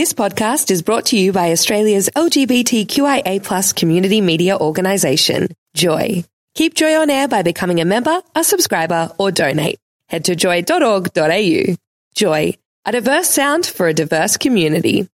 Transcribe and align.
This 0.00 0.14
podcast 0.14 0.70
is 0.70 0.80
brought 0.80 1.04
to 1.08 1.18
you 1.18 1.30
by 1.30 1.52
Australia's 1.52 2.08
LGBTQIA 2.16 3.42
plus 3.42 3.74
community 3.74 4.22
media 4.22 4.56
organisation, 4.56 5.48
Joy. 5.74 6.24
Keep 6.54 6.72
Joy 6.72 6.96
on 6.98 7.10
air 7.10 7.28
by 7.28 7.42
becoming 7.42 7.82
a 7.82 7.84
member, 7.84 8.22
a 8.34 8.42
subscriber, 8.42 9.12
or 9.18 9.30
donate. 9.30 9.78
Head 10.06 10.24
to 10.24 10.36
joy.org.au. 10.36 11.74
Joy, 12.14 12.54
a 12.86 12.92
diverse 12.92 13.28
sound 13.28 13.66
for 13.66 13.88
a 13.88 13.92
diverse 13.92 14.38
community. 14.38 15.06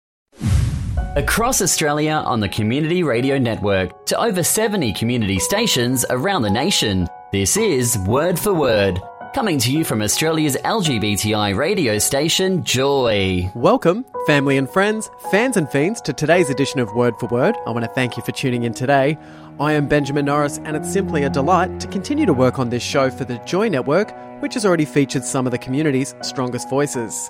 Across 1.17 1.63
Australia 1.63 2.23
on 2.25 2.39
the 2.39 2.49
Community 2.49 3.03
Radio 3.03 3.39
Network 3.39 4.07
to 4.07 4.21
over 4.21 4.45
70 4.45 4.93
community 4.93 5.41
stations 5.41 6.05
around 6.11 6.43
the 6.43 6.51
nation, 6.51 7.09
this 7.33 7.57
is 7.57 7.99
Word 8.07 8.39
for 8.39 8.55
Word, 8.55 9.01
coming 9.37 9.59
to 9.59 9.71
you 9.71 9.85
from 9.85 10.01
Australia's 10.01 10.57
LGBTI 10.65 11.55
radio 11.55 11.99
station, 11.99 12.65
Joy. 12.65 13.51
Welcome, 13.55 14.07
family 14.27 14.57
and 14.57 14.67
friends, 14.67 15.11
fans 15.31 15.59
and 15.59 15.69
fiends, 15.69 16.01
to 16.01 16.15
today's 16.15 16.49
edition 16.49 16.81
of 16.81 16.95
Word 16.95 17.13
for 17.21 17.27
Word. 17.27 17.55
I 17.67 17.71
want 17.71 17.85
to 17.85 17.91
thank 17.91 18.17
you 18.17 18.23
for 18.23 18.33
tuning 18.33 18.63
in 18.63 18.73
today. 18.73 19.19
I 19.61 19.75
am 19.75 19.89
Benjamin 19.89 20.25
Norris, 20.25 20.57
and 20.65 20.75
it's 20.75 20.91
simply 20.91 21.23
a 21.23 21.29
delight 21.29 21.81
to 21.81 21.87
continue 21.89 22.25
to 22.25 22.33
work 22.33 22.59
on 22.59 22.71
this 22.71 22.83
show 22.83 23.11
for 23.11 23.27
the 23.27 23.37
Joy 23.41 23.69
Network, 23.69 24.11
which 24.41 24.55
has 24.55 24.65
already 24.65 24.87
featured 24.87 25.23
some 25.23 25.45
of 25.45 25.53
the 25.53 25.59
community's 25.59 26.15
strongest 26.23 26.71
voices. 26.71 27.29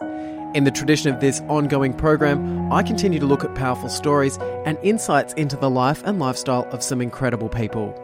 In 0.54 0.62
the 0.62 0.70
tradition 0.70 1.12
of 1.12 1.20
this 1.20 1.40
ongoing 1.48 1.92
program, 1.92 2.72
I 2.72 2.84
continue 2.84 3.18
to 3.18 3.26
look 3.26 3.42
at 3.42 3.56
powerful 3.56 3.88
stories 3.88 4.38
and 4.64 4.78
insights 4.84 5.32
into 5.32 5.56
the 5.56 5.68
life 5.68 6.04
and 6.04 6.20
lifestyle 6.20 6.68
of 6.70 6.84
some 6.84 7.02
incredible 7.02 7.48
people. 7.48 8.00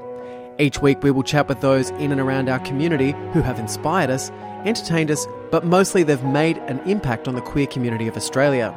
Each 0.59 0.81
week, 0.81 1.03
we 1.03 1.11
will 1.11 1.23
chat 1.23 1.49
with 1.49 1.61
those 1.61 1.91
in 1.91 2.13
and 2.13 2.21
around 2.21 2.49
our 2.49 2.61
community 2.61 3.13
who 3.33 3.41
have 3.41 3.59
inspired 3.59 4.11
us, 4.11 4.31
entertained 4.65 5.11
us, 5.11 5.27
but 5.51 5.65
mostly 5.65 6.03
they've 6.03 6.23
made 6.25 6.59
an 6.59 6.79
impact 6.81 7.27
on 7.27 7.35
the 7.35 7.41
queer 7.41 7.67
community 7.67 8.07
of 8.07 8.17
Australia. 8.17 8.75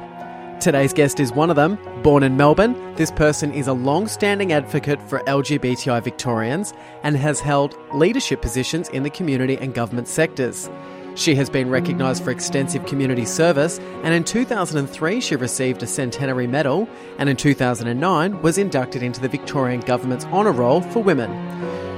Today's 0.62 0.94
guest 0.94 1.20
is 1.20 1.34
one 1.34 1.50
of 1.50 1.58
them. 1.58 1.78
Born 2.02 2.24
in 2.24 2.38
Melbourne, 2.38 2.96
this 2.96 3.12
person 3.12 3.54
is 3.54 3.68
a 3.68 3.74
long 3.74 4.08
standing 4.08 4.54
advocate 4.54 5.02
for 5.02 5.20
LGBTI 5.28 6.02
Victorians 6.02 6.74
and 7.04 7.18
has 7.18 7.42
held 7.42 7.78
leadership 7.94 8.42
positions 8.42 8.88
in 8.90 9.04
the 9.04 9.10
community 9.10 9.58
and 9.58 9.74
government 9.74 10.08
sectors. 10.08 10.70
She 11.16 11.34
has 11.36 11.50
been 11.50 11.70
recognised 11.70 12.26
for 12.26 12.32
extensive 12.32 12.86
community 12.86 13.24
service, 13.24 13.80
and 14.04 14.14
in 14.14 14.26
2003 14.26 15.22
she 15.22 15.36
received 15.38 15.82
a 15.82 15.88
Centenary 15.88 16.46
Medal, 16.46 16.90
and 17.18 17.30
in 17.30 17.38
2009 17.38 18.42
was 18.42 18.58
inducted 18.58 19.02
into 19.02 19.22
the 19.22 19.30
Victorian 19.30 19.80
Government's 19.80 20.26
Honour 20.26 20.52
Roll 20.52 20.82
for 20.82 21.02
Women. 21.02 21.32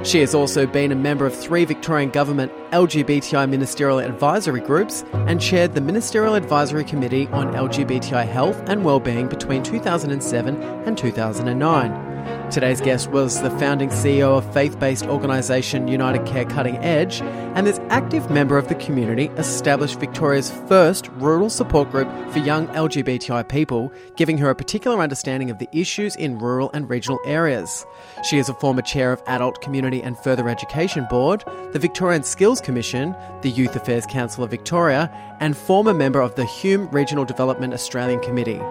She 0.04 0.20
has 0.20 0.34
also 0.34 0.66
been 0.66 0.92
a 0.92 0.96
member 0.96 1.26
of 1.26 1.36
three 1.36 1.66
Victorian 1.66 2.12
Government 2.12 2.52
LGBTI 2.72 3.50
ministerial 3.50 4.00
advisory 4.00 4.62
groups 4.62 5.04
and 5.14 5.42
chaired 5.42 5.74
the 5.74 5.82
Ministerial 5.82 6.36
Advisory 6.36 6.84
Committee 6.84 7.28
on 7.28 7.54
LGBTI 7.54 8.26
Health 8.28 8.62
and 8.68 8.86
Wellbeing 8.86 9.28
between 9.28 9.64
2007 9.64 10.64
and 10.64 10.98
2009. 10.98 12.18
Today's 12.50 12.80
guest 12.80 13.10
was 13.12 13.42
the 13.42 13.50
founding 13.52 13.90
CEO 13.90 14.38
of 14.38 14.54
faith 14.54 14.80
based 14.80 15.06
organisation 15.06 15.88
UnitingCare 15.88 16.50
Cutting 16.50 16.78
Edge 16.78 17.22
and 17.22 17.68
this 17.68 17.80
active 17.90 18.30
member 18.30 18.58
of 18.58 18.70
the 18.70 18.76
community 18.76 19.26
established 19.38 20.00
Victoria's 20.00 20.50
first 20.68 21.10
rural 21.16 21.50
support 21.50 21.92
group 21.92 22.08
for 22.32 22.40
young 22.40 22.68
LGBTI 22.70 23.50
people, 23.50 23.92
giving 24.16 24.38
her 24.38 24.50
a 24.50 24.56
particular 24.56 25.02
understanding 25.02 25.50
of 25.50 25.60
the 25.60 25.68
issues 25.74 26.16
in 26.16 26.38
rural 26.38 26.70
and 26.74 26.90
regional 26.90 27.20
areas. 27.26 27.86
She 28.24 28.38
is 28.38 28.48
a 28.48 28.54
former 28.54 28.82
chair 28.82 29.12
of 29.12 29.22
Adult 29.28 29.60
Community 29.62 29.87
and 29.94 30.18
Further 30.20 30.50
Education 30.50 31.06
Board, 31.10 31.44
the 31.72 31.80
Victorian 31.80 32.24
Skills 32.24 32.62
Commission, 32.62 33.16
the 33.42 33.50
Youth 33.50 33.76
Affairs 33.76 34.06
Council 34.06 34.44
of 34.44 34.52
Victoria, 34.52 35.10
and 35.40 35.56
former 35.56 35.94
member 35.94 36.22
of 36.22 36.36
the 36.36 36.46
Hume 36.46 36.90
Regional 36.90 37.26
Development 37.26 37.74
Australian 37.74 38.20
Committee 38.20 38.62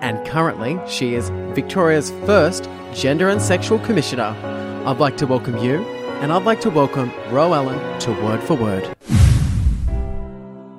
and 0.00 0.26
currently 0.26 0.78
she 0.88 1.14
is 1.14 1.30
Victoria's 1.54 2.10
first 2.24 2.68
Gender 2.92 3.28
and 3.28 3.40
Sexual 3.40 3.78
Commissioner. 3.80 4.34
I'd 4.86 4.98
like 4.98 5.16
to 5.18 5.26
welcome 5.26 5.58
you, 5.58 5.78
and 6.20 6.32
I'd 6.32 6.44
like 6.44 6.60
to 6.62 6.70
welcome 6.70 7.12
Ro 7.30 7.54
Allen 7.54 8.00
to 8.00 8.12
Word 8.22 8.42
for 8.42 8.54
Word. 8.54 8.94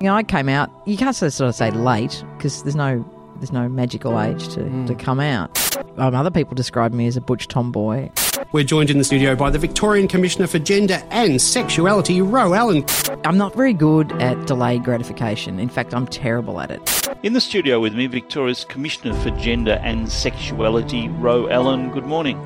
You 0.00 0.04
know, 0.06 0.14
I 0.14 0.22
came 0.22 0.48
out. 0.48 0.70
You 0.86 0.96
can't 0.96 1.14
sort 1.14 1.32
of 1.40 1.54
say 1.54 1.70
late 1.70 2.24
because 2.36 2.62
there's 2.62 2.76
no 2.76 3.04
there's 3.36 3.52
no 3.52 3.68
magical 3.68 4.20
age 4.20 4.48
to, 4.54 4.60
mm. 4.60 4.86
to 4.86 4.94
come 4.94 5.20
out. 5.20 5.56
Um, 5.96 6.14
other 6.14 6.30
people 6.30 6.54
describe 6.54 6.92
me 6.92 7.06
as 7.06 7.16
a 7.16 7.20
butch 7.20 7.48
tomboy. 7.48 8.10
We're 8.52 8.64
joined 8.64 8.90
in 8.90 8.98
the 8.98 9.04
studio 9.04 9.36
by 9.36 9.50
the 9.50 9.58
Victorian 9.58 10.08
Commissioner 10.08 10.46
for 10.46 10.58
Gender 10.58 11.02
and 11.10 11.40
Sexuality, 11.40 12.22
Ro 12.22 12.54
Allen. 12.54 12.84
I'm 13.24 13.36
not 13.36 13.54
very 13.54 13.74
good 13.74 14.12
at 14.22 14.46
delayed 14.46 14.84
gratification. 14.84 15.58
In 15.58 15.68
fact, 15.68 15.92
I'm 15.92 16.06
terrible 16.06 16.60
at 16.60 16.70
it. 16.70 17.08
In 17.22 17.32
the 17.32 17.40
studio 17.40 17.80
with 17.80 17.94
me, 17.94 18.06
Victoria's 18.06 18.64
Commissioner 18.64 19.14
for 19.20 19.30
Gender 19.32 19.80
and 19.82 20.10
Sexuality, 20.10 21.08
Ro 21.08 21.48
Allen. 21.48 21.90
Good 21.90 22.06
morning. 22.06 22.40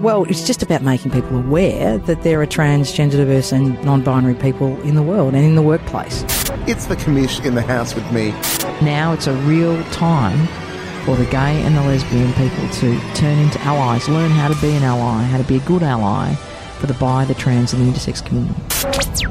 Well, 0.00 0.24
it's 0.24 0.46
just 0.46 0.62
about 0.62 0.82
making 0.82 1.10
people 1.10 1.38
aware 1.38 1.98
that 1.98 2.22
there 2.22 2.40
are 2.40 2.46
transgender, 2.46 3.12
diverse, 3.12 3.50
and 3.50 3.82
non 3.84 4.02
binary 4.02 4.34
people 4.34 4.80
in 4.82 4.94
the 4.94 5.02
world 5.02 5.34
and 5.34 5.44
in 5.44 5.54
the 5.54 5.62
workplace. 5.62 6.22
It's 6.68 6.86
the 6.86 6.96
commish 6.96 7.44
in 7.44 7.54
the 7.54 7.62
house 7.62 7.94
with 7.94 8.10
me. 8.12 8.30
Now 8.82 9.12
it's 9.12 9.26
a 9.26 9.34
real 9.34 9.82
time 9.84 10.48
for 11.04 11.16
the 11.16 11.24
gay 11.26 11.62
and 11.62 11.76
the 11.76 11.82
lesbian 11.82 12.32
people 12.34 12.68
to 12.68 12.98
turn 13.14 13.38
into 13.38 13.60
allies, 13.62 14.08
learn 14.08 14.30
how 14.30 14.48
to 14.48 14.60
be 14.60 14.70
an 14.70 14.82
ally, 14.82 15.22
how 15.24 15.38
to 15.38 15.44
be 15.44 15.56
a 15.56 15.60
good 15.60 15.82
ally 15.82 16.34
for 16.78 16.86
the 16.86 16.94
bi, 16.94 17.24
the 17.24 17.34
trans, 17.34 17.72
and 17.72 17.86
the 17.86 17.90
intersex 17.90 18.24
community. 18.24 19.26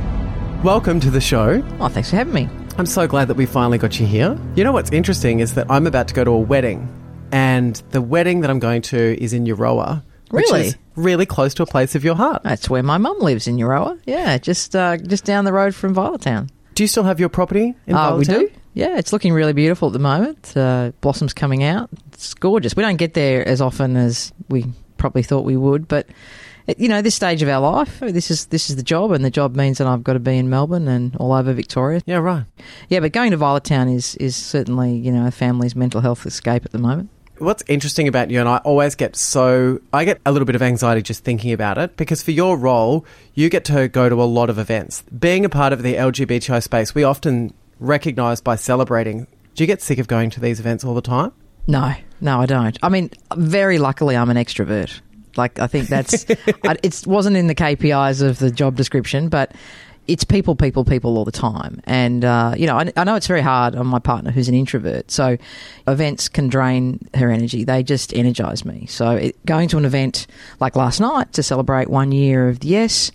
Welcome 0.63 0.99
to 0.99 1.09
the 1.09 1.21
show. 1.21 1.63
Oh, 1.79 1.87
thanks 1.87 2.09
for 2.09 2.15
having 2.15 2.33
me. 2.33 2.49
I'm 2.77 2.85
so 2.85 3.07
glad 3.07 3.27
that 3.27 3.35
we 3.37 3.45
finally 3.45 3.77
got 3.77 3.99
you 3.99 4.05
here. 4.05 4.37
You 4.55 4.63
know 4.63 4.71
what's 4.71 4.91
interesting 4.91 5.39
is 5.39 5.53
that 5.55 5.69
I'm 5.69 5.87
about 5.87 6.07
to 6.09 6.13
go 6.13 6.23
to 6.23 6.31
a 6.31 6.39
wedding, 6.39 6.87
and 7.31 7.75
the 7.91 8.01
wedding 8.01 8.41
that 8.41 8.49
I'm 8.49 8.59
going 8.59 8.81
to 8.83 9.21
is 9.21 9.33
in 9.33 9.45
Euroa. 9.45 10.03
Really? 10.31 10.73
really 10.95 11.25
close 11.25 11.53
to 11.55 11.63
a 11.63 11.65
place 11.65 11.95
of 11.95 12.03
your 12.03 12.15
heart. 12.15 12.43
That's 12.43 12.69
where 12.69 12.83
my 12.83 12.97
mum 12.97 13.19
lives 13.19 13.47
in 13.47 13.57
Euroa. 13.57 13.99
Yeah, 14.05 14.37
just 14.37 14.75
uh, 14.75 14.97
just 14.97 15.25
down 15.25 15.45
the 15.45 15.53
road 15.53 15.73
from 15.73 15.95
Town. 16.19 16.49
Do 16.75 16.83
you 16.83 16.87
still 16.87 17.03
have 17.03 17.19
your 17.19 17.29
property 17.29 17.75
in 17.87 17.95
Oh, 17.95 18.17
we 18.17 18.25
do. 18.25 18.49
Yeah, 18.79 18.97
it's 18.97 19.11
looking 19.11 19.33
really 19.33 19.51
beautiful 19.51 19.89
at 19.89 19.93
the 19.93 19.99
moment. 19.99 20.55
Uh, 20.55 20.93
blossoms 21.01 21.33
coming 21.33 21.65
out. 21.65 21.89
It's 22.13 22.33
gorgeous. 22.33 22.77
We 22.77 22.81
don't 22.81 22.95
get 22.95 23.13
there 23.13 23.45
as 23.45 23.59
often 23.59 23.97
as 23.97 24.31
we 24.47 24.67
probably 24.95 25.21
thought 25.21 25.43
we 25.43 25.57
would, 25.57 25.85
but 25.89 26.07
you 26.77 26.87
know, 26.87 27.01
this 27.01 27.13
stage 27.13 27.41
of 27.41 27.49
our 27.49 27.59
life, 27.59 27.99
this 27.99 28.31
is 28.31 28.45
this 28.45 28.69
is 28.69 28.77
the 28.77 28.83
job, 28.83 29.11
and 29.11 29.25
the 29.25 29.29
job 29.29 29.53
means 29.53 29.79
that 29.79 29.87
I've 29.87 30.01
got 30.01 30.13
to 30.13 30.19
be 30.19 30.37
in 30.37 30.49
Melbourne 30.49 30.87
and 30.87 31.13
all 31.17 31.33
over 31.33 31.51
Victoria. 31.51 32.01
Yeah, 32.05 32.19
right. 32.19 32.45
Yeah, 32.87 33.01
but 33.01 33.11
going 33.11 33.31
to 33.31 33.37
Violet 33.37 33.65
Town 33.65 33.89
is 33.89 34.15
is 34.15 34.37
certainly 34.37 34.95
you 34.95 35.11
know 35.11 35.27
a 35.27 35.31
family's 35.31 35.75
mental 35.75 35.99
health 35.99 36.25
escape 36.25 36.63
at 36.63 36.71
the 36.71 36.79
moment. 36.79 37.09
What's 37.37 37.63
interesting 37.67 38.07
about 38.07 38.31
you, 38.31 38.39
and 38.39 38.47
I 38.47 38.59
always 38.59 38.95
get 38.95 39.17
so, 39.17 39.81
I 39.91 40.05
get 40.05 40.21
a 40.25 40.31
little 40.31 40.45
bit 40.45 40.55
of 40.55 40.61
anxiety 40.61 41.01
just 41.01 41.25
thinking 41.25 41.51
about 41.51 41.77
it 41.77 41.97
because 41.97 42.23
for 42.23 42.31
your 42.31 42.57
role, 42.57 43.05
you 43.33 43.49
get 43.49 43.65
to 43.65 43.89
go 43.89 44.07
to 44.07 44.21
a 44.21 44.23
lot 44.23 44.49
of 44.49 44.57
events. 44.57 45.03
Being 45.03 45.43
a 45.43 45.49
part 45.49 45.73
of 45.73 45.83
the 45.83 45.95
LGBTI 45.95 46.63
space, 46.63 46.95
we 46.95 47.03
often 47.03 47.53
recognise 47.79 48.41
by 48.41 48.55
celebrating. 48.55 49.27
Do 49.55 49.63
you 49.63 49.67
get 49.67 49.81
sick 49.81 49.99
of 49.99 50.07
going 50.07 50.29
to 50.31 50.39
these 50.39 50.59
events 50.59 50.83
all 50.83 50.93
the 50.93 51.01
time? 51.01 51.31
No, 51.67 51.93
no, 52.21 52.41
I 52.41 52.45
don't. 52.45 52.77
I 52.81 52.89
mean, 52.89 53.11
very 53.35 53.77
luckily, 53.77 54.15
I'm 54.15 54.29
an 54.29 54.37
extrovert. 54.37 55.01
Like, 55.37 55.59
I 55.59 55.67
think 55.67 55.87
that's, 55.87 56.25
it 56.29 57.07
wasn't 57.07 57.37
in 57.37 57.47
the 57.47 57.55
KPIs 57.55 58.21
of 58.21 58.39
the 58.39 58.51
job 58.51 58.75
description, 58.75 59.29
but 59.29 59.53
it's 60.07 60.23
people, 60.23 60.55
people, 60.55 60.83
people 60.83 61.17
all 61.17 61.25
the 61.25 61.31
time. 61.31 61.81
And, 61.83 62.25
uh, 62.25 62.55
you 62.57 62.65
know, 62.65 62.77
I, 62.79 62.91
I, 62.97 63.03
know 63.03 63.13
it's 63.13 63.27
very 63.27 63.41
hard 63.41 63.75
on 63.75 63.85
my 63.85 63.99
partner 63.99 64.31
who's 64.31 64.49
an 64.49 64.55
introvert. 64.55 65.11
So 65.11 65.37
events 65.87 66.27
can 66.27 66.47
drain 66.47 67.07
her 67.13 67.29
energy. 67.29 67.63
They 67.63 67.83
just 67.83 68.11
energize 68.15 68.65
me. 68.65 68.87
So 68.87 69.11
it, 69.11 69.45
going 69.45 69.69
to 69.69 69.77
an 69.77 69.85
event 69.85 70.25
like 70.59 70.75
last 70.75 70.99
night 70.99 71.33
to 71.33 71.43
celebrate 71.43 71.89
one 71.89 72.11
year 72.11 72.49
of 72.49 72.61
the 72.61 72.69
Yes 72.69 73.11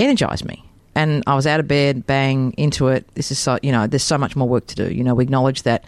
energized 0.00 0.44
me. 0.44 0.63
And 0.94 1.22
I 1.26 1.34
was 1.34 1.46
out 1.46 1.60
of 1.60 1.68
bed, 1.68 2.06
bang, 2.06 2.52
into 2.56 2.88
it. 2.88 3.06
This 3.14 3.30
is 3.30 3.38
so, 3.38 3.58
you 3.62 3.72
know, 3.72 3.86
there's 3.86 4.02
so 4.02 4.18
much 4.18 4.36
more 4.36 4.48
work 4.48 4.66
to 4.68 4.74
do. 4.74 4.92
You 4.92 5.02
know, 5.02 5.14
we 5.14 5.24
acknowledge 5.24 5.62
that 5.62 5.84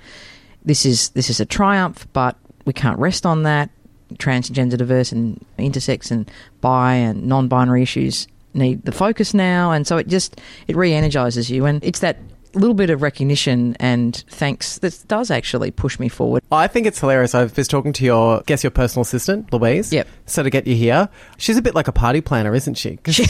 this 0.64 0.84
is, 0.84 1.10
this 1.10 1.30
is 1.30 1.40
a 1.40 1.46
triumph, 1.46 2.06
but 2.12 2.36
we 2.64 2.72
can't 2.72 2.98
rest 2.98 3.24
on 3.24 3.44
that. 3.44 3.70
Transgender, 4.14 4.76
diverse, 4.76 5.10
and 5.10 5.44
intersex, 5.58 6.10
and 6.10 6.30
bi 6.60 6.94
and 6.94 7.26
non-binary 7.26 7.82
issues 7.82 8.28
need 8.54 8.82
the 8.84 8.92
focus 8.92 9.34
now, 9.34 9.72
and 9.72 9.84
so 9.84 9.96
it 9.96 10.06
just 10.06 10.40
it 10.68 10.76
re-energizes 10.76 11.50
you, 11.50 11.66
and 11.66 11.82
it's 11.82 11.98
that 11.98 12.16
little 12.54 12.74
bit 12.74 12.90
of 12.90 13.02
recognition 13.02 13.76
and 13.78 14.24
thanks 14.28 14.78
that 14.78 15.04
does 15.08 15.30
actually 15.30 15.70
push 15.70 15.98
me 15.98 16.08
forward. 16.08 16.42
I 16.50 16.66
think 16.66 16.86
it's 16.86 16.98
hilarious. 16.98 17.34
I 17.34 17.44
was 17.44 17.68
talking 17.68 17.92
to 17.94 18.04
your, 18.04 18.40
guess 18.46 18.64
your 18.64 18.70
personal 18.70 19.02
assistant, 19.02 19.52
Louise. 19.52 19.92
Yep. 19.92 20.08
So 20.26 20.42
to 20.42 20.50
get 20.50 20.66
you 20.66 20.74
here, 20.74 21.08
she's 21.36 21.56
a 21.56 21.62
bit 21.62 21.74
like 21.74 21.86
a 21.86 21.92
party 21.92 22.20
planner, 22.20 22.54
isn't 22.54 22.74
she? 22.74 22.98
She, 23.10 23.26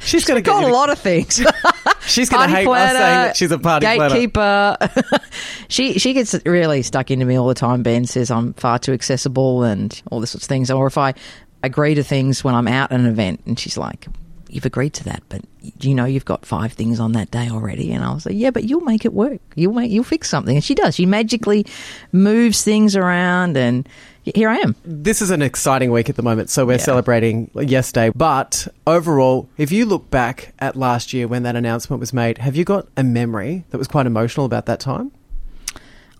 she's 0.00 0.24
going 0.24 0.42
to 0.42 0.42
got 0.42 0.64
a 0.64 0.68
lot 0.68 0.90
of 0.90 0.98
things. 0.98 1.36
she's 2.06 2.28
going 2.28 2.48
to 2.48 2.54
hate 2.54 2.64
planner, 2.64 2.98
us 2.98 3.02
saying 3.02 3.14
that 3.14 3.36
she's 3.36 3.50
a 3.50 3.58
party 3.58 3.86
gatekeeper. 3.86 4.76
she 5.68 5.98
she 5.98 6.12
gets 6.12 6.34
really 6.44 6.82
stuck 6.82 7.10
into 7.10 7.24
me 7.24 7.36
all 7.36 7.48
the 7.48 7.54
time. 7.54 7.82
Ben 7.82 8.04
says 8.04 8.30
I'm 8.30 8.54
far 8.54 8.78
too 8.78 8.92
accessible 8.92 9.62
and 9.62 10.00
all 10.10 10.20
this 10.20 10.30
sorts 10.30 10.44
of 10.44 10.48
things. 10.48 10.70
Or 10.70 10.86
if 10.86 10.98
I 10.98 11.14
agree 11.62 11.94
to 11.94 12.02
things 12.02 12.44
when 12.44 12.54
I'm 12.54 12.68
out 12.68 12.92
at 12.92 13.00
an 13.00 13.06
event, 13.06 13.42
and 13.46 13.58
she's 13.58 13.76
like, 13.76 14.06
you've 14.48 14.64
agreed 14.66 14.94
to 14.94 15.04
that, 15.04 15.22
but 15.28 15.42
you 15.80 15.94
know 15.94 16.04
you've 16.04 16.24
got 16.24 16.46
five 16.46 16.72
things 16.72 17.00
on 17.00 17.12
that 17.12 17.30
day 17.30 17.48
already. 17.50 17.92
And 17.92 18.04
I 18.04 18.12
was 18.12 18.26
like, 18.26 18.34
yeah, 18.36 18.50
but 18.50 18.64
you'll 18.64 18.80
make 18.80 19.04
it 19.04 19.12
work. 19.12 19.40
You'll 19.54 19.74
make, 19.74 19.90
you'll 19.90 20.04
fix 20.04 20.28
something. 20.28 20.56
And 20.56 20.64
she 20.64 20.74
does. 20.74 20.94
She 20.94 21.06
magically 21.06 21.66
moves 22.12 22.64
things 22.64 22.96
around 22.96 23.56
and 23.56 23.88
here 24.34 24.48
I 24.48 24.56
am. 24.58 24.74
This 24.84 25.22
is 25.22 25.30
an 25.30 25.42
exciting 25.42 25.90
week 25.90 26.08
at 26.08 26.16
the 26.16 26.22
moment, 26.22 26.50
so 26.50 26.66
we're 26.66 26.72
Yeah. 26.72 26.78
celebrating 26.78 27.50
yesterday. 27.54 28.10
But 28.14 28.68
overall, 28.86 29.48
if 29.56 29.70
you 29.72 29.86
look 29.86 30.10
back 30.10 30.52
at 30.58 30.76
last 30.76 31.12
year 31.12 31.26
when 31.28 31.42
that 31.44 31.56
announcement 31.56 32.00
was 32.00 32.12
made, 32.12 32.38
have 32.38 32.56
you 32.56 32.64
got 32.64 32.86
a 32.96 33.02
memory 33.04 33.64
that 33.70 33.78
was 33.78 33.88
quite 33.88 34.06
emotional 34.06 34.46
about 34.46 34.66
that 34.66 34.80
time? 34.80 35.12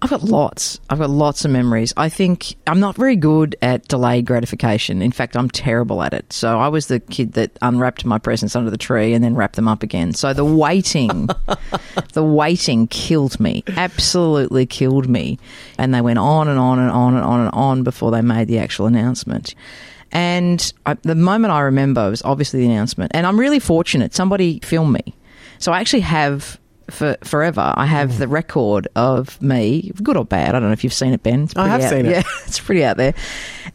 I've 0.00 0.10
got 0.10 0.22
lots. 0.22 0.78
I've 0.88 0.98
got 0.98 1.10
lots 1.10 1.44
of 1.44 1.50
memories. 1.50 1.92
I 1.96 2.08
think 2.08 2.54
I'm 2.68 2.78
not 2.78 2.96
very 2.96 3.16
good 3.16 3.56
at 3.62 3.88
delayed 3.88 4.26
gratification. 4.26 5.02
In 5.02 5.10
fact, 5.10 5.36
I'm 5.36 5.50
terrible 5.50 6.02
at 6.02 6.14
it. 6.14 6.32
So 6.32 6.58
I 6.58 6.68
was 6.68 6.86
the 6.86 7.00
kid 7.00 7.32
that 7.32 7.58
unwrapped 7.62 8.04
my 8.04 8.18
presents 8.18 8.54
under 8.54 8.70
the 8.70 8.78
tree 8.78 9.12
and 9.12 9.24
then 9.24 9.34
wrapped 9.34 9.56
them 9.56 9.66
up 9.66 9.82
again. 9.82 10.12
So 10.12 10.32
the 10.32 10.44
waiting, 10.44 11.28
the 12.12 12.22
waiting 12.22 12.86
killed 12.86 13.40
me. 13.40 13.64
Absolutely 13.76 14.66
killed 14.66 15.08
me. 15.08 15.38
And 15.78 15.92
they 15.92 16.00
went 16.00 16.20
on 16.20 16.46
and 16.46 16.58
on 16.60 16.78
and 16.78 16.90
on 16.90 17.14
and 17.14 17.24
on 17.24 17.40
and 17.40 17.50
on 17.52 17.82
before 17.82 18.12
they 18.12 18.22
made 18.22 18.46
the 18.46 18.58
actual 18.58 18.86
announcement. 18.86 19.56
And 20.12 20.72
I, 20.86 20.94
the 21.02 21.16
moment 21.16 21.52
I 21.52 21.60
remember 21.60 22.08
was 22.08 22.22
obviously 22.22 22.60
the 22.60 22.66
announcement. 22.66 23.12
And 23.14 23.26
I'm 23.26 23.38
really 23.38 23.58
fortunate. 23.58 24.14
Somebody 24.14 24.60
filmed 24.60 24.92
me. 24.92 25.14
So 25.58 25.72
I 25.72 25.80
actually 25.80 26.00
have 26.00 26.58
for 26.90 27.16
forever. 27.24 27.72
I 27.76 27.86
have 27.86 28.12
hmm. 28.12 28.18
the 28.18 28.28
record 28.28 28.88
of 28.96 29.40
me, 29.40 29.92
good 30.02 30.16
or 30.16 30.24
bad. 30.24 30.50
I 30.54 30.60
don't 30.60 30.68
know 30.68 30.72
if 30.72 30.84
you've 30.84 30.92
seen 30.92 31.12
it, 31.12 31.22
Ben. 31.22 31.44
It's 31.44 31.56
I 31.56 31.68
pretty 31.68 31.70
have 31.70 31.82
out- 31.82 31.90
seen 31.90 32.06
it. 32.06 32.10
Yeah, 32.18 32.22
it's 32.46 32.60
pretty 32.60 32.84
out 32.84 32.96
there. 32.96 33.14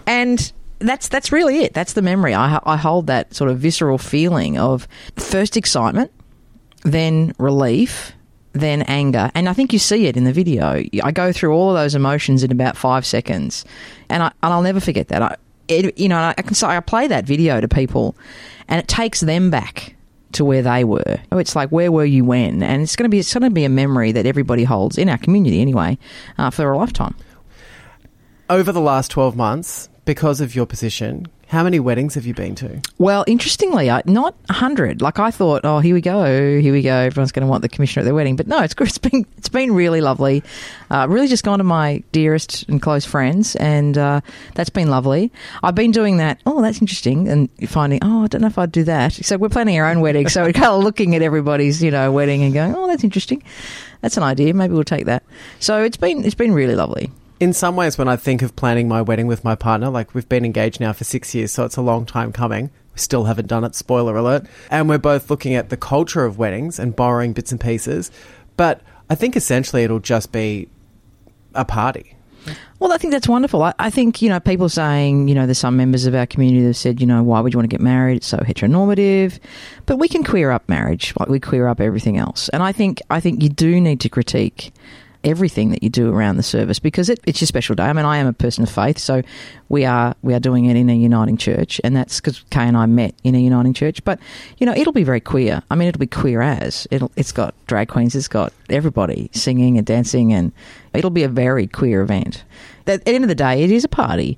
And 0.06 0.52
that's 0.80 1.08
that's 1.08 1.32
really 1.32 1.60
it. 1.60 1.74
That's 1.74 1.94
the 1.94 2.02
memory. 2.02 2.34
I 2.34 2.60
I 2.66 2.78
hold 2.78 3.08
that 3.08 3.34
sort 3.34 3.50
of 3.50 3.60
visceral 3.60 3.98
feeling 3.98 4.58
of 4.58 4.88
first 5.16 5.58
excitement, 5.58 6.12
then 6.84 7.34
relief, 7.38 8.14
then 8.54 8.84
anger, 8.84 9.32
and 9.34 9.50
I 9.50 9.54
think 9.54 9.74
you 9.74 9.80
see 9.80 10.08
it 10.08 10.18
in 10.18 10.24
the 10.24 10.34
video. 10.34 10.84
I 11.04 11.12
go 11.12 11.32
through 11.32 11.54
all 11.54 11.70
of 11.70 11.76
those 11.76 11.96
emotions 11.96 12.44
in 12.44 12.52
about 12.52 12.78
five 12.78 13.06
seconds, 13.06 13.66
and 14.10 14.24
I 14.24 14.32
and 14.44 14.54
I'll 14.54 14.62
never 14.62 14.80
forget 14.80 15.08
that. 15.10 15.22
I, 15.22 15.36
it, 15.68 15.98
you 15.98 16.10
know, 16.10 16.34
I 16.38 16.42
can 16.42 16.54
say 16.56 16.68
I 16.68 16.80
play 16.82 17.08
that 17.08 17.26
video 17.26 17.62
to 17.62 17.68
people, 17.68 18.16
and 18.68 18.80
it 18.80 18.88
takes 18.88 19.22
them 19.22 19.50
back 19.50 19.96
to 20.34 20.46
where 20.46 20.62
they 20.62 20.84
were. 20.84 21.18
Oh, 21.32 21.38
It's 21.38 21.56
like 21.56 21.70
where 21.70 21.92
were 21.92 22.06
you 22.06 22.26
when, 22.26 22.64
and 22.64 22.82
it's 22.82 22.96
going 22.96 23.06
to 23.06 23.10
be 23.10 23.20
it's 23.20 23.34
going 23.34 23.44
to 23.44 23.50
be 23.50 23.66
a 23.66 23.70
memory 23.70 24.12
that 24.12 24.26
everybody 24.26 24.64
holds 24.64 24.98
in 24.98 25.10
our 25.10 25.18
community 25.18 25.62
anyway 25.62 25.98
uh, 26.38 26.50
for 26.50 26.72
a 26.72 26.78
lifetime. 26.78 27.16
Over 28.50 28.72
the 28.72 28.82
last 28.82 29.10
12 29.12 29.36
months, 29.36 29.90
because 30.06 30.42
of 30.42 30.54
your 30.56 30.66
position, 30.66 31.28
how 31.54 31.64
many 31.64 31.80
weddings 31.80 32.16
have 32.16 32.26
you 32.26 32.34
been 32.34 32.56
to? 32.56 32.82
Well, 32.98 33.24
interestingly, 33.28 33.90
I, 33.90 34.02
not 34.06 34.36
hundred. 34.50 35.02
Like 35.02 35.20
I 35.20 35.32
thought, 35.32 35.62
oh, 35.64 35.80
here 35.80 35.94
we 35.94 36.02
go, 36.02 36.60
here 36.60 36.74
we 36.74 36.82
go. 36.82 36.96
Everyone's 36.96 37.32
going 37.32 37.46
to 37.46 37.50
want 37.50 37.62
the 37.62 37.70
commissioner 37.70 38.02
at 38.02 38.06
their 38.06 38.16
wedding, 38.16 38.36
but 38.36 38.48
no, 38.48 38.62
it's. 38.62 38.76
It's 38.94 38.98
been 38.98 39.26
it's 39.38 39.50
been 39.50 39.74
really 39.74 40.02
lovely. 40.02 40.44
Uh, 40.92 41.08
really, 41.10 41.28
just 41.28 41.44
gone 41.44 41.58
to 41.60 41.64
my 41.64 42.04
dearest 42.12 42.68
and 42.70 42.82
close 42.82 43.06
friends, 43.06 43.56
and 43.56 43.98
uh, 43.98 44.22
that's 44.56 44.70
been 44.70 44.90
lovely. 44.90 45.32
I've 45.64 45.74
been 45.74 45.92
doing 45.92 46.18
that. 46.18 46.42
Oh, 46.46 46.62
that's 46.62 46.82
interesting, 46.82 47.28
and 47.28 47.50
finding 47.70 48.00
oh, 48.04 48.26
I 48.26 48.28
don't 48.28 48.42
know 48.42 48.48
if 48.48 48.58
I'd 48.58 48.72
do 48.72 48.84
that. 48.84 49.14
So 49.14 49.38
we're 49.38 49.50
planning 49.50 49.80
our 49.80 49.90
own 49.90 50.02
wedding, 50.02 50.28
so 50.28 50.44
we're 50.44 50.54
kind 50.54 50.74
of 50.74 50.84
looking 50.84 51.16
at 51.16 51.22
everybody's 51.22 51.82
you 51.82 51.92
know 51.92 52.12
wedding 52.12 52.44
and 52.44 52.54
going, 52.54 52.76
oh, 52.76 52.88
that's 52.88 53.04
interesting. 53.04 53.42
That's 54.02 54.18
an 54.18 54.24
idea. 54.24 54.54
Maybe 54.54 54.74
we'll 54.74 54.84
take 54.84 55.06
that. 55.06 55.24
So 55.60 55.82
it's 55.82 55.98
been 55.98 56.26
it's 56.26 56.36
been 56.36 56.54
really 56.54 56.76
lovely. 56.76 57.10
In 57.40 57.52
some 57.52 57.76
ways, 57.76 57.98
when 57.98 58.08
I 58.08 58.16
think 58.16 58.42
of 58.42 58.56
planning 58.56 58.88
my 58.88 59.02
wedding 59.02 59.28
with 59.28 59.44
my 59.44 59.56
partner, 59.56 59.90
like 59.90 60.14
we've 60.14 60.30
been 60.30 60.46
engaged 60.46 60.80
now 60.80 60.94
for 60.94 61.04
six 61.04 61.36
years, 61.36 61.52
so 61.52 61.66
it's 61.66 61.78
a 61.78 61.82
long 61.82 62.06
time 62.06 62.32
coming. 62.32 62.70
We 62.94 63.00
still 63.00 63.26
haven't 63.26 63.48
done 63.48 63.64
it, 63.64 63.76
spoiler 63.76 64.16
alert. 64.16 64.46
And 64.70 64.88
we're 64.88 65.00
both 65.00 65.30
looking 65.30 65.56
at 65.56 65.70
the 65.70 65.78
culture 65.78 66.26
of 66.26 66.38
weddings 66.38 66.80
and 66.80 66.96
borrowing 66.96 67.34
bits 67.34 67.52
and 67.52 67.60
pieces. 67.60 68.12
But 68.56 68.82
I 69.10 69.16
think 69.16 69.36
essentially 69.36 69.84
it'll 69.84 70.00
just 70.00 70.32
be 70.32 70.70
a 71.54 71.66
party. 71.66 72.16
Well, 72.80 72.92
I 72.92 72.98
think 72.98 73.14
that's 73.14 73.28
wonderful. 73.28 73.64
I, 73.64 73.74
I 73.80 73.90
think, 73.90 74.22
you 74.22 74.30
know, 74.30 74.40
people 74.40 74.68
saying, 74.68 75.28
you 75.28 75.36
know, 75.36 75.46
there's 75.46 75.58
some 75.58 75.78
members 75.78 76.06
of 76.06 76.14
our 76.14 76.26
community 76.26 76.62
that 76.62 76.68
have 76.68 76.78
said, 76.78 77.00
you 77.00 77.08
know, 77.08 77.24
why 77.24 77.40
would 77.40 77.54
you 77.54 77.58
want 77.58 77.70
to 77.70 77.74
get 77.74 77.82
married? 77.82 78.18
It's 78.18 78.28
so 78.28 78.38
heteronormative. 78.38 79.40
But 79.86 79.98
we 79.98 80.08
can 80.08 80.24
queer 80.24 80.52
up 80.52 80.68
marriage 80.68 81.14
like 81.18 81.30
we 81.30 81.40
queer 81.40 81.68
up 81.68 81.80
everything 81.80 82.18
else. 82.18 82.50
And 82.50 82.62
I 82.62 82.74
think, 82.74 83.02
I 83.10 83.20
think 83.20 83.42
you 83.42 83.50
do 83.50 83.80
need 83.80 84.02
to 84.02 84.10
critique 84.10 84.74
everything 85.24 85.70
that 85.72 85.84
you 85.84 85.90
do 85.90 86.14
around 86.14 86.38
the 86.38 86.44
service 86.44 86.80
because 86.80 87.10
it, 87.10 87.20
it's 87.26 87.42
your 87.42 87.48
special 87.48 87.76
day. 87.76 87.84
I 87.84 87.94
mean, 87.94 88.06
I 88.06 88.18
am 88.18 88.28
a 88.28 88.34
person 88.34 88.64
of 88.64 88.70
faith, 88.70 88.98
so 88.98 89.22
we 89.70 89.86
are 89.86 90.16
we 90.22 90.34
are 90.34 90.40
doing 90.40 90.66
it 90.66 90.76
in 90.76 90.90
a 90.90 90.96
uniting 90.96 91.38
church, 91.38 91.80
and 91.84 91.96
that's 91.96 92.20
because 92.20 92.44
Kay 92.50 92.68
and 92.68 92.78
I 92.78 92.86
met 92.86 93.16
in 93.24 93.36
a 93.36 93.40
uniting 93.40 93.74
church. 93.74 94.04
But 94.04 94.20
you 94.58 94.66
know, 94.66 94.74
it'll 94.74 94.94
be 94.94 95.04
very 95.04 95.22
queer. 95.22 95.62
I 95.70 95.76
mean, 95.76 95.88
it'll 95.88 96.00
be 96.00 96.08
queer 96.08 96.42
as 96.42 96.88
it'll 96.92 97.12
it's 97.16 97.32
got 97.32 97.54
drag 97.68 97.90
queens, 97.90 98.16
it's 98.16 98.28
got 98.28 98.54
everybody 98.70 99.30
singing 99.34 99.78
and 99.78 99.86
dancing, 99.86 100.34
and 100.34 100.52
it'll 100.94 101.10
be 101.10 101.24
a 101.24 101.30
very 101.30 101.68
queer 101.68 102.02
event. 102.02 102.44
At 102.86 103.06
the 103.06 103.12
end 103.12 103.24
of 103.24 103.30
the 103.30 103.36
day, 103.36 103.64
it 103.64 103.72
is 103.72 103.84
a 103.84 103.90
party. 103.90 104.38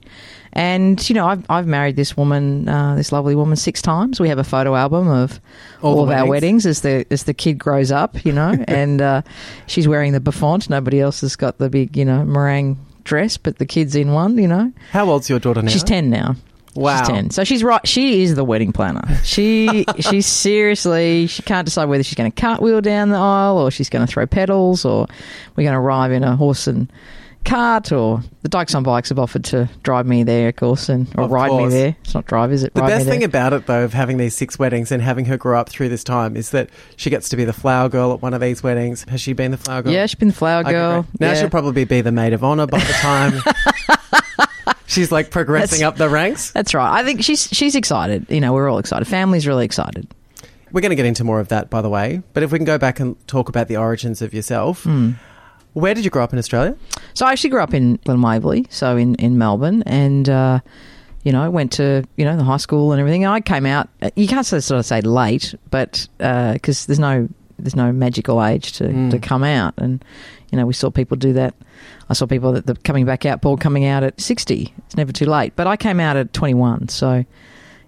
And 0.55 1.07
you 1.09 1.13
know, 1.15 1.27
I've 1.27 1.45
I've 1.49 1.67
married 1.67 1.97
this 1.97 2.15
woman, 2.15 2.69
uh, 2.69 2.95
this 2.95 3.11
lovely 3.11 3.35
woman, 3.35 3.57
six 3.57 3.81
times. 3.81 4.21
We 4.21 4.29
have 4.29 4.39
a 4.39 4.43
photo 4.43 4.73
album 4.75 5.09
of 5.09 5.41
All 5.81 5.97
all, 5.97 6.03
of 6.05 6.09
our 6.11 6.25
weddings. 6.25 6.65
as 6.65 6.79
the 6.79 7.05
as 7.11 7.23
the 7.23 7.33
kid 7.33 7.57
grows 7.59 7.91
up, 7.91 8.23
you 8.25 8.31
know, 8.31 8.55
and 8.67 9.01
uh, 9.01 9.21
she's 9.67 9.85
wearing 9.87 10.13
the 10.13 10.21
bouffant. 10.21 10.69
Nobody 10.69 11.01
else 11.01 11.21
has 11.21 11.35
got 11.35 11.57
the 11.57 11.69
big, 11.69 11.97
you 11.97 12.05
know, 12.05 12.23
meringue 12.23 12.77
dress, 13.03 13.35
but 13.35 13.57
the 13.57 13.65
kid's 13.65 13.95
in 13.95 14.13
one, 14.13 14.37
you 14.37 14.47
know. 14.47 14.71
How 14.91 15.09
old's 15.09 15.29
your 15.29 15.39
daughter 15.39 15.61
now? 15.61 15.71
She's 15.71 15.83
ten 15.83 16.09
now. 16.09 16.37
Wow. 16.73 16.99
She's 16.99 17.07
ten. 17.09 17.29
So 17.31 17.43
she's 17.43 17.61
right. 17.63 17.85
She 17.85 18.23
is 18.23 18.35
the 18.35 18.45
wedding 18.45 18.71
planner. 18.71 19.19
She 19.23 19.85
she's 19.99 20.25
seriously. 20.25 21.27
She 21.27 21.41
can't 21.41 21.65
decide 21.65 21.85
whether 21.89 22.03
she's 22.03 22.15
going 22.15 22.31
to 22.31 22.41
cartwheel 22.41 22.79
down 22.79 23.09
the 23.09 23.17
aisle 23.17 23.57
or 23.57 23.71
she's 23.71 23.89
going 23.89 24.05
to 24.05 24.11
throw 24.11 24.25
petals 24.25 24.85
or 24.85 25.07
we're 25.57 25.63
going 25.63 25.73
to 25.73 25.79
arrive 25.79 26.13
in 26.13 26.23
a 26.23 26.37
horse 26.37 26.67
and 26.67 26.89
cart 27.45 27.91
or 27.91 28.21
the 28.41 28.49
Dykes 28.49 28.75
on 28.75 28.83
Bikes 28.83 29.09
have 29.09 29.19
offered 29.19 29.43
to 29.45 29.69
drive 29.83 30.05
me 30.05 30.23
there, 30.23 30.49
of 30.49 30.55
course, 30.55 30.89
and 30.89 31.07
or 31.17 31.25
Of 31.25 31.31
ride 31.31 31.49
course. 31.49 31.71
me 31.73 31.79
there. 31.79 31.95
It's 32.03 32.13
not 32.13 32.25
drive, 32.25 32.51
is 32.51 32.63
it? 32.63 32.73
The 32.73 32.81
Ride 32.81 32.87
best 32.89 33.05
thing 33.07 33.23
about 33.23 33.53
it, 33.53 33.65
though, 33.67 33.83
of 33.83 33.93
having 33.93 34.17
these 34.17 34.35
six 34.35 34.59
weddings 34.59 34.91
and 34.91 35.01
having 35.01 35.25
her 35.25 35.37
grow 35.37 35.59
up 35.59 35.69
through 35.69 35.89
this 35.89 36.03
time 36.03 36.35
is 36.35 36.49
that 36.51 36.69
she 36.97 37.09
gets 37.09 37.29
to 37.29 37.37
be 37.37 37.45
the 37.45 37.53
flower 37.53 37.87
girl 37.87 38.11
at 38.13 38.21
one 38.21 38.33
of 38.33 38.41
these 38.41 38.61
weddings. 38.63 39.03
Has 39.09 39.21
she 39.21 39.33
been 39.33 39.51
the 39.51 39.57
flower 39.57 39.81
girl? 39.83 39.93
yeah, 39.93 40.05
she's 40.05 40.15
been 40.15 40.27
the 40.29 40.33
flower 40.33 40.61
Okay, 40.61 40.71
girl. 40.71 41.01
great. 41.03 41.19
Now 41.21 41.27
yeah. 41.29 41.33
she'll 41.35 41.49
probably 41.49 41.85
be 41.85 42.01
the 42.01 42.11
maid 42.11 42.33
of 42.33 42.43
honor 42.43 42.67
by 42.67 42.79
the 42.79 42.93
time 42.93 43.33
she's 44.87 45.11
like 45.11 45.29
progressing 45.31 45.79
That's- 45.79 45.93
up 45.93 45.97
the 45.97 46.09
ranks. 46.09 46.51
That's 46.51 46.73
right. 46.73 46.99
I 46.99 47.03
think 47.03 47.23
she's 47.23 47.47
she's 47.51 47.75
excited. 47.75 48.25
You 48.29 48.41
know, 48.41 48.53
we're 48.53 48.69
all 48.69 48.77
excited. 48.79 49.05
Family's 49.07 49.47
really 49.47 49.65
excited. 49.65 50.07
We're 50.71 50.81
going 50.81 50.89
to 50.89 50.95
get 50.95 51.05
into 51.05 51.23
more 51.23 51.39
of 51.39 51.47
that, 51.49 51.69
by 51.69 51.81
the 51.81 51.89
way. 51.89 52.21
But 52.33 52.43
if 52.43 52.51
we 52.51 52.57
can 52.59 52.65
go 52.65 52.77
back 52.77 52.99
and 52.99 53.15
talk 53.27 53.47
about 53.49 53.67
the 53.69 53.77
origins 53.77 54.21
of 54.21 54.33
yourself, 54.33 54.83
Hmm. 54.83 55.11
Where 55.75 55.93
did 55.93 56.03
you 56.03 56.09
grow 56.09 56.23
up 56.23 56.33
in 56.33 56.39
Australia? 56.39 56.75
So 57.13 57.25
I 57.25 57.31
actually 57.31 57.51
grew 57.51 57.61
up 57.61 57.73
in 57.73 57.97
Glen 58.03 58.21
Waverley, 58.21 58.65
so 58.69 58.97
in 58.97 59.13
in 59.15 59.37
Melbourne, 59.37 59.83
and 59.85 60.27
uh, 60.27 60.59
you 61.23 61.31
know 61.31 61.49
went 61.51 61.71
to 61.73 62.03
you 62.17 62.25
know 62.25 62.35
the 62.35 62.43
high 62.43 62.57
school 62.57 62.91
and 62.91 62.99
everything. 62.99 63.25
I 63.25 63.39
came 63.41 63.65
out. 63.65 63.87
uh, 64.01 64.09
You 64.15 64.27
can't 64.27 64.45
sort 64.45 64.63
of 64.71 64.85
say 64.85 65.01
late, 65.01 65.53
but 65.69 66.07
because 66.17 66.87
there's 66.87 66.99
no 66.99 67.29
there's 67.57 67.75
no 67.75 67.91
magical 67.93 68.43
age 68.43 68.73
to, 68.73 68.83
Mm. 68.85 69.11
to 69.11 69.19
come 69.19 69.43
out, 69.43 69.73
and 69.77 70.03
you 70.51 70.57
know 70.57 70.65
we 70.65 70.73
saw 70.73 70.89
people 70.89 71.15
do 71.17 71.31
that. 71.33 71.53
I 72.09 72.13
saw 72.13 72.25
people 72.27 72.51
that 72.53 72.65
the 72.67 72.75
coming 72.75 73.05
back 73.05 73.25
out 73.25 73.41
ball 73.41 73.55
coming 73.57 73.85
out 73.85 74.03
at 74.03 74.19
sixty. 74.19 74.73
It's 74.85 74.97
never 74.97 75.11
too 75.13 75.25
late. 75.25 75.53
But 75.55 75.67
I 75.67 75.77
came 75.77 75.99
out 75.99 76.17
at 76.17 76.33
twenty 76.33 76.53
one, 76.53 76.89
so 76.89 77.23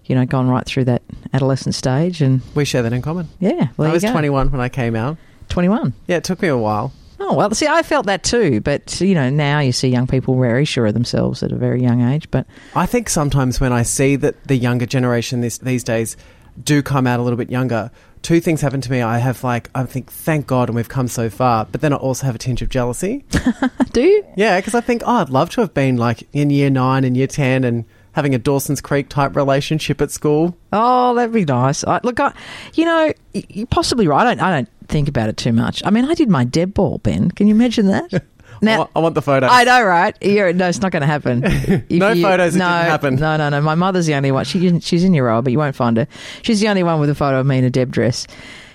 you 0.06 0.14
know 0.14 0.24
gone 0.24 0.48
right 0.48 0.64
through 0.64 0.84
that 0.86 1.02
adolescent 1.34 1.74
stage, 1.74 2.22
and 2.22 2.40
We 2.54 2.64
share 2.64 2.82
that 2.82 2.92
in 2.94 3.02
common. 3.02 3.28
yeah, 3.40 3.68
well, 3.76 3.90
I 3.90 3.92
was 3.92 4.02
21 4.02 4.50
when 4.50 4.60
I 4.60 4.68
came 4.70 4.96
out. 4.96 5.18
Twenty 5.50 5.68
one. 5.68 5.92
Yeah, 6.06 6.16
it 6.16 6.24
took 6.24 6.40
me 6.42 6.48
a 6.48 6.56
while. 6.56 6.92
Oh 7.20 7.34
well, 7.34 7.52
see, 7.52 7.66
I 7.66 7.82
felt 7.82 8.06
that 8.06 8.22
too, 8.22 8.60
but 8.60 9.00
you 9.00 9.14
know, 9.14 9.28
now 9.28 9.58
you 9.60 9.72
see 9.72 9.88
young 9.88 10.06
people 10.06 10.38
very 10.38 10.64
sure 10.64 10.86
of 10.86 10.94
themselves 10.94 11.42
at 11.42 11.52
a 11.52 11.56
very 11.56 11.82
young 11.82 12.02
age. 12.02 12.30
But 12.30 12.46
I 12.74 12.86
think 12.86 13.08
sometimes 13.08 13.60
when 13.60 13.72
I 13.72 13.82
see 13.82 14.16
that 14.16 14.42
the 14.44 14.56
younger 14.56 14.86
generation 14.86 15.40
this, 15.40 15.58
these 15.58 15.82
days 15.82 16.16
do 16.62 16.82
come 16.82 17.06
out 17.06 17.20
a 17.20 17.22
little 17.22 17.36
bit 17.36 17.50
younger, 17.50 17.90
two 18.22 18.40
things 18.40 18.60
happen 18.60 18.80
to 18.80 18.90
me. 18.90 19.02
I 19.02 19.18
have 19.18 19.42
like, 19.44 19.70
I 19.74 19.84
think, 19.84 20.10
thank 20.10 20.46
God, 20.46 20.68
and 20.68 20.76
we've 20.76 20.88
come 20.88 21.08
so 21.08 21.30
far. 21.30 21.66
But 21.70 21.80
then 21.80 21.92
I 21.92 21.96
also 21.96 22.26
have 22.26 22.34
a 22.34 22.38
tinge 22.38 22.62
of 22.62 22.68
jealousy. 22.68 23.24
do 23.92 24.02
you? 24.02 24.24
yeah, 24.36 24.58
because 24.58 24.74
I 24.74 24.80
think, 24.80 25.02
oh, 25.04 25.16
I'd 25.16 25.30
love 25.30 25.50
to 25.50 25.60
have 25.60 25.74
been 25.74 25.96
like 25.96 26.26
in 26.32 26.50
year 26.50 26.70
nine 26.70 27.04
and 27.04 27.16
year 27.16 27.26
10 27.26 27.64
and 27.64 27.84
having 28.12 28.34
a 28.34 28.38
Dawson's 28.38 28.80
Creek 28.80 29.08
type 29.08 29.36
relationship 29.36 30.00
at 30.00 30.10
school. 30.10 30.56
Oh, 30.72 31.14
that'd 31.14 31.32
be 31.32 31.44
nice. 31.44 31.84
I, 31.84 32.00
look, 32.02 32.18
I, 32.18 32.32
you 32.74 32.84
know, 32.84 33.12
you're 33.32 33.66
possibly 33.66 34.08
right. 34.08 34.26
I 34.26 34.34
don't, 34.34 34.42
I 34.42 34.50
don't 34.56 34.68
think 34.88 35.08
about 35.08 35.28
it 35.28 35.36
too 35.36 35.52
much. 35.52 35.82
I 35.84 35.90
mean, 35.90 36.04
I 36.04 36.14
did 36.14 36.28
my 36.28 36.44
deb 36.44 36.74
ball, 36.74 36.98
Ben. 36.98 37.30
Can 37.30 37.46
you 37.46 37.54
imagine 37.54 37.86
that? 37.86 38.12
I, 38.62 38.78
want, 38.78 38.90
I 38.96 38.98
want 38.98 39.14
the 39.14 39.22
photos. 39.22 39.50
I 39.52 39.64
know, 39.64 39.84
right? 39.84 40.16
You're, 40.20 40.52
no, 40.52 40.68
it's 40.68 40.80
not 40.80 40.90
going 40.90 41.02
to 41.02 41.06
happen. 41.06 41.42
No 41.90 42.14
photos, 42.14 42.56
it 42.56 42.58
no, 42.58 42.64
didn't 42.66 42.90
happen. 42.90 43.14
No, 43.16 43.36
no, 43.36 43.48
no. 43.50 43.60
My 43.60 43.74
mother's 43.74 44.06
the 44.06 44.14
only 44.14 44.32
one. 44.32 44.44
She, 44.44 44.80
she's 44.80 45.04
in 45.04 45.12
Euroa, 45.12 45.44
but 45.44 45.52
you 45.52 45.58
won't 45.58 45.76
find 45.76 45.96
her. 45.96 46.08
She's 46.42 46.60
the 46.60 46.68
only 46.68 46.82
one 46.82 46.98
with 46.98 47.10
a 47.10 47.14
photo 47.14 47.40
of 47.40 47.46
me 47.46 47.58
in 47.58 47.64
a 47.64 47.70
Deb 47.70 47.90
dress. 47.92 48.26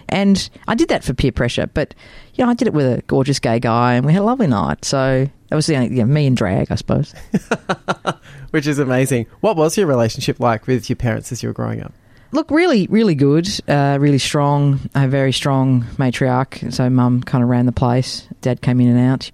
And 0.09 0.49
I 0.67 0.75
did 0.75 0.89
that 0.89 1.03
for 1.03 1.13
peer 1.13 1.31
pressure, 1.31 1.67
but 1.73 1.95
you 2.35 2.43
know, 2.43 2.51
I 2.51 2.53
did 2.53 2.67
it 2.67 2.73
with 2.73 2.85
a 2.85 3.01
gorgeous 3.03 3.39
gay 3.39 3.59
guy, 3.59 3.93
and 3.93 4.05
we 4.05 4.13
had 4.13 4.21
a 4.21 4.25
lovely 4.25 4.47
night. 4.47 4.85
So 4.85 5.27
that 5.49 5.55
was 5.55 5.65
the 5.65 5.75
only, 5.75 5.95
yeah, 5.95 6.03
me 6.03 6.27
and 6.27 6.35
drag, 6.35 6.71
I 6.71 6.75
suppose. 6.75 7.13
Which 8.51 8.67
is 8.67 8.79
amazing. 8.79 9.27
What 9.41 9.55
was 9.55 9.77
your 9.77 9.87
relationship 9.87 10.39
like 10.39 10.67
with 10.67 10.89
your 10.89 10.97
parents 10.97 11.31
as 11.31 11.41
you 11.41 11.49
were 11.49 11.53
growing 11.53 11.81
up? 11.81 11.93
Look, 12.33 12.51
really, 12.51 12.87
really 12.87 13.15
good, 13.15 13.47
uh, 13.67 13.97
really 13.99 14.17
strong, 14.17 14.79
a 14.95 15.07
very 15.07 15.31
strong 15.31 15.83
matriarch. 15.97 16.73
So 16.73 16.89
mum 16.89 17.21
kind 17.21 17.43
of 17.43 17.49
ran 17.49 17.65
the 17.65 17.71
place. 17.71 18.27
Dad 18.41 18.61
came 18.61 18.81
in 18.81 18.89
and 18.89 18.99
out. 18.99 19.31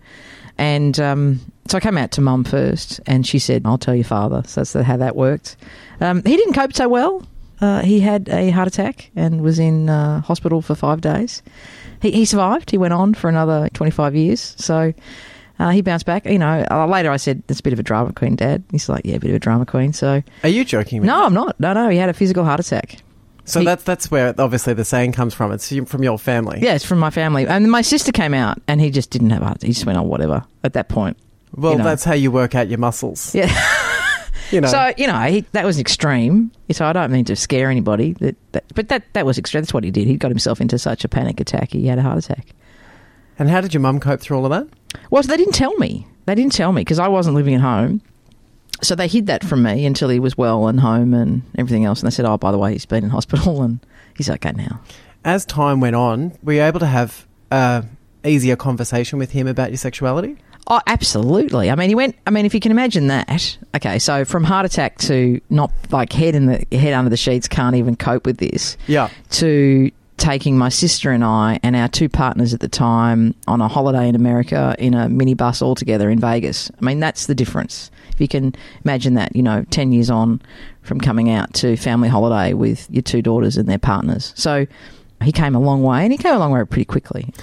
And 0.57 0.99
um, 0.99 1.39
so 1.67 1.77
I 1.77 1.79
came 1.79 1.97
out 1.97 2.11
to 2.11 2.21
mum 2.21 2.43
first, 2.43 2.99
and 3.07 3.25
she 3.25 3.39
said, 3.39 3.61
I'll 3.65 3.77
tell 3.77 3.95
your 3.95 4.03
father. 4.03 4.43
So 4.45 4.63
that's 4.63 4.85
how 4.85 4.97
that 4.97 5.15
worked. 5.15 5.55
Um, 6.01 6.21
he 6.23 6.35
didn't 6.35 6.53
cope 6.53 6.73
so 6.73 6.89
well. 6.89 7.25
Uh, 7.61 7.81
he 7.81 7.99
had 7.99 8.29
a 8.29 8.49
heart 8.51 8.67
attack 8.67 9.09
and 9.15 9.41
was 9.41 9.59
in 9.59 9.89
uh, 9.89 10.21
hospital 10.21 10.61
for 10.61 10.75
five 10.75 11.01
days. 11.01 11.41
He, 12.01 12.11
he 12.11 12.25
survived. 12.25 12.71
He 12.71 12.77
went 12.77 12.93
on 12.93 13.13
for 13.13 13.29
another 13.29 13.69
25 13.73 14.15
years. 14.15 14.55
So 14.57 14.93
uh, 15.59 15.69
he 15.69 15.81
bounced 15.81 16.05
back. 16.05 16.25
You 16.25 16.39
know, 16.39 16.65
uh, 16.71 16.87
later 16.87 17.11
I 17.11 17.17
said, 17.17 17.43
it's 17.49 17.59
a 17.59 17.63
bit 17.63 17.73
of 17.73 17.79
a 17.79 17.83
drama 17.83 18.13
queen, 18.13 18.35
Dad. 18.35 18.63
He's 18.71 18.89
like, 18.89 19.05
yeah, 19.05 19.15
a 19.15 19.19
bit 19.19 19.29
of 19.29 19.35
a 19.35 19.39
drama 19.39 19.65
queen. 19.65 19.93
So, 19.93 20.23
Are 20.43 20.49
you 20.49 20.63
joking? 20.65 21.01
no, 21.03 21.19
me? 21.19 21.25
I'm 21.25 21.33
not. 21.33 21.59
No, 21.59 21.73
no, 21.73 21.89
he 21.89 21.97
had 21.97 22.09
a 22.09 22.13
physical 22.13 22.43
heart 22.45 22.59
attack. 22.59 22.97
So 23.45 23.59
he- 23.59 23.65
that's 23.65 23.83
that's 23.83 24.11
where 24.11 24.33
obviously 24.37 24.73
the 24.73 24.85
saying 24.85 25.13
comes 25.13 25.33
from. 25.33 25.51
It's 25.51 25.73
from 25.87 26.03
your 26.03 26.19
family. 26.19 26.59
Yeah, 26.61 26.75
it's 26.75 26.85
from 26.85 26.99
my 26.99 27.09
family. 27.09 27.47
And 27.47 27.71
my 27.71 27.81
sister 27.81 28.11
came 28.11 28.33
out 28.33 28.61
and 28.67 28.79
he 28.79 28.91
just 28.91 29.09
didn't 29.09 29.31
have 29.31 29.41
a 29.41 29.45
heart. 29.45 29.61
He 29.63 29.69
just 29.69 29.85
went 29.85 29.97
on 29.97 30.07
whatever 30.07 30.45
at 30.63 30.73
that 30.73 30.87
point. 30.87 31.17
Well, 31.55 31.71
you 31.71 31.77
know. 31.79 31.83
that's 31.83 32.03
how 32.03 32.13
you 32.13 32.29
work 32.31 32.53
out 32.53 32.67
your 32.69 32.77
muscles. 32.79 33.33
Yeah. 33.33 33.49
You 34.51 34.61
know. 34.61 34.67
So 34.67 34.93
you 34.97 35.05
know 35.05 35.19
he, 35.19 35.41
that 35.51 35.63
was 35.63 35.79
extreme. 35.79 36.51
So 36.71 36.83
I 36.83 36.91
don't 36.91 37.11
mean 37.11 37.23
to 37.25 37.35
scare 37.35 37.69
anybody, 37.69 38.13
that, 38.13 38.35
that, 38.53 38.63
but 38.73 38.89
that 38.89 39.03
that 39.13 39.23
was 39.23 39.37
extreme. 39.37 39.61
That's 39.61 39.75
what 39.75 39.83
he 39.83 39.91
did. 39.91 40.07
He 40.07 40.15
got 40.17 40.31
himself 40.31 40.59
into 40.59 40.79
such 40.79 41.03
a 41.05 41.07
panic 41.07 41.39
attack. 41.39 41.69
He 41.71 41.85
had 41.85 41.99
a 41.99 42.01
heart 42.01 42.17
attack. 42.17 42.47
and 43.37 43.47
how 43.47 43.61
did 43.61 43.75
your 43.75 43.81
mum 43.81 43.99
cope 43.99 44.21
through 44.21 44.37
all 44.37 44.45
of 44.45 44.51
that? 44.51 44.67
Well, 45.09 45.23
so 45.23 45.27
they 45.27 45.37
didn't 45.37 45.53
tell 45.53 45.75
me. 45.75 46.07
They 46.25 46.35
didn't 46.35 46.53
tell 46.53 46.71
me 46.71 46.81
because 46.81 46.99
I 46.99 47.07
wasn't 47.07 47.35
living 47.35 47.55
at 47.55 47.61
home. 47.61 48.01
So 48.81 48.95
they 48.95 49.07
hid 49.07 49.27
that 49.27 49.43
from 49.43 49.63
me 49.63 49.85
until 49.85 50.09
he 50.09 50.19
was 50.19 50.37
well 50.37 50.67
and 50.67 50.79
home 50.79 51.13
and 51.13 51.41
everything 51.57 51.85
else. 51.85 52.01
And 52.01 52.07
they 52.09 52.15
said, 52.15 52.25
"Oh, 52.25 52.37
by 52.37 52.51
the 52.51 52.57
way, 52.57 52.73
he's 52.73 52.85
been 52.85 53.03
in 53.03 53.09
hospital 53.09 53.61
and 53.63 53.79
he's 54.15 54.29
okay 54.29 54.51
now." 54.51 54.79
As 55.25 55.45
time 55.45 55.81
went 55.81 55.95
on, 55.95 56.37
were 56.43 56.53
you 56.53 56.63
able 56.63 56.79
to 56.79 56.85
have 56.85 57.27
a 57.51 57.83
easier 58.23 58.55
conversation 58.55 59.19
with 59.19 59.31
him 59.31 59.47
about 59.47 59.71
your 59.71 59.77
sexuality? 59.77 60.37
Oh, 60.67 60.79
absolutely. 60.85 61.71
I 61.71 61.75
mean, 61.75 61.89
he 61.89 61.95
went. 61.95 62.15
I 62.27 62.29
mean, 62.29 62.45
if 62.45 62.53
you 62.53 62.59
can 62.59 62.71
imagine 62.71 63.07
that. 63.07 63.57
Okay, 63.75 63.97
so 63.97 64.23
from 64.23 64.43
heart 64.43 64.65
attack 64.65 64.97
to 64.99 65.41
not 65.49 65.71
like 65.91 66.13
head 66.13 66.35
in 66.35 66.45
the 66.45 66.77
head 66.77 66.93
under 66.93 67.09
the 67.09 67.17
sheets, 67.17 67.47
can't 67.47 67.75
even 67.75 67.95
cope 67.95 68.25
with 68.25 68.37
this. 68.37 68.77
Yeah. 68.87 69.09
To 69.31 69.89
taking 70.19 70.57
my 70.57 70.69
sister 70.69 71.11
and 71.11 71.23
I 71.23 71.59
and 71.63 71.75
our 71.75 71.87
two 71.87 72.09
partners 72.09 72.53
at 72.53 72.59
the 72.59 72.69
time 72.69 73.33
on 73.47 73.61
a 73.61 73.67
holiday 73.67 74.07
in 74.07 74.15
America 74.15 74.75
in 74.77 74.93
a 74.93 75.07
minibus 75.07 75.61
all 75.61 75.75
together 75.75 76.09
in 76.09 76.19
Vegas. 76.19 76.69
I 76.79 76.85
mean, 76.85 76.99
that's 76.99 77.25
the 77.25 77.33
difference. 77.33 77.89
If 78.11 78.21
you 78.21 78.27
can 78.27 78.53
imagine 78.83 79.13
that, 79.15 79.35
you 79.35 79.41
know, 79.41 79.63
ten 79.71 79.91
years 79.91 80.09
on 80.09 80.41
from 80.81 80.99
coming 80.99 81.29
out 81.29 81.53
to 81.55 81.77
family 81.77 82.09
holiday 82.09 82.53
with 82.53 82.87
your 82.91 83.01
two 83.01 83.21
daughters 83.21 83.57
and 83.57 83.67
their 83.67 83.79
partners. 83.79 84.33
So 84.35 84.67
he 85.23 85.31
came 85.31 85.55
a 85.55 85.59
long 85.59 85.83
way, 85.83 86.03
and 86.03 86.11
he 86.11 86.17
came 86.17 86.33
a 86.33 86.39
long 86.39 86.51
way 86.51 86.63
pretty 86.65 86.85
quickly. 86.85 87.33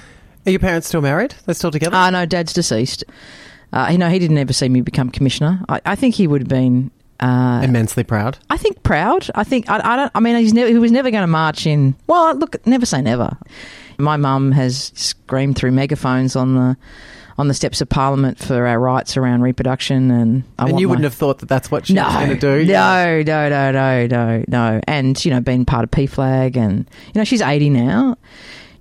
Are 0.47 0.51
your 0.51 0.61
parents 0.61 0.87
still 0.87 1.01
married? 1.01 1.35
They're 1.45 1.55
still 1.55 1.71
together? 1.71 1.97
Uh, 1.97 2.11
no, 2.11 2.27
Dad's 2.27 2.53
deceased. 2.53 3.05
Uh, 3.73 3.89
you 3.91 3.99
know, 3.99 4.09
he 4.09 4.19
didn't 4.19 4.39
ever 4.39 4.53
see 4.53 4.69
me 4.69 4.81
become 4.81 5.11
commissioner. 5.11 5.61
I, 5.69 5.81
I 5.85 5.95
think 5.97 6.15
he 6.15 6.27
would 6.27 6.43
have 6.43 6.49
been. 6.49 6.91
Uh, 7.21 7.61
Immensely 7.63 8.05
proud. 8.05 8.39
I 8.51 8.57
think 8.57 8.83
proud. 8.83 9.29
I 9.35 9.45
think 9.45 9.71
I, 9.71 9.81
I 9.83 9.97
don't. 9.97 10.13
I 10.15 10.21
mean, 10.21 10.37
he's 10.37 10.55
never. 10.55 10.69
He 10.69 10.79
was 10.79 10.93
never 10.93 11.11
going 11.11 11.23
to 11.23 11.29
march 11.29 11.67
in. 11.67 11.95
Well, 12.07 12.35
look, 12.35 12.65
never 12.67 12.87
say 12.87 13.01
never. 13.01 13.37
My 13.99 14.17
mum 14.17 14.53
has 14.53 14.93
screamed 14.95 15.57
through 15.57 15.73
megaphones 15.73 16.37
on 16.37 16.55
the 16.55 16.77
on 17.39 17.49
the 17.49 17.55
steps 17.55 17.81
of 17.81 17.89
Parliament 17.89 18.39
for 18.39 18.67
our 18.67 18.79
rights 18.79 19.17
around 19.17 19.43
reproduction, 19.43 20.11
and 20.11 20.45
I 20.59 20.69
and 20.69 20.81
you 20.81 20.89
wouldn't 20.89 21.05
have 21.05 21.15
thought 21.15 21.39
that 21.41 21.49
that's 21.49 21.71
what 21.71 21.87
she 21.87 21.95
no, 21.95 22.05
was 22.05 22.15
going 22.15 22.29
to 22.31 22.37
do? 22.37 22.65
No, 22.65 23.23
no, 23.23 23.49
no, 23.49 23.73
no, 23.73 24.07
no, 24.07 24.45
no. 24.49 24.81
And 24.87 25.23
you 25.25 25.31
know, 25.31 25.41
being 25.41 25.65
part 25.65 25.85
of 25.85 25.91
PFLAG, 25.91 26.57
and 26.57 26.89
you 27.07 27.19
know, 27.19 27.25
she's 27.25 27.43
eighty 27.43 27.71
now. 27.71 28.17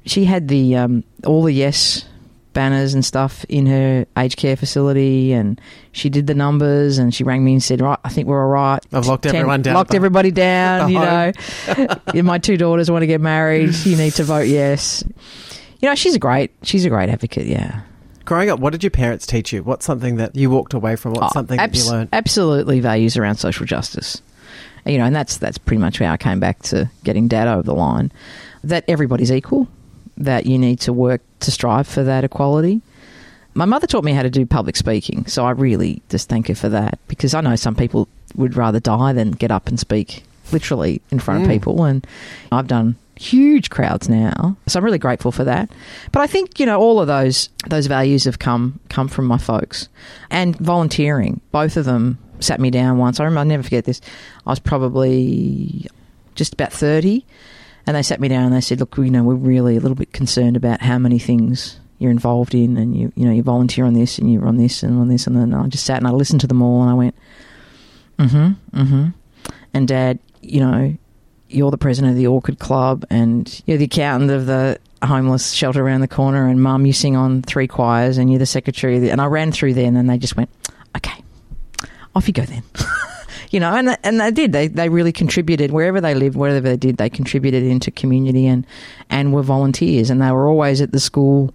She 0.06 0.26
had 0.26 0.48
the 0.48 0.76
um, 0.76 1.04
all 1.26 1.44
the 1.44 1.52
yes 1.52 2.06
banners 2.56 2.96
and 2.96 3.06
stuff 3.06 3.46
in 3.50 3.68
her 3.68 4.08
aged 4.18 4.38
care 4.38 4.56
facility, 4.56 5.32
and 5.34 5.62
she 5.92 6.10
did 6.10 6.26
the 6.26 6.34
numbers, 6.34 6.98
and 6.98 7.14
she 7.14 7.24
rang 7.24 7.46
me 7.46 7.52
and 7.54 7.62
said, 7.62 7.82
"Right, 7.82 8.00
I 8.04 8.10
think 8.10 8.28
we're 8.28 8.42
all 8.42 8.50
right." 8.50 8.80
I've 8.92 9.06
locked 9.06 9.28
everyone 9.28 9.62
down 9.62 9.76
Locked 9.76 9.92
the- 9.92 9.98
everybody 9.98 10.32
down. 10.32 10.90
You 10.90 10.98
know, 11.00 11.32
my 12.24 12.40
two 12.40 12.58
daughters 12.58 12.90
want 12.90 13.04
to 13.04 13.08
get 13.08 13.22
married. 13.22 13.76
You 13.86 13.96
need 13.96 14.14
to 14.14 14.24
vote 14.24 14.48
yes. 14.48 15.04
You 15.82 15.90
know, 15.90 15.94
she's 15.96 16.16
a 16.16 16.20
great. 16.20 16.50
She's 16.64 16.84
a 16.86 16.90
great 16.90 17.10
advocate. 17.10 17.46
Yeah. 17.46 17.82
Growing 18.24 18.50
up, 18.50 18.60
what 18.60 18.72
did 18.72 18.84
your 18.84 18.90
parents 18.90 19.28
teach 19.28 19.54
you? 19.54 19.62
What's 19.62 19.86
something 19.86 20.16
that 20.16 20.36
you 20.36 20.50
walked 20.50 20.74
away 20.74 20.96
from? 20.96 21.14
What's 21.14 21.28
Oh, 21.28 21.40
something 21.40 21.58
that 21.58 21.76
you 21.76 21.88
learned? 21.88 22.10
Absolutely, 22.12 22.80
values 22.80 23.18
around 23.18 23.36
social 23.36 23.68
justice. 23.68 24.20
You 24.84 24.98
know, 24.98 25.06
and 25.06 25.16
that's 25.16 25.38
that's 25.38 25.58
pretty 25.60 25.80
much 25.80 26.00
how 26.00 26.12
I 26.12 26.18
came 26.18 26.40
back 26.40 26.62
to 26.64 26.90
getting 27.04 27.28
dad 27.28 27.48
over 27.48 27.62
the 27.62 27.76
line. 27.76 28.12
That 28.64 28.84
everybody's 28.88 29.32
equal. 29.32 29.68
That 30.18 30.46
you 30.46 30.58
need 30.58 30.80
to 30.82 30.94
work 30.94 31.22
to 31.42 31.52
strive 31.52 31.88
for 31.88 32.04
that 32.04 32.24
equality. 32.24 32.82
My 33.54 33.66
mother 33.66 33.88
taught 33.88 34.04
me 34.04 34.14
how 34.14 34.24
to 34.24 34.30
do 34.30 34.46
public 34.46 34.76
speaking, 34.76 35.26
so 35.28 35.46
I 35.46 35.52
really 35.52 36.02
just 36.10 36.30
thank 36.30 36.48
her 36.48 36.56
for 36.56 36.70
that 36.70 37.00
because 37.08 37.34
I 37.34 37.42
know 37.42 37.56
some 37.56 37.76
people 37.76 38.08
would 38.36 38.56
rather 38.58 38.80
die 38.80 39.14
than 39.14 39.32
get 39.32 39.52
up 39.52 39.68
and 39.68 39.80
speak 39.80 40.24
literally 40.52 41.02
in 41.12 41.20
front 41.20 41.42
of 41.44 41.48
Mm. 41.50 41.54
people, 41.54 41.84
and 41.86 42.06
I've 42.52 42.68
done 42.68 42.96
huge 43.18 43.70
crowds 43.70 44.10
now, 44.10 44.58
so 44.68 44.78
I'm 44.78 44.84
really 44.86 44.98
grateful 44.98 45.32
for 45.32 45.46
that. 45.46 45.70
But 46.12 46.22
I 46.22 46.28
think 46.28 46.60
you 46.60 46.66
know 46.66 46.80
all 46.80 47.00
of 47.00 47.08
those 47.08 47.50
those 47.70 47.88
values 47.88 48.26
have 48.26 48.40
come 48.40 48.80
come 48.90 49.08
from 49.08 49.26
my 49.26 49.38
folks, 49.38 49.88
and 50.30 50.56
volunteering. 50.58 51.40
Both 51.52 51.78
of 51.78 51.86
them 51.86 52.18
sat 52.42 52.60
me 52.60 52.70
down 52.72 52.98
once. 52.98 53.20
I 53.20 53.24
remember 53.24 53.40
I'll 53.40 53.46
never 53.46 53.64
forget 53.64 53.86
this. 53.86 54.02
I 54.46 54.50
was 54.50 54.60
probably 54.60 55.88
just 56.36 56.54
about 56.54 56.74
thirty, 56.74 57.26
and 57.88 57.96
they 57.96 58.04
sat 58.04 58.20
me 58.20 58.28
down 58.28 58.46
and 58.46 58.54
they 58.54 58.62
said, 58.62 58.80
"Look, 58.80 58.98
you 58.98 59.10
know, 59.10 59.24
we're 59.24 59.36
really 59.36 59.78
a 59.78 59.80
little 59.80 59.96
bit 59.96 60.12
concerned 60.12 60.58
about 60.58 60.82
how 60.82 60.98
many 60.98 61.20
things 61.20 61.80
you're 62.00 62.12
involved 62.12 62.56
in, 62.56 62.78
and 62.78 62.96
you 62.96 63.12
you 63.16 63.26
know 63.26 63.32
you 63.32 63.44
volunteer 63.44 63.86
on 63.86 63.94
this 63.94 64.18
and 64.18 64.32
you're 64.32 64.48
on 64.48 64.58
this 64.58 64.84
and 64.84 65.00
on 65.00 65.08
this." 65.08 65.28
And 65.28 65.36
then 65.36 65.54
I 65.54 65.68
just 65.68 65.86
sat 65.86 65.98
and 65.98 66.08
I 66.08 66.12
listened 66.12 66.42
to 66.42 66.48
them 66.48 66.62
all, 66.62 66.82
and 66.82 66.90
I 66.90 66.94
went, 66.94 67.16
"Mm-hmm, 68.20 68.80
mm-hmm." 68.80 69.08
And 69.74 69.88
Dad, 69.88 70.20
you 70.42 70.62
know, 70.62 70.96
you're 71.50 71.72
the 71.72 71.78
president 71.78 72.12
of 72.12 72.18
the 72.18 72.28
Orchid 72.28 72.60
Club, 72.60 73.06
and 73.10 73.62
you're 73.66 73.78
the 73.78 73.86
accountant 73.86 74.32
of 74.32 74.46
the 74.46 74.80
homeless 75.04 75.52
shelter 75.52 75.86
around 75.86 76.02
the 76.02 76.08
corner, 76.08 76.48
and 76.48 76.62
Mum, 76.62 76.86
you 76.86 76.94
sing 76.94 77.16
on 77.16 77.44
three 77.44 77.68
choirs, 77.68 78.18
and 78.18 78.32
you're 78.32 78.40
the 78.40 78.46
secretary. 78.46 79.00
The, 79.00 79.12
and 79.12 79.22
I 79.22 79.26
ran 79.26 79.52
through 79.52 79.76
there, 79.76 79.86
and 79.86 79.96
then 79.96 80.08
they 80.08 80.18
just 80.18 80.36
went, 80.36 80.50
"Okay, 80.98 81.24
off 82.16 82.28
you 82.28 82.34
go 82.34 82.44
then." 82.44 82.64
you 83.52 83.60
know, 83.60 83.74
and 83.74 83.98
and 84.04 84.20
they 84.20 84.32
did. 84.32 84.52
They 84.52 84.68
they 84.68 84.90
really 84.90 85.12
contributed 85.12 85.72
wherever 85.72 86.02
they 86.02 86.14
lived, 86.14 86.36
wherever 86.36 86.62
they 86.62 86.78
did. 86.78 86.98
They 86.98 87.10
contributed 87.10 87.64
into 87.64 87.92
community 87.92 88.48
and 88.48 88.66
and 89.10 89.34
were 89.34 89.44
volunteers, 89.44 90.10
and 90.10 90.22
they 90.22 90.32
were 90.32 90.48
always 90.48 90.82
at 90.82 90.92
the 90.92 91.00
school 91.00 91.54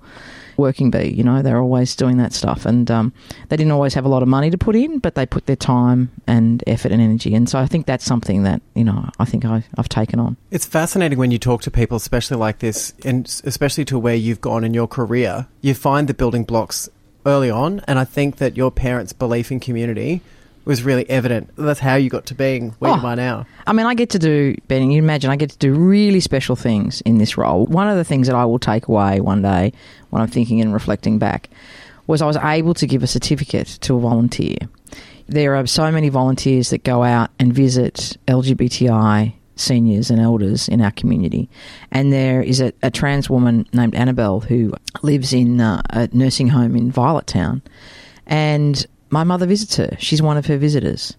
working 0.61 0.91
bee. 0.91 1.09
You 1.09 1.25
know, 1.25 1.43
they're 1.43 1.61
always 1.61 1.97
doing 1.97 2.19
that 2.19 2.33
stuff, 2.33 2.67
and 2.67 2.89
um, 2.91 3.13
they 3.49 3.57
didn't 3.57 3.73
always 3.73 3.95
have 3.95 4.05
a 4.05 4.09
lot 4.09 4.23
of 4.23 4.29
money 4.29 4.51
to 4.51 4.59
put 4.59 4.77
in, 4.77 4.99
but 4.99 5.15
they 5.17 5.27
put 5.27 5.47
their 5.47 5.57
time 5.57 6.11
and 6.27 6.63
effort 6.67 6.93
and 6.93 7.01
energy. 7.01 7.35
And 7.35 7.49
so 7.49 7.59
I 7.59 7.67
think 7.67 7.87
that's 7.87 8.05
something 8.05 8.45
that 8.45 8.63
you 8.75 8.85
know 8.85 9.09
I 9.19 9.25
think 9.25 9.45
I, 9.45 9.65
I've 9.77 9.89
taken 9.89 10.21
on. 10.21 10.37
It's 10.51 10.67
fascinating 10.67 11.19
when 11.19 11.33
you 11.33 11.39
talk 11.39 11.63
to 11.63 11.71
people, 11.71 11.97
especially 11.97 12.37
like 12.37 12.61
this, 12.61 12.95
and 13.05 13.27
especially 13.45 13.85
to 13.87 13.99
where 13.99 14.15
you've 14.15 14.41
gone 14.41 14.63
in 14.63 14.75
your 14.75 14.87
career. 14.87 15.49
You 15.61 15.75
find 15.75 16.09
the 16.09 16.15
building 16.15 16.45
blocks 16.45 16.89
early 17.27 17.51
on, 17.51 17.81
and 17.89 17.99
I 17.99 18.05
think 18.05 18.37
that 18.37 18.57
your 18.57 18.71
parents' 18.71 19.13
belief 19.13 19.51
in 19.51 19.61
community 19.61 20.23
was 20.65 20.83
really 20.83 21.09
evident. 21.09 21.51
That's 21.57 21.81
how 21.81 21.95
you 21.97 22.11
got 22.11 22.27
to 22.27 22.35
being 22.35 22.75
where 22.79 22.93
you 22.95 23.01
Oh. 23.03 23.07
are 23.07 23.17
now. 23.17 23.47
I 23.67 23.73
mean, 23.73 23.87
I 23.87 23.95
get 23.95 24.11
to 24.11 24.19
do, 24.19 24.55
Ben, 24.69 24.91
you 24.91 24.99
imagine 25.03 25.31
I 25.31 25.37
get 25.37 25.51
to 25.51 25.59
do 25.59 25.73
really 25.73 26.21
special 26.21 26.55
things 26.57 27.01
in 27.03 27.19
this 27.19 27.37
role. 27.39 27.67
One 27.67 27.89
of 27.89 27.97
the 27.97 28.05
things 28.05 28.27
that 28.27 28.37
I 28.37 28.45
will 28.45 28.59
take 28.59 28.87
away 28.89 29.21
one 29.21 29.43
day 29.43 29.73
when 30.11 30.21
I'm 30.23 30.29
thinking 30.29 30.61
and 30.61 30.73
reflecting 30.73 31.19
back 31.19 31.49
was 32.07 32.21
I 32.23 32.27
was 32.27 32.37
able 32.37 32.75
to 32.75 32.87
give 32.87 33.03
a 33.03 33.07
certificate 33.07 33.79
to 33.83 33.97
a 33.97 34.01
volunteer. 34.01 34.57
There 35.29 35.55
are 35.57 35.67
so 35.67 35.91
many 35.93 36.09
volunteers 36.09 36.71
that 36.71 36.83
go 36.85 37.05
out 37.05 37.31
and 37.39 37.53
visit 37.53 38.17
LGBTI 38.27 39.35
seniors 39.57 40.11
and 40.11 40.21
elders 40.21 40.69
in 40.69 40.81
our 40.81 40.91
community. 40.91 41.49
And 41.93 42.13
there 42.13 42.43
is 42.43 42.61
a, 42.61 42.73
a 42.83 42.91
trans 42.91 43.29
woman 43.31 43.67
named 43.73 43.95
Annabelle 43.95 44.41
who 44.41 44.73
lives 45.03 45.33
in 45.33 45.61
uh, 45.61 45.83
a 45.91 46.09
nursing 46.13 46.49
home 46.49 46.75
in 46.77 46.91
Violet 46.91 47.27
Town. 47.27 47.63
And 48.27 48.85
my 49.11 49.25
mother 49.25 49.47
visits 49.47 49.77
her. 49.77 49.97
She's 49.99 50.23
one 50.23 50.37
of 50.37 50.47
her 50.47 50.57
visitors. 50.57 51.17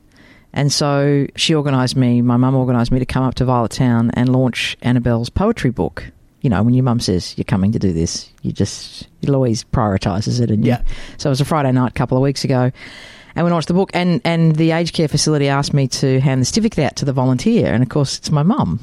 And 0.54 0.72
so 0.72 1.28
she 1.38 1.56
organised 1.56 1.96
me, 1.96 2.22
my 2.22 2.36
mum 2.38 2.56
organised 2.56 2.92
me 2.92 3.00
to 3.00 3.06
come 3.06 3.24
up 3.24 3.36
to 3.36 3.46
Violet 3.46 3.72
Town 3.72 4.12
and 4.16 4.30
launch 4.34 4.76
Annabelle's 4.82 5.30
poetry 5.30 5.70
book. 5.72 6.12
You 6.42 6.50
know, 6.50 6.62
when 6.64 6.74
your 6.74 6.84
mum 6.84 7.00
says 7.00 7.38
you're 7.38 7.46
coming 7.46 7.72
to 7.72 7.80
do 7.80 7.94
this, 7.94 8.30
you 8.42 8.52
just, 8.52 9.08
it 9.22 9.30
always 9.30 9.64
prioritises 9.64 10.42
it. 10.42 10.50
And 10.52 10.66
you- 10.66 10.72
Yeah. 10.72 10.82
so 11.18 11.30
it 11.30 11.32
was 11.32 11.40
a 11.42 11.46
Friday 11.46 11.72
night 11.72 11.92
a 11.92 11.94
couple 11.94 12.18
of 12.18 12.24
weeks 12.24 12.44
ago. 12.44 12.72
And 13.34 13.46
we 13.46 13.52
launched 13.52 13.70
the 13.70 13.74
book, 13.74 13.92
and, 13.94 14.20
and 14.26 14.58
the 14.58 14.72
aged 14.72 14.94
care 14.94 15.08
facility 15.08 15.48
asked 15.48 15.74
me 15.74 15.88
to 15.88 16.20
hand 16.20 16.42
the 16.42 16.46
certificate 16.46 16.84
out 16.84 16.96
to 16.98 17.06
the 17.06 17.14
volunteer. 17.14 17.74
And 17.74 17.82
of 17.82 17.88
course, 17.88 18.18
it's 18.18 18.30
my 18.30 18.44
mum. 18.44 18.82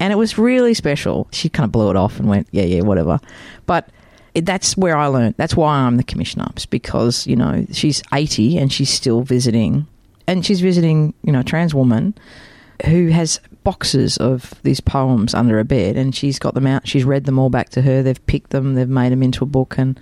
And 0.00 0.12
it 0.12 0.16
was 0.16 0.38
really 0.38 0.74
special. 0.74 1.28
She 1.30 1.48
kind 1.48 1.64
of 1.66 1.70
blew 1.70 1.88
it 1.90 1.94
off 1.96 2.18
and 2.18 2.28
went, 2.28 2.48
yeah, 2.50 2.64
yeah, 2.64 2.80
whatever. 2.80 3.20
But 3.66 3.88
that's 4.34 4.76
where 4.76 4.96
I 4.96 5.06
learned. 5.06 5.34
That's 5.36 5.56
why 5.56 5.74
I'm 5.74 5.96
the 5.96 6.04
commissioner, 6.04 6.48
because, 6.70 7.26
you 7.26 7.36
know, 7.36 7.66
she's 7.72 8.02
80 8.12 8.58
and 8.58 8.72
she's 8.72 8.90
still 8.90 9.22
visiting. 9.22 9.86
And 10.26 10.46
she's 10.46 10.60
visiting, 10.60 11.14
you 11.22 11.32
know, 11.32 11.40
a 11.40 11.44
trans 11.44 11.74
woman 11.74 12.14
who 12.86 13.08
has 13.08 13.40
boxes 13.64 14.16
of 14.16 14.54
these 14.62 14.80
poems 14.80 15.34
under 15.34 15.56
her 15.56 15.64
bed, 15.64 15.96
and 15.96 16.14
she's 16.14 16.38
got 16.38 16.54
them 16.54 16.66
out. 16.66 16.86
She's 16.86 17.04
read 17.04 17.24
them 17.24 17.38
all 17.38 17.50
back 17.50 17.68
to 17.70 17.82
her. 17.82 18.02
They've 18.02 18.26
picked 18.26 18.50
them. 18.50 18.74
They've 18.74 18.88
made 18.88 19.12
them 19.12 19.22
into 19.22 19.44
a 19.44 19.46
book 19.48 19.76
and 19.76 19.98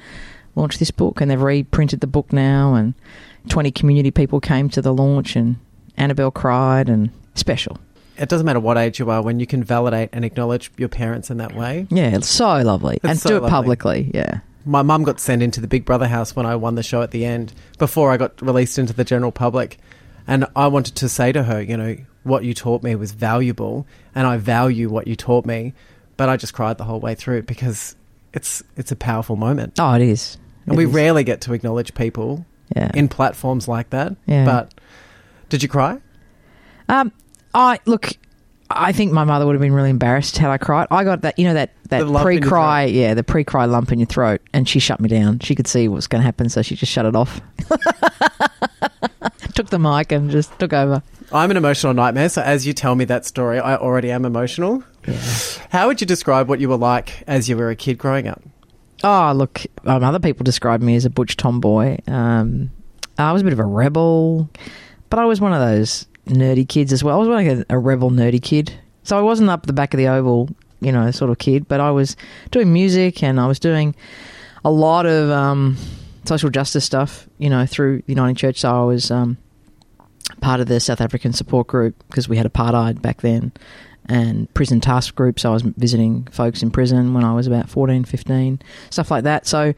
launched 0.54 0.78
this 0.78 0.90
book, 0.90 1.20
and 1.20 1.30
they've 1.30 1.40
reprinted 1.40 2.00
the 2.00 2.06
book 2.06 2.32
now. 2.32 2.74
And 2.74 2.94
twenty 3.48 3.70
community 3.70 4.10
people 4.10 4.40
came 4.40 4.68
to 4.70 4.82
the 4.82 4.94
launch, 4.94 5.34
and 5.34 5.56
Annabelle 5.96 6.30
cried, 6.30 6.88
and 6.88 7.10
special. 7.34 7.78
It 8.18 8.28
doesn't 8.28 8.44
matter 8.46 8.60
what 8.60 8.76
age 8.76 8.98
you 8.98 9.10
are 9.10 9.22
when 9.22 9.38
you 9.40 9.46
can 9.46 9.62
validate 9.62 10.10
and 10.12 10.24
acknowledge 10.24 10.70
your 10.76 10.88
parents 10.88 11.30
in 11.30 11.36
that 11.38 11.54
way. 11.54 11.86
Yeah, 11.90 12.16
it's 12.16 12.28
so 12.28 12.46
lovely, 12.62 12.98
and 13.02 13.18
so 13.18 13.28
do 13.28 13.36
it 13.36 13.42
lovely. 13.42 13.50
publicly. 13.50 14.10
Yeah, 14.14 14.40
My 14.64 14.82
mum 14.82 15.04
got 15.04 15.20
sent 15.20 15.42
into 15.42 15.60
the 15.60 15.68
Big 15.68 15.84
Brother 15.84 16.08
house 16.08 16.34
when 16.34 16.44
I 16.46 16.56
won 16.56 16.74
the 16.74 16.82
show 16.82 17.00
at 17.02 17.10
the 17.12 17.24
end, 17.24 17.52
before 17.78 18.10
I 18.10 18.16
got 18.16 18.40
released 18.42 18.78
into 18.78 18.92
the 18.92 19.04
general 19.04 19.32
public. 19.32 19.78
And 20.26 20.46
I 20.56 20.66
wanted 20.66 20.96
to 20.96 21.08
say 21.08 21.32
to 21.32 21.42
her, 21.44 21.62
you 21.62 21.76
know, 21.76 21.96
what 22.24 22.44
you 22.44 22.52
taught 22.54 22.82
me 22.82 22.94
was 22.96 23.12
valuable, 23.12 23.86
and 24.14 24.26
I 24.26 24.36
value 24.36 24.88
what 24.90 25.06
you 25.06 25.16
taught 25.16 25.46
me. 25.46 25.72
But 26.16 26.28
I 26.28 26.36
just 26.36 26.52
cried 26.52 26.76
the 26.78 26.84
whole 26.84 27.00
way 27.00 27.14
through 27.14 27.42
because 27.42 27.94
it's 28.34 28.62
it's 28.76 28.90
a 28.92 28.96
powerful 28.96 29.36
moment, 29.36 29.74
oh, 29.78 29.94
it 29.94 30.02
is. 30.02 30.36
and 30.66 30.74
It 30.74 30.76
we 30.76 30.84
is. 30.86 30.90
rarely 30.92 31.22
get 31.24 31.40
to 31.42 31.52
acknowledge 31.54 31.94
people 31.94 32.44
yeah. 32.76 32.90
in 32.94 33.08
platforms 33.08 33.68
like 33.68 33.90
that. 33.90 34.16
Yeah. 34.26 34.44
But 34.44 34.74
did 35.48 35.62
you 35.62 35.68
cry? 35.68 35.98
Um, 36.90 37.12
I 37.54 37.80
look. 37.86 38.12
I 38.70 38.92
think 38.92 39.12
my 39.12 39.24
mother 39.24 39.46
would 39.46 39.54
have 39.54 39.62
been 39.62 39.72
really 39.72 39.88
embarrassed 39.88 40.36
had 40.36 40.50
I 40.50 40.58
cried. 40.58 40.88
I 40.90 41.02
got 41.02 41.22
that, 41.22 41.38
you 41.38 41.46
know, 41.46 41.54
that, 41.54 41.70
that 41.88 42.00
The 42.00 42.04
lump 42.04 42.26
in 42.26 42.34
your 42.34 42.42
pre-cry, 42.42 42.84
yeah, 42.84 43.14
the 43.14 43.24
pre-cry 43.24 43.64
lump 43.64 43.92
in 43.92 43.98
your 43.98 44.04
throat, 44.04 44.42
and 44.52 44.68
she 44.68 44.78
shut 44.78 45.00
me 45.00 45.08
down. 45.08 45.38
She 45.38 45.54
could 45.54 45.66
see 45.66 45.88
what 45.88 45.94
was 45.94 46.06
going 46.06 46.20
to 46.20 46.26
happen, 46.26 46.50
so 46.50 46.60
she 46.60 46.76
just 46.76 46.92
shut 46.92 47.06
it 47.06 47.16
off. 47.16 47.40
took 49.54 49.70
the 49.70 49.78
mic 49.78 50.12
and 50.12 50.30
just 50.30 50.56
took 50.58 50.72
over. 50.72 51.02
I'm 51.32 51.50
an 51.50 51.56
emotional 51.56 51.92
nightmare, 51.94 52.28
so 52.28 52.42
as 52.42 52.66
you 52.66 52.72
tell 52.72 52.94
me 52.94 53.04
that 53.06 53.24
story, 53.24 53.58
I 53.58 53.76
already 53.76 54.10
am 54.10 54.24
emotional. 54.24 54.84
How 55.70 55.88
would 55.88 56.00
you 56.00 56.06
describe 56.06 56.48
what 56.48 56.60
you 56.60 56.68
were 56.68 56.76
like 56.76 57.24
as 57.26 57.48
you 57.48 57.56
were 57.56 57.70
a 57.70 57.76
kid 57.76 57.98
growing 57.98 58.28
up? 58.28 58.42
Oh, 59.02 59.32
look, 59.34 59.62
um, 59.84 60.04
other 60.04 60.18
people 60.18 60.44
describe 60.44 60.80
me 60.80 60.94
as 60.94 61.04
a 61.04 61.10
butch 61.10 61.36
tomboy. 61.36 61.98
Um, 62.06 62.70
I 63.18 63.32
was 63.32 63.42
a 63.42 63.44
bit 63.44 63.52
of 63.52 63.58
a 63.58 63.64
rebel, 63.64 64.48
but 65.10 65.18
I 65.18 65.24
was 65.24 65.40
one 65.40 65.52
of 65.52 65.60
those 65.60 66.06
nerdy 66.28 66.68
kids 66.68 66.92
as 66.92 67.02
well. 67.02 67.16
I 67.16 67.18
was 67.18 67.28
like 67.28 67.46
a, 67.46 67.64
a 67.70 67.78
rebel, 67.78 68.10
nerdy 68.10 68.42
kid. 68.42 68.72
So 69.02 69.18
I 69.18 69.22
wasn't 69.22 69.50
up 69.50 69.66
the 69.66 69.72
back 69.72 69.94
of 69.94 69.98
the 69.98 70.08
oval, 70.08 70.50
you 70.80 70.92
know, 70.92 71.10
sort 71.10 71.30
of 71.30 71.38
kid, 71.38 71.66
but 71.66 71.80
I 71.80 71.90
was 71.90 72.16
doing 72.50 72.72
music 72.72 73.22
and 73.22 73.40
I 73.40 73.46
was 73.46 73.58
doing 73.58 73.94
a 74.64 74.70
lot 74.70 75.06
of 75.06 75.30
um, 75.30 75.76
social 76.24 76.50
justice 76.50 76.84
stuff, 76.84 77.26
you 77.38 77.48
know, 77.48 77.66
through 77.66 78.02
Uniting 78.06 78.36
Church. 78.36 78.58
So 78.58 78.70
I 78.70 78.84
was 78.84 79.10
um, 79.10 79.38
part 80.40 80.60
of 80.60 80.68
the 80.68 80.78
South 80.80 81.00
African 81.00 81.32
support 81.32 81.66
group 81.66 82.02
because 82.08 82.28
we 82.28 82.36
had 82.36 82.46
apartheid 82.46 83.00
back 83.00 83.22
then 83.22 83.52
and 84.06 84.52
prison 84.54 84.80
task 84.80 85.14
groups. 85.14 85.44
I 85.44 85.50
was 85.50 85.62
visiting 85.62 86.24
folks 86.26 86.62
in 86.62 86.70
prison 86.70 87.14
when 87.14 87.24
I 87.24 87.34
was 87.34 87.46
about 87.46 87.68
14, 87.68 88.04
15, 88.04 88.60
stuff 88.90 89.10
like 89.10 89.24
that. 89.24 89.46
So 89.46 89.72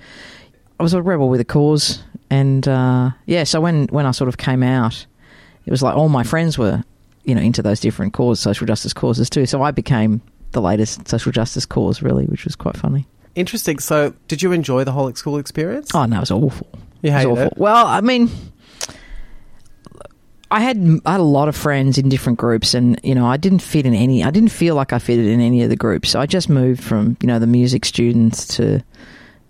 I 0.79 0.83
was 0.83 0.95
a 0.95 1.03
rebel 1.03 1.29
with 1.29 1.41
a 1.41 1.45
cause. 1.45 2.03
And 2.31 2.67
uh, 2.67 3.11
yeah, 3.27 3.45
so 3.45 3.61
when, 3.61 3.87
when 3.89 4.07
I 4.07 4.13
sort 4.13 4.29
of 4.29 4.39
came 4.39 4.63
out, 4.63 5.07
it 5.67 5.71
was 5.71 5.83
like 5.83 5.97
all 5.97 6.09
my 6.09 6.23
friends 6.23 6.57
were, 6.59 6.83
you 7.25 7.35
know, 7.35 7.41
into 7.41 7.63
those 7.63 7.81
different 7.81 8.13
causes, 8.13 8.43
social 8.43 8.67
justice 8.67 8.93
causes 8.93 9.29
too. 9.31 9.47
So 9.47 9.63
I 9.63 9.71
became 9.71 10.21
the 10.53 10.61
latest 10.61 11.09
social 11.09 11.33
justice 11.33 11.67
cause, 11.67 12.03
really, 12.03 12.27
which 12.27 12.45
was 12.45 12.57
quite 12.57 12.77
funny. 12.77 13.07
Interesting. 13.37 13.79
So, 13.79 14.13
did 14.27 14.43
you 14.43 14.51
enjoy 14.53 14.83
the 14.85 14.93
whole 14.93 15.13
school 15.15 15.39
experience? 15.39 15.91
Oh, 15.95 16.05
no, 16.07 16.17
it 16.17 16.21
was 16.21 16.31
awful. 16.33 16.67
you 17.03 17.11
It 17.11 17.13
was 17.13 17.13
hated 17.13 17.31
awful. 17.31 17.47
it. 17.47 17.59
Well, 17.59 17.87
I 17.87 18.01
mean, 18.01 18.29
I 20.51 20.61
had 20.61 20.77
I 21.07 21.13
had 21.13 21.21
a 21.21 21.25
lot 21.25 21.49
of 21.49 21.55
friends 21.55 21.97
in 21.97 22.09
different 22.09 22.39
groups, 22.41 22.75
and 22.75 22.99
you 23.05 23.15
know, 23.15 23.27
I 23.27 23.37
didn't 23.37 23.61
fit 23.61 23.87
in 23.87 23.95
any. 23.95 24.25
I 24.25 24.33
didn't 24.33 24.49
feel 24.49 24.75
like 24.75 24.93
I 24.93 24.99
fitted 24.99 25.27
in 25.27 25.41
any 25.41 25.63
of 25.63 25.71
the 25.71 25.77
groups. 25.77 26.11
So 26.11 26.21
I 26.21 26.27
just 26.27 26.49
moved 26.49 26.83
from 26.83 27.17
you 27.21 27.29
know 27.29 27.39
the 27.39 27.47
music 27.47 27.85
students 27.85 28.49
to 28.57 28.83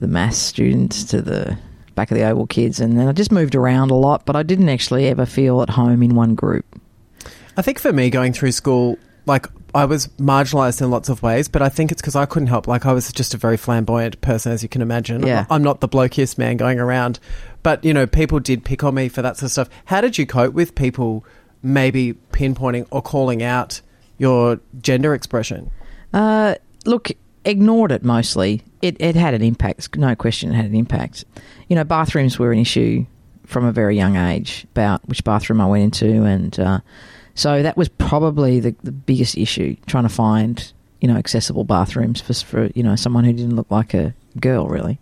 the 0.00 0.06
maths 0.06 0.36
students 0.36 1.04
to 1.04 1.22
the 1.22 1.56
back 1.94 2.10
of 2.10 2.16
the 2.16 2.24
oval 2.24 2.46
kids, 2.46 2.80
and 2.80 2.98
then 2.98 3.08
I 3.08 3.12
just 3.12 3.32
moved 3.32 3.54
around 3.54 3.90
a 3.90 3.94
lot. 3.94 4.26
But 4.26 4.36
I 4.36 4.42
didn't 4.42 4.68
actually 4.68 5.08
ever 5.08 5.26
feel 5.26 5.62
at 5.62 5.70
home 5.70 6.02
in 6.02 6.14
one 6.14 6.34
group. 6.34 6.64
I 7.56 7.62
think 7.62 7.78
for 7.78 7.92
me, 7.92 8.10
going 8.10 8.32
through 8.32 8.52
school, 8.52 8.98
like 9.26 9.46
I 9.74 9.84
was 9.84 10.08
marginalised 10.18 10.82
in 10.82 10.90
lots 10.90 11.08
of 11.08 11.22
ways, 11.22 11.48
but 11.48 11.62
I 11.62 11.68
think 11.68 11.92
it's 11.92 12.00
because 12.00 12.16
I 12.16 12.26
couldn't 12.26 12.48
help. 12.48 12.66
Like 12.66 12.86
I 12.86 12.92
was 12.92 13.12
just 13.12 13.34
a 13.34 13.36
very 13.36 13.56
flamboyant 13.56 14.20
person, 14.20 14.52
as 14.52 14.62
you 14.62 14.68
can 14.68 14.82
imagine. 14.82 15.26
Yeah. 15.26 15.46
I'm 15.50 15.62
not 15.62 15.80
the 15.80 15.88
blokiest 15.88 16.38
man 16.38 16.56
going 16.56 16.78
around, 16.78 17.20
but 17.62 17.84
you 17.84 17.94
know, 17.94 18.06
people 18.06 18.40
did 18.40 18.64
pick 18.64 18.82
on 18.82 18.94
me 18.94 19.08
for 19.08 19.22
that 19.22 19.36
sort 19.36 19.48
of 19.48 19.52
stuff. 19.52 19.70
How 19.86 20.00
did 20.00 20.18
you 20.18 20.26
cope 20.26 20.54
with 20.54 20.74
people 20.74 21.24
maybe 21.62 22.14
pinpointing 22.32 22.86
or 22.90 23.02
calling 23.02 23.42
out 23.42 23.80
your 24.18 24.60
gender 24.80 25.14
expression? 25.14 25.70
Uh, 26.12 26.56
look, 26.84 27.10
ignored 27.44 27.92
it 27.92 28.02
mostly. 28.02 28.62
It, 28.82 28.96
it 29.00 29.16
had 29.16 29.34
an 29.34 29.42
impact, 29.42 29.96
no 29.96 30.14
question, 30.14 30.50
it 30.50 30.54
had 30.54 30.66
an 30.66 30.74
impact. 30.74 31.24
You 31.68 31.76
know, 31.76 31.84
bathrooms 31.84 32.38
were 32.38 32.52
an 32.52 32.58
issue 32.58 33.06
from 33.46 33.64
a 33.64 33.72
very 33.72 33.96
young 33.96 34.16
age 34.16 34.66
about 34.72 35.06
which 35.08 35.24
bathroom 35.24 35.60
I 35.60 35.66
went 35.66 35.84
into, 35.84 36.24
and 36.24 36.58
uh, 36.58 36.80
so 37.34 37.62
that 37.62 37.76
was 37.76 37.88
probably 37.88 38.60
the, 38.60 38.74
the 38.82 38.92
biggest 38.92 39.36
issue 39.36 39.76
trying 39.86 40.04
to 40.04 40.08
find 40.08 40.72
you 41.00 41.08
know 41.08 41.16
accessible 41.16 41.64
bathrooms 41.64 42.20
for, 42.20 42.34
for 42.34 42.70
you 42.74 42.82
know 42.82 42.96
someone 42.96 43.24
who 43.24 43.32
didn't 43.32 43.56
look 43.56 43.70
like 43.70 43.94
a 43.94 44.14
girl 44.38 44.68
really. 44.68 44.98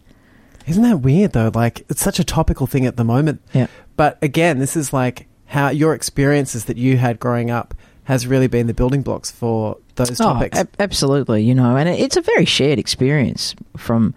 Isn't 0.66 0.82
that 0.82 0.98
weird 0.98 1.32
though? 1.32 1.50
Like 1.54 1.84
it's 1.88 2.02
such 2.02 2.18
a 2.18 2.24
topical 2.24 2.66
thing 2.66 2.86
at 2.86 2.96
the 2.96 3.04
moment. 3.04 3.42
Yeah. 3.52 3.68
But 3.96 4.18
again, 4.22 4.58
this 4.58 4.76
is 4.76 4.92
like 4.92 5.26
how 5.46 5.70
your 5.70 5.94
experiences 5.94 6.66
that 6.66 6.76
you 6.76 6.98
had 6.98 7.18
growing 7.18 7.50
up 7.50 7.74
has 8.08 8.26
really 8.26 8.46
been 8.46 8.66
the 8.66 8.72
building 8.72 9.02
blocks 9.02 9.30
for 9.30 9.76
those 9.96 10.18
oh, 10.18 10.24
topics. 10.24 10.56
Oh, 10.56 10.62
ab- 10.62 10.74
absolutely, 10.78 11.42
you 11.42 11.54
know, 11.54 11.76
and 11.76 11.90
it's 11.90 12.16
a 12.16 12.22
very 12.22 12.46
shared 12.46 12.78
experience 12.78 13.54
from 13.76 14.14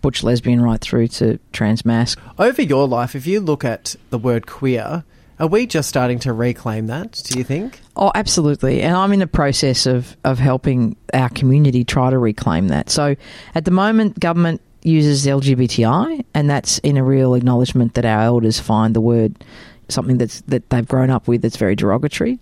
butch 0.00 0.22
lesbian 0.22 0.62
right 0.62 0.80
through 0.80 1.08
to 1.08 1.38
trans 1.52 1.84
mask. 1.84 2.18
Over 2.38 2.62
your 2.62 2.88
life, 2.88 3.14
if 3.14 3.26
you 3.26 3.40
look 3.40 3.62
at 3.62 3.94
the 4.08 4.16
word 4.16 4.46
queer, 4.46 5.04
are 5.38 5.46
we 5.48 5.66
just 5.66 5.86
starting 5.86 6.18
to 6.20 6.32
reclaim 6.32 6.86
that, 6.86 7.20
do 7.26 7.38
you 7.38 7.44
think? 7.44 7.82
Oh, 7.94 8.10
absolutely. 8.14 8.80
And 8.80 8.96
I'm 8.96 9.12
in 9.12 9.20
the 9.20 9.26
process 9.26 9.84
of, 9.84 10.16
of 10.24 10.38
helping 10.38 10.96
our 11.12 11.28
community 11.28 11.84
try 11.84 12.08
to 12.08 12.16
reclaim 12.16 12.68
that. 12.68 12.88
So 12.88 13.16
at 13.54 13.66
the 13.66 13.70
moment, 13.70 14.18
government 14.18 14.62
uses 14.82 15.26
LGBTI, 15.26 16.24
and 16.32 16.48
that's 16.48 16.78
in 16.78 16.96
a 16.96 17.04
real 17.04 17.34
acknowledgement 17.34 17.92
that 17.94 18.06
our 18.06 18.22
elders 18.22 18.58
find 18.58 18.96
the 18.96 19.02
word 19.02 19.44
something 19.88 20.18
that's 20.18 20.40
that 20.42 20.68
they've 20.70 20.86
grown 20.86 21.10
up 21.10 21.28
with 21.28 21.42
that's 21.42 21.56
very 21.56 21.76
derogatory. 21.76 22.38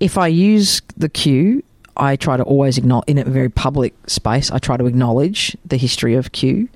If 0.00 0.18
I 0.18 0.26
use 0.28 0.82
the 0.96 1.08
Q, 1.08 1.62
I 1.96 2.16
try 2.16 2.36
to 2.36 2.42
always 2.42 2.78
acknowledge 2.78 3.08
in 3.08 3.18
a 3.18 3.24
very 3.24 3.48
public 3.48 3.94
space. 4.08 4.50
I 4.50 4.58
try 4.58 4.76
to 4.76 4.86
acknowledge 4.86 5.56
the 5.64 5.76
history 5.76 6.14
of 6.14 6.32
Q. 6.32 6.68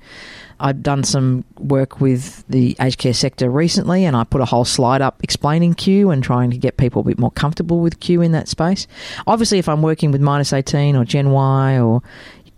I've 0.59 0.83
done 0.83 1.03
some 1.03 1.43
work 1.57 1.99
with 1.99 2.45
the 2.47 2.75
aged 2.79 2.99
care 2.99 3.13
sector 3.13 3.49
recently, 3.49 4.05
and 4.05 4.15
I 4.15 4.23
put 4.23 4.41
a 4.41 4.45
whole 4.45 4.65
slide 4.65 5.01
up 5.01 5.21
explaining 5.23 5.73
Q 5.73 6.11
and 6.11 6.23
trying 6.23 6.51
to 6.51 6.57
get 6.57 6.77
people 6.77 7.01
a 7.01 7.05
bit 7.05 7.19
more 7.19 7.31
comfortable 7.31 7.79
with 7.79 7.99
Q 7.99 8.21
in 8.21 8.31
that 8.33 8.47
space. 8.47 8.87
Obviously, 9.27 9.59
if 9.59 9.67
I'm 9.67 9.81
working 9.81 10.11
with 10.11 10.21
minus 10.21 10.53
18 10.53 10.95
or 10.95 11.05
Gen 11.05 11.31
Y 11.31 11.79
or 11.79 12.01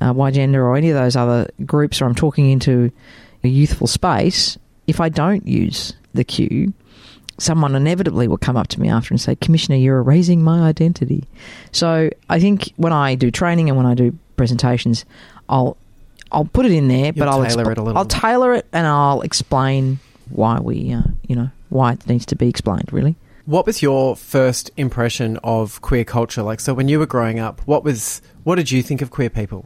uh, 0.01 0.13
Y 0.13 0.31
gender 0.31 0.65
or 0.65 0.75
any 0.75 0.89
of 0.89 0.95
those 0.95 1.15
other 1.15 1.47
groups, 1.65 2.01
or 2.01 2.05
I'm 2.05 2.15
talking 2.15 2.49
into 2.49 2.91
a 3.43 3.47
youthful 3.47 3.87
space, 3.87 4.57
if 4.87 4.99
I 4.99 5.09
don't 5.09 5.47
use 5.47 5.93
the 6.13 6.23
Q, 6.23 6.73
someone 7.37 7.75
inevitably 7.75 8.27
will 8.27 8.37
come 8.37 8.55
up 8.57 8.67
to 8.69 8.79
me 8.79 8.89
after 8.89 9.13
and 9.13 9.19
say, 9.19 9.35
Commissioner, 9.35 9.75
you're 9.77 9.99
erasing 9.99 10.41
my 10.43 10.61
identity. 10.67 11.23
So 11.71 12.09
I 12.29 12.39
think 12.39 12.71
when 12.77 12.93
I 12.93 13.15
do 13.15 13.29
training 13.31 13.67
and 13.69 13.77
when 13.77 13.85
I 13.85 13.93
do 13.93 14.17
presentations, 14.37 15.05
I'll 15.49 15.77
I'll 16.31 16.45
put 16.45 16.65
it 16.65 16.71
in 16.71 16.87
there, 16.87 17.13
but 17.13 17.25
You'll 17.25 17.29
I'll 17.29 17.45
tailor 17.45 17.63
expl- 17.65 17.71
it 17.71 17.77
a 17.77 17.81
little 17.83 17.97
I'll 17.97 18.05
bit. 18.05 18.17
tailor 18.19 18.53
it 18.55 18.65
and 18.73 18.87
I'll 18.87 19.21
explain 19.21 19.99
why 20.29 20.59
we, 20.59 20.91
uh, 20.91 21.03
you 21.27 21.35
know, 21.35 21.49
why 21.69 21.93
it 21.93 22.07
needs 22.07 22.25
to 22.27 22.35
be 22.35 22.49
explained. 22.49 22.91
Really, 22.91 23.15
What 23.45 23.65
was 23.65 23.81
your 23.81 24.15
first 24.15 24.71
impression 24.75 25.37
of 25.43 25.79
queer 25.81 26.03
culture? 26.03 26.41
Like, 26.41 26.59
so 26.59 26.73
when 26.73 26.87
you 26.87 26.99
were 26.99 27.05
growing 27.05 27.39
up, 27.39 27.61
what 27.65 27.83
was, 27.83 28.21
what 28.43 28.55
did 28.55 28.71
you 28.71 28.81
think 28.81 29.01
of 29.01 29.11
queer 29.11 29.29
people? 29.29 29.65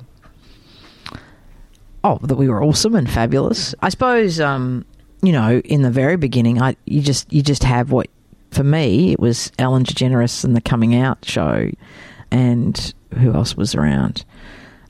oh, 2.03 2.17
that 2.23 2.35
we 2.35 2.47
were 2.49 2.63
awesome 2.63 2.95
and 2.95 3.09
fabulous. 3.09 3.75
I 3.81 3.89
suppose, 3.89 4.39
um, 4.39 4.85
you 5.21 5.31
know, 5.31 5.59
in 5.65 5.81
the 5.81 5.91
very 5.91 6.15
beginning, 6.17 6.61
I 6.61 6.75
you 6.85 7.01
just 7.01 7.31
you 7.31 7.41
just 7.41 7.63
have 7.63 7.91
what 7.91 8.07
for 8.51 8.63
me 8.63 9.11
it 9.13 9.19
was 9.19 9.51
Ellen 9.59 9.83
DeGeneres 9.83 10.43
and 10.43 10.55
the 10.55 10.61
Coming 10.61 10.95
Out 10.95 11.23
show, 11.25 11.69
and 12.31 12.93
who 13.17 13.33
else 13.33 13.55
was 13.57 13.75
around? 13.75 14.23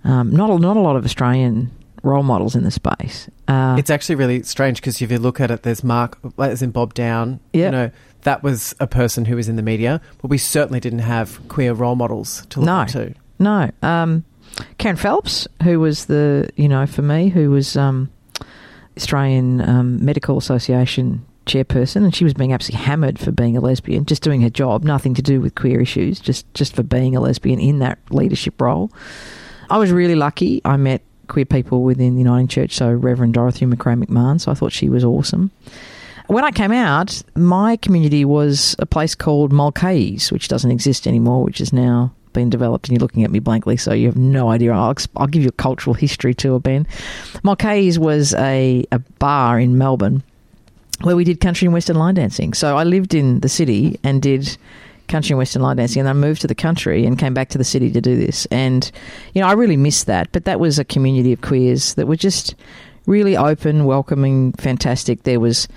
Um, 0.03 0.31
not 0.31 0.49
a, 0.49 0.57
not 0.59 0.77
a 0.77 0.79
lot 0.79 0.95
of 0.95 1.05
Australian 1.05 1.71
role 2.03 2.23
models 2.23 2.55
in 2.55 2.63
the 2.63 2.71
space. 2.71 3.29
Uh, 3.47 3.75
It's 3.77 3.89
actually 3.89 4.15
really 4.15 4.43
strange 4.43 4.79
because 4.79 5.01
if 5.01 5.11
you 5.11 5.17
look 5.19 5.41
at 5.41 5.51
it, 5.51 5.63
there's 5.63 5.83
Mark, 5.83 6.17
as 6.37 6.61
in 6.61 6.71
Bob 6.71 6.93
Downe. 6.93 7.39
You 7.51 7.69
know, 7.69 7.91
that 8.21 8.41
was 8.41 8.73
a 8.79 8.87
person 8.87 9.25
who 9.25 9.35
was 9.35 9.49
in 9.49 9.57
the 9.57 9.61
media, 9.61 9.99
but 10.21 10.29
we 10.29 10.37
certainly 10.37 10.79
didn't 10.79 10.99
have 10.99 11.45
queer 11.49 11.73
role 11.73 11.95
models 11.95 12.45
to 12.51 12.59
look 12.61 12.65
No. 12.67 12.85
to. 12.85 13.13
No. 13.39 13.69
Um, 13.81 14.23
Kerryn 14.77 14.97
Phelps, 14.97 15.47
who 15.63 15.79
was 15.79 16.05
the, 16.05 16.49
you 16.55 16.67
know, 16.69 16.85
for 16.85 17.01
me, 17.01 17.27
who 17.29 17.51
was 17.51 17.75
um, 17.75 18.09
Australian 18.99 19.61
um, 19.61 20.03
Medical 20.03 20.37
Association 20.37 21.25
chairperson, 21.45 22.03
and 22.03 22.13
she 22.13 22.25
was 22.25 22.33
being 22.33 22.51
absolutely 22.51 22.85
hammered 22.85 23.17
for 23.17 23.31
being 23.31 23.55
a 23.55 23.61
lesbian, 23.61 24.05
just 24.05 24.21
doing 24.21 24.41
her 24.41 24.49
job, 24.49 24.83
nothing 24.83 25.13
to 25.13 25.21
do 25.21 25.39
with 25.39 25.55
queer 25.55 25.79
issues, 25.79 26.19
just 26.19 26.51
just 26.53 26.75
for 26.75 26.83
being 26.83 27.15
a 27.15 27.21
lesbian 27.21 27.59
in 27.59 27.79
that 27.79 27.97
leadership 28.11 28.59
role. 28.61 28.91
I 29.69 29.77
was 29.77 29.91
really 29.91 30.15
lucky. 30.15 30.61
I 30.65 30.77
met 30.77 31.01
queer 31.27 31.45
people 31.45 31.83
within 31.83 32.15
the 32.15 32.21
Uniting 32.21 32.47
Church, 32.47 32.73
so 32.73 32.91
Reverend 32.91 33.35
Dorothy 33.35 33.65
McRae 33.65 34.03
McMahon, 34.03 34.41
so 34.41 34.51
I 34.51 34.55
thought 34.55 34.73
she 34.73 34.89
was 34.89 35.05
awesome. 35.05 35.51
When 36.27 36.43
I 36.43 36.51
came 36.51 36.71
out, 36.71 37.23
my 37.35 37.77
community 37.77 38.25
was 38.25 38.75
a 38.79 38.85
place 38.85 39.15
called 39.15 39.51
Mulcahy's, 39.51 40.31
which 40.31 40.47
doesn't 40.47 40.69
exist 40.69 41.07
anymore, 41.07 41.43
which 41.43 41.61
is 41.61 41.73
now 41.73 42.13
been 42.39 42.49
developed, 42.49 42.87
and 42.87 42.95
you're 42.95 43.01
looking 43.01 43.25
at 43.25 43.31
me 43.31 43.39
blankly, 43.39 43.75
so 43.75 43.91
you 43.93 44.07
have 44.07 44.15
no 44.15 44.49
idea. 44.49 44.71
I'll, 44.71 44.95
I'll 45.17 45.27
give 45.27 45.43
you 45.43 45.49
a 45.49 45.63
cultural 45.67 45.93
history 45.93 46.33
tour, 46.33 46.59
Ben. 46.59 46.87
Mulcahy's 47.43 47.99
was 47.99 48.33
a, 48.35 48.85
a 48.93 48.99
bar 49.19 49.59
in 49.59 49.77
Melbourne 49.77 50.23
where 51.01 51.15
we 51.15 51.23
did 51.23 51.39
country 51.39 51.65
and 51.65 51.73
western 51.73 51.97
line 51.97 52.15
dancing. 52.15 52.53
So 52.53 52.77
I 52.77 52.83
lived 52.83 53.13
in 53.13 53.39
the 53.41 53.49
city 53.49 53.99
and 54.03 54.21
did 54.21 54.57
country 55.07 55.33
and 55.33 55.37
western 55.37 55.61
line 55.61 55.77
dancing, 55.77 55.99
and 55.99 56.09
I 56.09 56.13
moved 56.13 56.41
to 56.41 56.47
the 56.47 56.55
country 56.55 57.05
and 57.05 57.19
came 57.19 57.33
back 57.33 57.49
to 57.49 57.57
the 57.57 57.63
city 57.63 57.91
to 57.91 58.01
do 58.01 58.15
this. 58.15 58.45
And 58.51 58.89
you 59.33 59.41
know, 59.41 59.47
I 59.47 59.53
really 59.53 59.77
missed 59.77 60.05
that. 60.07 60.31
But 60.31 60.45
that 60.45 60.59
was 60.59 60.79
a 60.79 60.85
community 60.85 61.33
of 61.33 61.41
queers 61.41 61.95
that 61.95 62.07
were 62.07 62.15
just 62.15 62.55
really 63.05 63.35
open, 63.35 63.85
welcoming, 63.85 64.53
fantastic. 64.53 65.23
There 65.23 65.39
was 65.39 65.67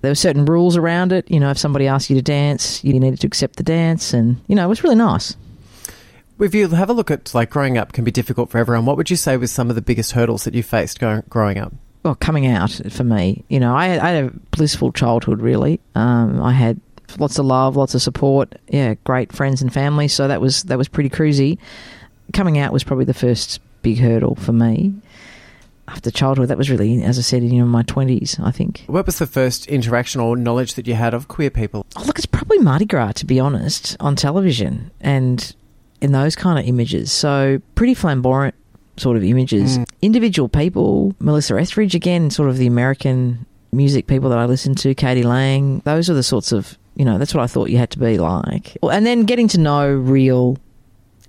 there 0.00 0.10
were 0.10 0.14
certain 0.16 0.44
rules 0.44 0.76
around 0.76 1.12
it. 1.12 1.30
You 1.30 1.40
know, 1.40 1.50
if 1.50 1.58
somebody 1.58 1.86
asked 1.86 2.10
you 2.10 2.16
to 2.16 2.22
dance, 2.22 2.84
you 2.84 2.98
needed 2.98 3.20
to 3.20 3.26
accept 3.26 3.56
the 3.56 3.62
dance, 3.62 4.14
and 4.14 4.40
you 4.46 4.54
know, 4.54 4.64
it 4.64 4.68
was 4.68 4.84
really 4.84 4.96
nice. 4.96 5.36
If 6.38 6.54
you 6.54 6.68
have 6.68 6.90
a 6.90 6.92
look 6.92 7.10
at 7.10 7.34
like 7.34 7.50
growing 7.50 7.78
up 7.78 7.92
can 7.92 8.04
be 8.04 8.10
difficult 8.10 8.50
for 8.50 8.58
everyone, 8.58 8.84
what 8.84 8.96
would 8.96 9.10
you 9.10 9.16
say 9.16 9.36
was 9.36 9.50
some 9.50 9.70
of 9.70 9.76
the 9.76 9.82
biggest 9.82 10.12
hurdles 10.12 10.44
that 10.44 10.54
you 10.54 10.62
faced 10.62 10.98
going, 10.98 11.22
growing 11.28 11.58
up? 11.58 11.72
well, 12.06 12.14
coming 12.14 12.46
out 12.46 12.70
for 12.90 13.02
me, 13.02 13.42
you 13.48 13.58
know, 13.58 13.74
I, 13.74 13.86
I 13.86 14.10
had 14.10 14.24
a 14.26 14.30
blissful 14.56 14.92
childhood. 14.92 15.40
Really, 15.40 15.80
um, 15.96 16.40
I 16.40 16.52
had 16.52 16.80
lots 17.18 17.36
of 17.36 17.46
love, 17.46 17.74
lots 17.74 17.96
of 17.96 18.02
support. 18.02 18.54
Yeah, 18.68 18.94
great 19.02 19.32
friends 19.32 19.60
and 19.60 19.72
family. 19.72 20.06
So 20.06 20.28
that 20.28 20.40
was 20.40 20.62
that 20.64 20.78
was 20.78 20.86
pretty 20.86 21.10
cruisy. 21.10 21.58
Coming 22.32 22.58
out 22.58 22.72
was 22.72 22.84
probably 22.84 23.06
the 23.06 23.14
first 23.14 23.60
big 23.82 23.98
hurdle 23.98 24.36
for 24.36 24.52
me. 24.52 24.94
After 25.88 26.12
childhood, 26.12 26.46
that 26.48 26.58
was 26.58 26.70
really, 26.70 27.02
as 27.02 27.18
I 27.18 27.22
said, 27.22 27.42
in 27.42 27.50
you 27.50 27.60
know, 27.62 27.66
my 27.66 27.82
twenties. 27.82 28.38
I 28.40 28.52
think. 28.52 28.84
What 28.86 29.06
was 29.06 29.18
the 29.18 29.26
first 29.26 29.66
interaction 29.66 30.20
or 30.20 30.36
knowledge 30.36 30.74
that 30.74 30.86
you 30.86 30.94
had 30.94 31.12
of 31.12 31.26
queer 31.26 31.50
people? 31.50 31.84
Oh, 31.96 32.04
look, 32.04 32.18
it's 32.18 32.26
probably 32.26 32.58
Mardi 32.58 32.84
Gras, 32.84 33.14
to 33.14 33.26
be 33.26 33.40
honest, 33.40 33.96
on 33.98 34.14
television 34.14 34.92
and 35.00 35.56
in 36.00 36.12
those 36.12 36.36
kind 36.36 36.58
of 36.58 36.66
images. 36.66 37.12
So 37.12 37.60
pretty 37.74 37.94
flamboyant 37.94 38.54
sort 38.96 39.16
of 39.16 39.24
images. 39.24 39.78
Mm. 39.78 39.84
Individual 40.02 40.48
people, 40.48 41.14
Melissa 41.18 41.58
Etheridge, 41.58 41.94
again, 41.94 42.30
sort 42.30 42.48
of 42.48 42.56
the 42.56 42.66
American 42.66 43.46
music 43.72 44.06
people 44.06 44.30
that 44.30 44.38
I 44.38 44.46
listened 44.46 44.78
to, 44.78 44.94
k.d. 44.94 45.22
lang, 45.22 45.80
those 45.84 46.08
are 46.08 46.14
the 46.14 46.22
sorts 46.22 46.52
of, 46.52 46.78
you 46.94 47.04
know, 47.04 47.18
that's 47.18 47.34
what 47.34 47.42
I 47.42 47.46
thought 47.46 47.68
you 47.68 47.78
had 47.78 47.90
to 47.90 47.98
be 47.98 48.18
like. 48.18 48.76
And 48.82 49.04
then 49.04 49.24
getting 49.24 49.48
to 49.48 49.58
know 49.58 49.92
real 49.92 50.58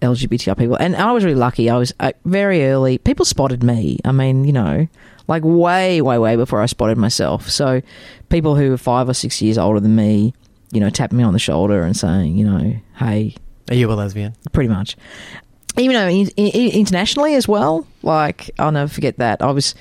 LGBTI 0.01 0.57
people. 0.57 0.75
And 0.75 0.95
I 0.95 1.11
was 1.11 1.23
really 1.23 1.35
lucky. 1.35 1.69
I 1.69 1.77
was 1.77 1.93
uh, 1.99 2.13
very 2.25 2.65
early. 2.65 2.97
People 2.99 3.25
spotted 3.25 3.63
me. 3.63 3.99
I 4.05 4.11
mean, 4.11 4.45
you 4.45 4.53
know, 4.53 4.87
like 5.27 5.43
way, 5.43 6.01
way, 6.01 6.17
way 6.17 6.35
before 6.35 6.61
I 6.61 6.67
spotted 6.67 6.97
myself. 6.97 7.49
So 7.49 7.81
people 8.29 8.55
who 8.55 8.69
were 8.69 8.77
five 8.77 9.09
or 9.09 9.13
six 9.13 9.41
years 9.41 9.57
older 9.57 9.79
than 9.79 9.95
me, 9.95 10.33
you 10.71 10.79
know, 10.79 10.89
tapping 10.89 11.17
me 11.17 11.23
on 11.23 11.33
the 11.33 11.39
shoulder 11.39 11.81
and 11.83 11.95
saying, 11.95 12.37
you 12.37 12.45
know, 12.45 12.75
hey, 12.97 13.35
Are 13.69 13.75
you 13.75 13.91
a 13.91 13.93
lesbian? 13.93 14.33
pretty 14.51 14.69
much. 14.69 14.95
In, 15.77 15.91
in, 15.91 16.71
internationally 16.71 17.35
as 17.35 17.47
well, 17.47 17.85
like 18.01 18.49
I'll 18.57 18.71
never 18.71 18.91
forget 18.91 19.17
that 19.17 19.41
I 19.41 19.51
was 19.51 19.75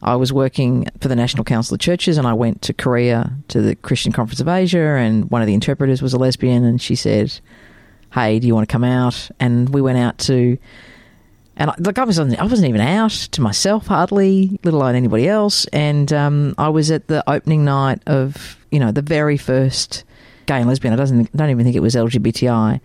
I 0.00 0.16
was 0.16 0.32
working 0.32 0.88
for 1.00 1.08
the 1.08 1.14
National 1.14 1.44
Council 1.44 1.74
of 1.74 1.80
Churches, 1.80 2.18
and 2.18 2.26
I 2.26 2.32
went 2.32 2.62
to 2.62 2.72
Korea 2.72 3.32
to 3.48 3.60
the 3.60 3.76
Christian 3.76 4.12
Conference 4.12 4.40
of 4.40 4.48
Asia, 4.48 4.96
and 4.96 5.30
one 5.30 5.42
of 5.42 5.46
the 5.46 5.54
interpreters 5.54 6.02
was 6.02 6.12
a 6.12 6.18
lesbian, 6.18 6.64
and 6.64 6.80
she 6.80 6.96
said, 6.96 7.38
"Hey, 8.12 8.38
do 8.38 8.46
you 8.46 8.54
want 8.54 8.68
to 8.68 8.72
come 8.72 8.84
out?" 8.84 9.30
And 9.38 9.68
we 9.68 9.82
went 9.82 9.98
out 9.98 10.18
to. 10.18 10.58
And 11.54 11.70
I, 11.70 11.74
like 11.78 11.98
I 11.98 12.04
was, 12.04 12.18
I 12.18 12.24
wasn't 12.24 12.70
even 12.70 12.80
out 12.80 13.10
to 13.10 13.42
myself 13.42 13.86
hardly, 13.86 14.58
let 14.64 14.72
alone 14.72 14.94
anybody 14.94 15.28
else. 15.28 15.66
And 15.66 16.10
um, 16.10 16.54
I 16.56 16.70
was 16.70 16.90
at 16.90 17.08
the 17.08 17.22
opening 17.30 17.62
night 17.62 18.00
of, 18.06 18.56
you 18.70 18.80
know, 18.80 18.90
the 18.90 19.02
very 19.02 19.36
first 19.36 20.04
gay 20.46 20.56
and 20.56 20.66
lesbian. 20.66 20.94
I 20.94 20.96
doesn't, 20.96 21.36
don't 21.36 21.50
even 21.50 21.62
think 21.64 21.76
it 21.76 21.80
was 21.80 21.94
LGBTI 21.94 22.80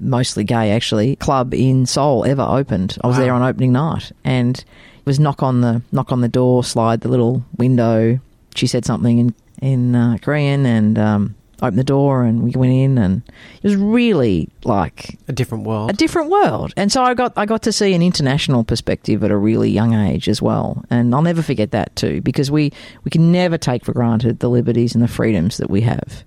mostly 0.00 0.44
gay 0.44 0.70
actually, 0.72 1.16
club 1.16 1.54
in 1.54 1.86
Seoul 1.86 2.24
ever 2.24 2.42
opened. 2.42 2.96
I 3.02 3.06
was 3.06 3.16
Wow. 3.16 3.22
there 3.24 3.32
on 3.34 3.42
opening 3.42 3.72
night 3.72 4.12
and 4.24 4.58
it 4.58 5.06
was 5.06 5.18
knock 5.20 5.42
on 5.42 5.60
the 5.60 5.82
knock 5.92 6.12
on 6.12 6.20
the 6.20 6.28
door, 6.28 6.62
slide 6.64 7.00
the 7.00 7.08
little 7.08 7.42
window. 7.56 8.18
She 8.54 8.66
said 8.66 8.84
something 8.84 9.18
in 9.18 9.34
in 9.60 9.94
uh, 9.94 10.18
Korean 10.22 10.66
and 10.66 10.98
um, 10.98 11.34
opened 11.60 11.78
the 11.78 11.84
door 11.84 12.22
and 12.22 12.42
we 12.44 12.52
went 12.52 12.72
in 12.72 12.96
and 12.98 13.22
it 13.60 13.64
was 13.64 13.74
really 13.74 14.48
like 14.64 15.18
A 15.26 15.32
different 15.32 15.64
world. 15.64 15.90
a 15.90 15.92
different 15.94 16.30
world. 16.30 16.72
And 16.76 16.92
so 16.92 17.02
I 17.02 17.14
got 17.14 17.32
I 17.36 17.44
got 17.46 17.62
to 17.62 17.72
see 17.72 17.92
an 17.94 18.02
international 18.02 18.62
perspective 18.62 19.24
at 19.24 19.30
a 19.32 19.36
really 19.36 19.68
young 19.70 19.94
age 19.94 20.28
as 20.28 20.40
well. 20.40 20.84
And 20.90 21.12
I'll 21.14 21.22
never 21.22 21.42
forget 21.42 21.72
that 21.72 21.96
too 21.96 22.20
because 22.20 22.50
we 22.52 22.72
we 23.04 23.10
can 23.10 23.32
never 23.32 23.58
take 23.58 23.84
for 23.84 23.92
granted 23.92 24.38
the 24.38 24.48
liberties 24.50 24.94
and 24.94 25.02
the 25.02 25.08
freedoms 25.08 25.56
that 25.56 25.68
we 25.70 25.80
have 25.80 26.22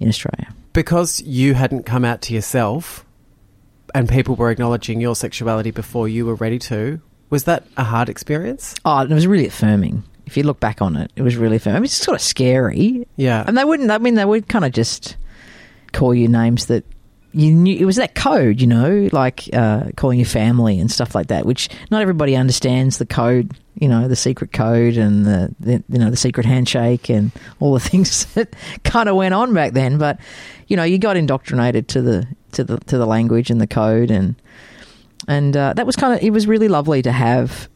in 0.00 0.08
Australia. 0.08 0.48
because 0.72 1.22
you 1.22 1.54
hadn't 1.54 1.84
come 1.84 2.04
out 2.04 2.20
to 2.22 2.34
yourself 2.34 3.04
and 3.94 4.08
people 4.08 4.36
were 4.36 4.50
acknowledging 4.50 5.00
your 5.00 5.14
sexuality 5.14 5.70
before 5.70 6.08
you 6.08 6.26
were 6.26 6.34
ready 6.34 6.58
to, 6.60 7.00
was 7.30 7.44
that 7.44 7.66
a 7.76 7.84
hard 7.84 8.08
experience? 8.08 8.74
Oh, 8.84 9.00
it 9.00 9.08
was 9.08 9.26
really 9.26 9.46
affirming. 9.46 10.04
If 10.26 10.36
you 10.36 10.42
look 10.42 10.60
back 10.60 10.82
on 10.82 10.96
it, 10.96 11.10
it 11.16 11.22
was 11.22 11.36
really 11.36 11.56
affirming. 11.56 11.76
I 11.76 11.80
mean, 11.80 11.86
it's 11.86 11.94
sort 11.94 12.14
of 12.14 12.20
scary. 12.20 13.06
Yeah. 13.16 13.42
And 13.46 13.56
they 13.56 13.64
wouldn't, 13.64 13.90
I 13.90 13.98
mean, 13.98 14.14
they 14.14 14.24
would 14.24 14.48
kind 14.48 14.64
of 14.64 14.72
just 14.72 15.16
call 15.92 16.14
you 16.14 16.28
names 16.28 16.66
that 16.66 16.84
you 17.32 17.52
knew. 17.52 17.76
It 17.76 17.84
was 17.84 17.96
that 17.96 18.14
code, 18.14 18.60
you 18.60 18.66
know, 18.66 19.08
like 19.12 19.48
uh, 19.52 19.84
calling 19.96 20.18
you 20.18 20.24
family 20.24 20.78
and 20.78 20.90
stuff 20.90 21.14
like 21.14 21.28
that, 21.28 21.46
which 21.46 21.68
not 21.90 22.02
everybody 22.02 22.36
understands 22.36 22.98
the 22.98 23.06
code, 23.06 23.56
you 23.74 23.88
know, 23.88 24.08
the 24.08 24.16
secret 24.16 24.52
code 24.52 24.96
and 24.96 25.24
the, 25.24 25.54
the 25.58 25.82
you 25.88 25.98
know, 25.98 26.10
the 26.10 26.16
secret 26.16 26.46
handshake 26.46 27.08
and 27.08 27.32
all 27.60 27.72
the 27.72 27.80
things 27.88 28.26
that 28.34 28.54
kind 28.84 29.08
of 29.08 29.16
went 29.16 29.34
on 29.34 29.54
back 29.54 29.72
then. 29.72 29.98
But, 29.98 30.20
you 30.66 30.76
know, 30.76 30.84
you 30.84 30.98
got 30.98 31.16
indoctrinated 31.16 31.88
to 31.88 32.02
the, 32.02 32.28
to 32.52 32.64
the, 32.64 32.78
to 32.78 32.98
the 32.98 33.06
language 33.06 33.50
and 33.50 33.60
the 33.60 33.66
code 33.66 34.10
and, 34.10 34.34
and 35.28 35.56
uh, 35.56 35.72
that 35.74 35.86
was 35.86 35.96
kind 35.96 36.14
of, 36.14 36.22
it 36.22 36.30
was 36.30 36.46
really 36.46 36.68
lovely 36.68 37.02
to 37.02 37.12
have, 37.12 37.68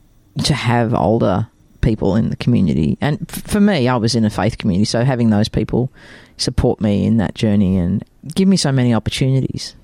to 0.45 0.55
have 0.55 0.95
older 0.95 1.49
people 1.81 2.17
in 2.17 2.31
the 2.31 2.37
community. 2.37 2.99
And 3.01 3.25
f- 3.31 3.43
for 3.43 3.61
me, 3.61 3.89
I 3.89 3.97
was 3.97 4.15
in 4.15 4.25
a 4.25 4.31
faith 4.31 4.59
community, 4.59 4.85
so 4.85 5.05
having 5.05 5.31
those 5.31 5.49
people 5.49 5.93
support 6.37 6.81
me 6.81 7.07
in 7.07 7.19
that 7.19 7.35
journey 7.35 7.77
and 7.79 8.05
give 8.35 8.49
me 8.49 8.57
so 8.57 8.73
many 8.73 8.93
opportunities. 8.93 9.77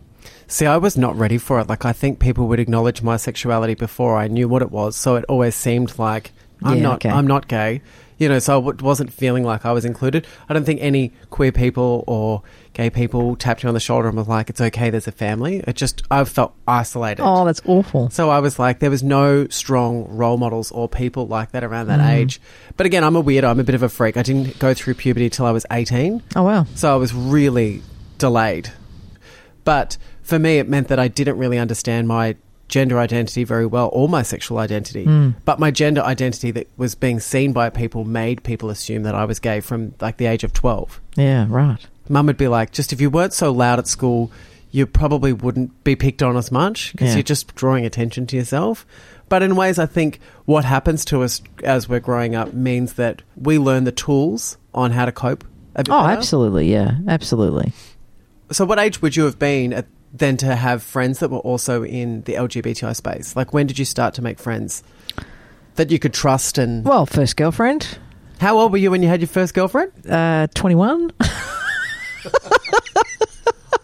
See, 0.48 0.66
I 0.66 0.76
was 0.76 0.98
not 0.98 1.16
ready 1.16 1.38
for 1.38 1.60
it. 1.60 1.68
Like, 1.68 1.84
I 1.84 1.92
think 1.92 2.18
people 2.18 2.48
would 2.48 2.60
acknowledge 2.60 3.02
my 3.02 3.16
sexuality 3.16 3.74
before 3.74 4.16
I 4.16 4.26
knew 4.26 4.48
what 4.48 4.60
it 4.60 4.70
was. 4.70 4.96
So 4.96 5.14
it 5.16 5.24
always 5.28 5.54
seemed 5.54 5.98
like 5.98 6.32
I'm 6.62 6.78
Yeah, 6.78 6.82
not, 6.82 6.94
okay. 6.96 7.08
I'm 7.08 7.26
not 7.26 7.48
gay. 7.48 7.80
You 8.22 8.28
know, 8.28 8.38
so 8.38 8.52
I 8.58 8.60
w- 8.62 8.78
wasn't 8.84 9.12
feeling 9.12 9.42
like 9.42 9.66
I 9.66 9.72
was 9.72 9.84
included. 9.84 10.26
I 10.48 10.54
don't 10.54 10.64
think 10.64 10.80
any 10.80 11.10
queer 11.30 11.50
people 11.50 12.04
or 12.06 12.42
gay 12.72 12.88
people 12.88 13.34
tapped 13.36 13.64
me 13.64 13.68
on 13.68 13.74
the 13.74 13.80
shoulder 13.80 14.06
and 14.08 14.16
was 14.16 14.28
like, 14.28 14.48
"It's 14.48 14.60
okay, 14.60 14.90
there's 14.90 15.08
a 15.08 15.12
family." 15.12 15.62
It 15.66 15.74
just, 15.74 16.02
I 16.10 16.22
felt 16.24 16.54
isolated. 16.68 17.22
Oh, 17.24 17.44
that's 17.44 17.60
awful. 17.66 18.10
So 18.10 18.30
I 18.30 18.38
was 18.38 18.58
like, 18.58 18.78
there 18.78 18.90
was 18.90 19.02
no 19.02 19.48
strong 19.48 20.06
role 20.08 20.36
models 20.36 20.70
or 20.70 20.88
people 20.88 21.26
like 21.26 21.50
that 21.50 21.64
around 21.64 21.88
that 21.88 22.00
Mm. 22.00 22.10
age. 22.14 22.40
But 22.76 22.86
again, 22.86 23.02
I'm 23.02 23.16
a 23.16 23.22
weirdo. 23.24 23.44
I'm 23.50 23.58
a 23.60 23.64
bit 23.64 23.74
of 23.74 23.82
a 23.82 23.88
freak. 23.88 24.16
I 24.16 24.22
didn't 24.22 24.58
go 24.60 24.72
through 24.72 24.94
puberty 24.94 25.28
till 25.28 25.44
I 25.46 25.50
was 25.50 25.66
18. 25.72 26.22
Oh, 26.36 26.44
wow. 26.44 26.66
So 26.76 26.92
I 26.92 26.96
was 26.96 27.12
really 27.12 27.82
delayed. 28.18 28.70
But 29.64 29.96
for 30.22 30.38
me, 30.38 30.58
it 30.58 30.68
meant 30.68 30.88
that 30.88 30.98
I 30.98 31.08
didn't 31.08 31.38
really 31.38 31.58
understand 31.58 32.06
my 32.08 32.36
gender 32.72 32.98
identity 32.98 33.44
very 33.44 33.66
well 33.66 33.90
or 33.92 34.08
my 34.08 34.22
sexual 34.22 34.56
identity. 34.56 35.04
Mm. 35.04 35.34
But 35.44 35.60
my 35.60 35.70
gender 35.70 36.00
identity 36.00 36.50
that 36.52 36.68
was 36.78 36.94
being 36.94 37.20
seen 37.20 37.52
by 37.52 37.68
people 37.68 38.06
made 38.06 38.42
people 38.42 38.70
assume 38.70 39.02
that 39.02 39.14
I 39.14 39.26
was 39.26 39.38
gay 39.38 39.60
from 39.60 39.94
like 40.00 40.16
the 40.16 40.24
age 40.24 40.42
of 40.42 40.54
12. 40.54 40.98
Yeah, 41.16 41.46
right. 41.50 41.86
Mum 42.08 42.24
would 42.26 42.38
be 42.38 42.48
like, 42.48 42.72
just 42.72 42.90
if 42.94 43.00
you 43.00 43.10
weren't 43.10 43.34
so 43.34 43.52
loud 43.52 43.78
at 43.78 43.86
school, 43.86 44.32
you 44.70 44.86
probably 44.86 45.34
wouldn't 45.34 45.84
be 45.84 45.94
picked 45.96 46.22
on 46.22 46.34
as 46.38 46.50
much 46.50 46.92
because 46.92 47.10
Yeah. 47.10 47.16
you're 47.16 47.22
just 47.34 47.54
drawing 47.54 47.84
attention 47.84 48.26
to 48.28 48.36
yourself. 48.36 48.86
But 49.28 49.42
in 49.42 49.54
ways, 49.54 49.78
I 49.78 49.84
think 49.84 50.18
what 50.46 50.64
happens 50.64 51.04
to 51.06 51.22
us 51.22 51.42
as 51.62 51.90
we're 51.90 52.00
growing 52.00 52.34
up 52.34 52.54
means 52.54 52.94
that 52.94 53.20
we 53.36 53.58
learn 53.58 53.84
the 53.84 53.92
tools 53.92 54.56
on 54.72 54.92
how 54.92 55.04
to 55.04 55.12
cope. 55.12 55.44
Oh, 55.76 55.82
better. 55.82 55.92
absolutely. 56.16 56.72
Yeah, 56.72 56.96
absolutely. 57.06 57.72
So, 58.50 58.64
what 58.64 58.78
age 58.78 59.00
would 59.02 59.14
you 59.16 59.24
have 59.24 59.38
been 59.38 59.72
at, 59.74 59.86
then 60.12 60.36
to 60.38 60.54
have 60.56 60.82
friends 60.82 61.18
that 61.20 61.30
were 61.30 61.38
also 61.38 61.82
in 61.84 62.22
the 62.22 62.34
LGBTI 62.34 62.94
space? 62.94 63.34
Like, 63.36 63.52
when 63.52 63.66
did 63.66 63.78
you 63.78 63.84
start 63.84 64.14
to 64.14 64.22
make 64.22 64.38
friends 64.38 64.82
that 65.76 65.90
you 65.90 65.98
could 65.98 66.12
trust? 66.14 66.58
And 66.58 66.84
Well, 66.84 67.06
first 67.06 67.36
girlfriend, 67.36 67.98
how 68.38 68.58
old 68.58 68.72
were 68.72 68.78
you 68.78 68.90
when 68.90 69.02
you 69.02 69.08
had 69.08 69.20
your 69.20 69.28
first 69.28 69.54
girlfriend? 69.54 69.92
uh, 70.08 70.46
21. 70.54 71.12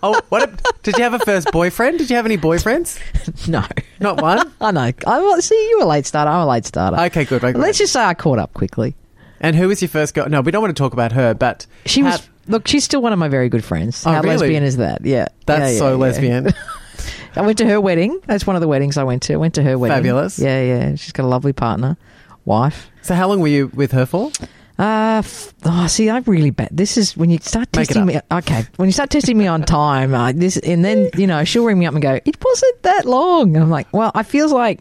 Oh, 0.01 0.21
what? 0.29 0.63
did 0.85 0.97
you 0.97 1.03
have 1.03 1.15
a 1.15 1.19
first 1.19 1.51
boyfriend? 1.51 1.99
Did 1.99 2.09
you 2.09 2.15
have 2.15 2.25
any 2.25 2.39
boyfriends? 2.39 3.01
no. 3.49 3.65
Not 3.99 4.23
one. 4.23 4.53
I 4.61 4.71
know. 4.71 4.93
I, 5.07 5.41
see, 5.41 5.57
you 5.71 5.79
were 5.79 5.85
a 5.85 5.89
late 5.89 6.07
starter. 6.07 6.31
I'm 6.31 6.43
a 6.43 6.47
late 6.47 6.65
starter. 6.67 6.97
Okay, 7.07 7.25
good. 7.25 7.43
Okay, 7.43 7.59
Let's 7.59 7.79
just 7.79 7.93
say 7.95 8.01
I 8.05 8.15
caught 8.15 8.39
up 8.39 8.55
quickly. 8.55 8.95
And 9.41 9.57
who 9.57 9.67
was 9.67 9.83
your 9.83 9.89
first 9.89 10.15
girl? 10.15 10.29
No, 10.29 10.41
we 10.41 10.53
don't 10.53 10.63
want 10.63 10.77
to 10.77 10.81
talk 10.81 10.93
about 10.93 11.11
her, 11.13 11.35
but 11.35 11.67
She 11.85 12.03
how- 12.03 12.13
was 12.13 12.29
look. 12.49 12.67
She's 12.69 12.85
still 12.85 13.01
one 13.03 13.13
of 13.13 13.19
my 13.19 13.29
very 13.29 13.49
good 13.49 13.65
friends. 13.65 14.05
Oh, 14.07 14.11
How 14.11 14.21
really? 14.23 14.37
lesbian 14.39 14.63
is 14.65 14.77
that? 14.79 15.05
Yeah, 15.05 15.29
That's 15.47 15.73
Yeah, 15.75 15.79
so 15.79 15.89
yeah. 15.91 15.95
lesbian. 15.97 16.49
I 17.37 17.43
went 17.43 17.59
to 17.59 17.67
her 17.67 17.81
wedding. 17.81 18.19
That's 18.27 18.47
one 18.47 18.57
of 18.57 18.61
the 18.63 18.69
weddings 18.69 18.97
I 18.97 19.05
went 19.05 19.23
to. 19.25 19.35
I 19.35 19.37
went 19.37 19.55
to 19.55 19.63
her 19.63 19.79
wedding. 19.79 19.97
Fabulous. 19.97 20.39
Yeah, 20.39 20.61
yeah. 20.63 20.95
She's 20.97 21.13
got 21.13 21.25
a 21.25 21.29
lovely 21.29 21.53
partner, 21.53 21.97
wife. 22.45 22.91
so 23.03 23.15
how 23.15 23.29
long 23.29 23.41
were 23.41 23.49
you 23.49 23.69
with 23.75 23.93
her 23.93 24.07
for? 24.07 24.33
Uh, 24.79 25.19
f- 25.25 25.53
oh, 25.65 25.87
see, 25.89 26.09
I'm 26.09 26.23
really 26.25 26.51
bad. 26.51 26.69
This 26.71 26.97
is 26.97 27.17
when 27.17 27.31
you 27.31 27.39
start 27.39 27.73
testing 27.73 28.07
me. 28.07 28.21
Okay, 28.31 28.65
when 28.77 28.89
you 28.89 28.93
start 28.93 29.11
testing 29.11 29.37
me 29.37 29.47
on 29.49 29.63
time, 29.63 30.15
uh, 30.15 30.33
this, 30.33 30.57
and 30.57 30.85
then 30.85 31.11
you 31.17 31.27
know 31.27 31.45
she'll 31.45 31.65
ring 31.65 31.79
me 31.79 31.87
up 31.87 31.95
and 31.95 32.03
go, 32.03 32.19
"It 32.25 32.37
wasn't 32.45 32.83
that 32.85 33.05
long." 33.05 33.55
And 33.57 33.63
I'm 33.65 33.71
like, 33.71 33.89
"Well, 33.93 34.13
I 34.15 34.23
feels 34.23 34.53
like 34.53 34.81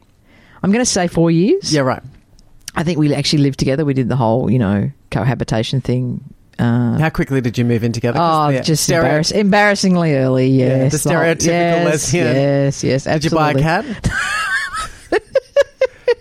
I'm 0.63 0.71
going 0.71 0.85
to 0.85 0.89
say 0.89 1.07
four 1.07 1.31
years." 1.31 1.73
Yeah, 1.73 1.81
right. 1.81 2.01
I 2.75 2.83
think 2.83 2.99
we 2.99 3.11
actually 3.13 3.41
lived 3.41 3.57
together. 3.57 3.85
We 3.85 3.95
did 3.95 4.07
the 4.07 4.15
whole, 4.15 4.51
you 4.51 4.59
know, 4.59 4.91
cohabitation 5.09 5.81
thing. 5.81 6.23
Uh, 6.59 6.97
How 6.97 7.09
quickly 7.09 7.39
did 7.41 7.57
you 7.57 7.65
move 7.65 7.83
in 7.83 7.91
together? 7.91 8.17
Oh, 8.21 8.51
the 8.51 8.61
just 8.61 8.83
stereo- 8.83 9.05
embarrass- 9.05 9.31
embarrassingly 9.31 10.15
early. 10.15 10.47
Yeah, 10.49 10.65
Yes, 10.83 11.03
the 11.03 11.09
The 11.09 11.15
stereotypical 11.15 11.45
yes, 11.45 11.85
lesbian. 11.85 12.35
Yes, 12.35 12.83
yes. 12.83 13.03
Did 13.03 13.23
you 13.25 13.29
buy 13.29 13.51
a 13.51 13.59
cat? 13.59 13.85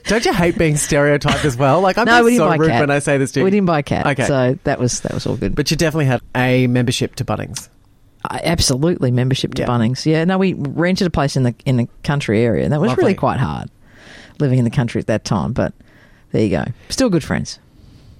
Don't 0.05 0.25
you 0.25 0.33
hate 0.33 0.57
being 0.57 0.77
stereotyped 0.77 1.44
as 1.44 1.57
well? 1.57 1.81
Like 1.81 1.99
I'm 1.99 2.05
No, 2.05 2.22
we 2.22 2.37
so 2.37 2.49
rude 2.49 2.61
when 2.70 2.90
I 2.90 3.01
say 3.01 3.18
this 3.18 3.33
to 3.33 3.40
you. 3.40 3.44
We 3.44 3.51
didn't 3.51 3.66
buy 3.66 3.81
a 3.81 3.83
cat, 3.83 4.07
Okay. 4.07 4.25
so 4.25 4.57
that 4.62 4.79
was 4.79 5.01
that 5.01 5.12
was 5.12 5.27
all 5.27 5.37
good. 5.37 5.57
But 5.57 5.68
you 5.72 5.77
definitely 5.77 6.05
had 6.07 6.20
a 6.37 6.68
membership 6.68 7.16
to 7.16 7.25
Bunnings. 7.25 7.68
Uh, 8.25 8.38
absolutely, 8.44 9.11
membership 9.11 9.55
to 9.55 9.62
Yeah. 9.62 9.68
Bunnings. 9.68 10.07
Yeah, 10.07 10.25
no, 10.25 10.38
we 10.38 10.53
rented 10.55 11.09
a 11.09 11.11
place 11.11 11.37
in 11.37 11.42
the 11.42 11.55
in 11.64 11.77
the 11.77 11.88
country 12.05 12.42
area, 12.44 12.62
and 12.64 12.72
that 12.72 12.81
was 12.81 12.88
Lovely. 12.90 13.03
really 13.03 13.14
quite 13.14 13.40
hard 13.40 13.68
living 14.38 14.59
in 14.61 14.64
the 14.64 14.70
country 14.70 15.01
at 15.01 15.09
that 15.09 15.25
time. 15.25 15.53
But 15.53 15.72
there 16.31 16.42
you 16.42 16.51
go, 16.51 16.64
still 16.88 17.09
good 17.11 17.25
friends. 17.25 17.59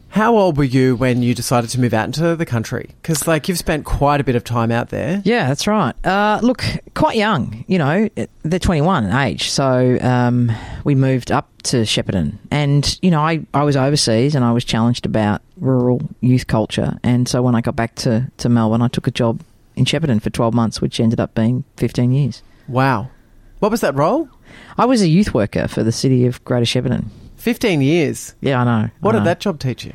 How 0.08 0.36
old 0.36 0.56
were 0.56 0.64
you 0.64 0.96
when 0.96 1.22
you 1.22 1.34
decided 1.34 1.68
to 1.70 1.80
move 1.80 1.92
out 1.92 2.06
into 2.06 2.36
the 2.36 2.46
country? 2.46 2.90
Because 3.02 3.26
like 3.26 3.48
you've 3.48 3.58
spent 3.58 3.84
quite 3.84 4.20
a 4.20 4.24
bit 4.24 4.34
of 4.34 4.44
time 4.44 4.70
out 4.70 4.88
there. 4.88 5.20
Yeah, 5.24 5.48
that's 5.48 5.66
right. 5.66 5.94
Uh, 6.06 6.40
look, 6.42 6.64
quite 6.94 7.16
young, 7.16 7.64
you 7.68 7.76
know, 7.78 8.08
they're 8.42 8.58
21 8.58 9.04
in 9.04 9.12
age. 9.12 9.50
So 9.50 9.98
um, 10.00 10.50
we 10.84 10.94
moved 10.94 11.30
up 11.30 11.50
to 11.64 11.82
Shepparton. 11.82 12.38
And, 12.50 12.98
you 13.02 13.10
know, 13.10 13.20
I, 13.20 13.44
I 13.52 13.64
was 13.64 13.76
overseas 13.76 14.34
and 14.34 14.44
I 14.44 14.52
was 14.52 14.64
challenged 14.64 15.04
about 15.04 15.42
rural 15.58 16.00
youth 16.20 16.46
culture. 16.46 16.96
And 17.02 17.28
so 17.28 17.42
when 17.42 17.54
I 17.54 17.60
got 17.60 17.76
back 17.76 17.94
to, 17.96 18.30
to 18.38 18.48
Melbourne, 18.48 18.82
I 18.82 18.88
took 18.88 19.06
a 19.06 19.10
job 19.10 19.42
in 19.74 19.84
Shepparton 19.84 20.22
for 20.22 20.30
12 20.30 20.54
months, 20.54 20.80
which 20.80 20.98
ended 20.98 21.20
up 21.20 21.34
being 21.34 21.64
15 21.76 22.12
years. 22.12 22.42
Wow. 22.68 23.10
What 23.58 23.70
was 23.70 23.82
that 23.82 23.94
role? 23.94 24.28
I 24.78 24.84
was 24.86 25.02
a 25.02 25.08
youth 25.08 25.34
worker 25.34 25.68
for 25.68 25.82
the 25.82 25.92
city 25.92 26.26
of 26.26 26.42
Greater 26.44 26.64
Shepparton. 26.64 27.06
Fifteen 27.37 27.81
years. 27.81 28.35
Yeah, 28.40 28.61
I 28.61 28.64
know. 28.64 28.90
What 29.01 29.14
I 29.14 29.18
did 29.18 29.27
that 29.27 29.40
job 29.40 29.59
teach 29.61 29.85
you? 29.85 29.92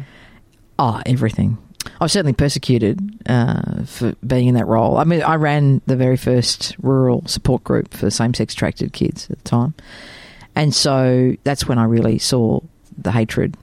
Oh, 0.79 1.01
everything. 1.05 1.57
I 1.99 2.05
was 2.05 2.11
certainly 2.11 2.33
persecuted 2.33 2.99
uh, 3.27 3.83
for 3.85 4.13
being 4.25 4.47
in 4.47 4.55
that 4.55 4.67
role. 4.67 4.97
I 4.97 5.03
mean, 5.03 5.23
I 5.23 5.35
ran 5.35 5.81
the 5.87 5.95
very 5.95 6.17
first 6.17 6.75
rural 6.81 7.23
support 7.25 7.63
group 7.63 7.93
for 7.93 8.09
same-sex 8.11 8.53
attracted 8.53 8.93
kids 8.93 9.27
at 9.31 9.37
the 9.39 9.43
time, 9.43 9.73
and 10.55 10.73
so 10.75 11.35
that's 11.43 11.67
when 11.67 11.77
I 11.79 11.85
really 11.85 12.19
saw 12.19 12.59
the 12.97 13.11
hatred 13.11 13.55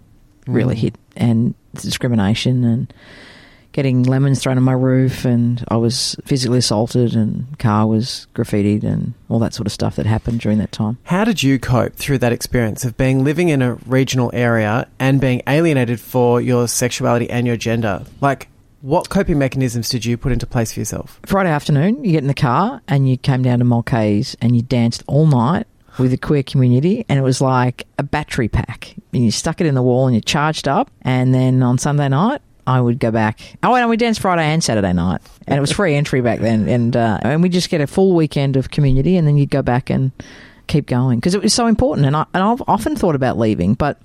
really 0.48 0.74
Mm. 0.74 0.78
hit 0.78 0.94
and 1.16 1.54
the 1.74 1.80
discrimination 1.82 2.64
and 2.64 2.92
getting 3.72 4.02
lemons 4.02 4.40
thrown 4.40 4.56
on 4.56 4.62
my 4.62 4.72
roof, 4.72 5.24
and 5.24 5.64
I 5.68 5.76
was 5.76 6.16
physically 6.24 6.58
assaulted, 6.58 7.14
and 7.14 7.58
car 7.58 7.86
was 7.86 8.26
graffitied, 8.34 8.84
and 8.84 9.14
all 9.28 9.38
that 9.38 9.54
sort 9.54 9.66
of 9.66 9.72
stuff 9.72 9.96
that 9.96 10.06
happened 10.06 10.40
during 10.40 10.58
that 10.58 10.72
time. 10.72 10.98
How 11.04 11.24
did 11.24 11.42
you 11.42 11.58
cope 11.58 11.94
through 11.94 12.18
that 12.18 12.32
experience 12.32 12.84
of 12.84 12.96
being 12.96 13.24
living 13.24 13.48
in 13.48 13.62
a 13.62 13.74
regional 13.86 14.30
area 14.32 14.88
and 14.98 15.20
being 15.20 15.42
alienated 15.46 16.00
for 16.00 16.40
your 16.40 16.68
sexuality 16.68 17.28
and 17.30 17.46
your 17.46 17.56
gender? 17.56 18.04
Like, 18.20 18.48
what 18.80 19.08
coping 19.08 19.38
mechanisms 19.38 19.88
did 19.88 20.04
you 20.04 20.16
put 20.16 20.32
into 20.32 20.46
place 20.46 20.72
for 20.72 20.80
yourself? 20.80 21.20
Friday 21.26 21.50
afternoon, 21.50 22.04
you 22.04 22.12
get 22.12 22.22
in 22.22 22.28
the 22.28 22.34
car 22.34 22.80
and 22.86 23.08
you 23.08 23.16
came 23.16 23.42
down 23.42 23.58
to 23.58 23.64
Mulcahy's 23.64 24.36
and 24.40 24.54
you 24.54 24.62
danced 24.62 25.02
all 25.06 25.26
night 25.26 25.66
with 25.98 26.12
the 26.12 26.16
queer 26.16 26.44
community, 26.44 27.04
and 27.08 27.18
it 27.18 27.22
was 27.22 27.40
like 27.40 27.86
a 27.98 28.04
battery 28.04 28.48
pack. 28.48 28.94
And 29.12 29.24
you 29.24 29.32
stuck 29.32 29.60
it 29.60 29.66
in 29.66 29.74
the 29.74 29.82
wall 29.82 30.06
and 30.06 30.14
you 30.14 30.20
charged 30.20 30.68
up, 30.68 30.90
and 31.02 31.34
then 31.34 31.62
on 31.62 31.78
Sunday 31.78 32.08
night. 32.08 32.40
I 32.68 32.82
would 32.82 32.98
go 32.98 33.10
back. 33.10 33.40
Oh, 33.62 33.74
and 33.74 33.88
we 33.88 33.96
danced 33.96 34.20
Friday 34.20 34.42
and 34.42 34.62
Saturday 34.62 34.92
night, 34.92 35.22
and 35.46 35.56
it 35.56 35.60
was 35.60 35.72
free 35.72 35.94
entry 35.94 36.20
back 36.20 36.40
then. 36.40 36.68
And 36.68 36.94
uh, 36.94 37.18
and 37.22 37.42
we 37.42 37.48
just 37.48 37.70
get 37.70 37.80
a 37.80 37.86
full 37.86 38.14
weekend 38.14 38.56
of 38.56 38.70
community, 38.70 39.16
and 39.16 39.26
then 39.26 39.38
you'd 39.38 39.48
go 39.48 39.62
back 39.62 39.88
and 39.88 40.12
keep 40.66 40.84
going 40.86 41.18
because 41.18 41.34
it 41.34 41.42
was 41.42 41.54
so 41.54 41.66
important. 41.66 42.06
And 42.06 42.14
I 42.14 42.26
and 42.34 42.42
I've 42.42 42.62
often 42.68 42.94
thought 42.94 43.14
about 43.14 43.38
leaving, 43.38 43.72
but 43.72 43.98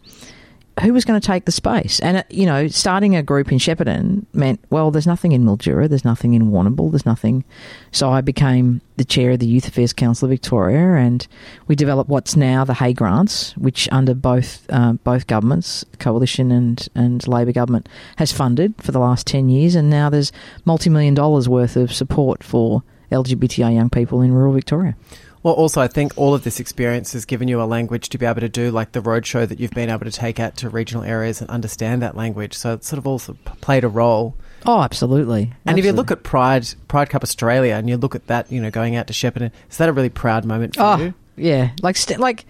who 0.82 0.94
was 0.94 1.06
going 1.06 1.20
to 1.20 1.26
take 1.26 1.46
the 1.46 1.52
space? 1.52 2.00
And, 2.00 2.18
uh, 2.18 2.24
you 2.30 2.46
know, 2.46 2.68
starting 2.68 3.16
a 3.16 3.24
group 3.24 3.52
in 3.52 3.58
Shepparton 3.58 4.26
meant, 4.34 4.60
well, 4.70 4.92
there's 4.92 5.08
nothing 5.08 5.32
in 5.32 5.44
Mildura, 5.44 5.88
there's 5.88 6.06
nothing 6.06 6.34
in 6.34 6.52
Warrnambool, 6.52 6.92
there's 6.92 7.06
nothing. 7.06 7.44
So 7.92 8.10
I 8.10 8.22
became 8.22 8.82
the 8.98 9.06
chair 9.06 9.32
of 9.32 9.40
the 9.40 9.46
Youth 9.46 9.68
Affairs 9.68 9.94
Council 9.94 10.26
of 10.26 10.32
Victoria, 10.32 10.96
and 10.96 11.28
we 11.68 11.76
developed 11.76 12.10
what's 12.10 12.36
now 12.36 12.64
the 12.64 12.76
HEY 12.76 12.94
Grants, 12.94 13.56
which 13.58 13.88
under 13.92 14.14
both 14.14 14.66
uh, 14.70 14.94
both 14.94 15.28
governments, 15.28 15.86
Coalition 16.00 16.52
and, 16.52 16.88
and 16.96 17.28
Labor 17.28 17.52
government, 17.52 17.88
has 18.18 18.32
funded 18.32 18.74
for 18.82 18.92
the 18.92 19.00
last 19.00 19.28
10 19.28 19.50
years. 19.50 19.76
And 19.76 19.90
now 19.90 20.10
there's 20.10 20.32
multi 20.66 20.90
million 20.90 21.14
dollars 21.14 21.48
worth 21.48 21.76
of 21.76 21.94
support 21.94 22.44
for 22.44 22.84
LGBTI 23.12 23.76
young 23.76 23.90
people 23.90 24.22
in 24.22 24.34
rural 24.34 24.54
Victoria. 24.54 24.96
Well, 25.44 25.54
also, 25.54 25.82
I 25.82 25.88
think 25.90 26.14
all 26.16 26.34
of 26.34 26.46
this 26.46 26.62
experience 26.62 27.12
has 27.14 27.26
given 27.26 27.50
you 27.50 27.62
a 27.62 27.66
language 27.66 28.08
to 28.10 28.18
be 28.18 28.26
able 28.26 28.40
to 28.40 28.48
do, 28.50 28.72
like 28.72 28.94
the 28.94 29.02
roadshow 29.02 29.46
that 29.48 29.60
you've 29.60 29.72
been 29.72 29.90
able 29.90 30.06
to 30.06 30.12
take 30.12 30.40
out 30.40 30.56
to 30.58 30.70
regional 30.70 31.04
areas 31.04 31.42
and 31.42 31.50
understand 31.50 32.02
that 32.02 32.16
language. 32.16 32.54
So 32.54 32.74
it's 32.76 32.88
sort 32.88 32.98
of 32.98 33.06
also 33.06 33.34
played 33.60 33.84
a 33.84 33.90
role. 33.90 34.36
Oh, 34.66 34.82
absolutely. 34.82 35.52
And 35.66 35.78
if 35.78 35.84
you 35.84 35.92
look 35.92 36.12
at 36.12 36.24
Pride, 36.24 36.66
Pride 36.88 37.10
Cup 37.10 37.24
Australia, 37.24 37.74
and 37.76 37.90
you 37.90 37.98
look 37.98 38.16
at 38.16 38.28
that, 38.28 38.50
you 38.50 38.62
know, 38.62 38.72
going 38.72 38.96
out 38.96 39.08
to 39.08 39.14
Shepparton, 39.14 39.52
is 39.70 39.78
that 39.78 39.90
a 39.90 39.94
really 39.94 40.08
proud 40.10 40.46
moment 40.46 40.76
for 40.78 40.82
Oh, 40.82 40.96
you? 40.98 41.14
yeah. 41.36 41.72
Like, 41.82 41.98
st- 41.98 42.22
like, 42.22 42.46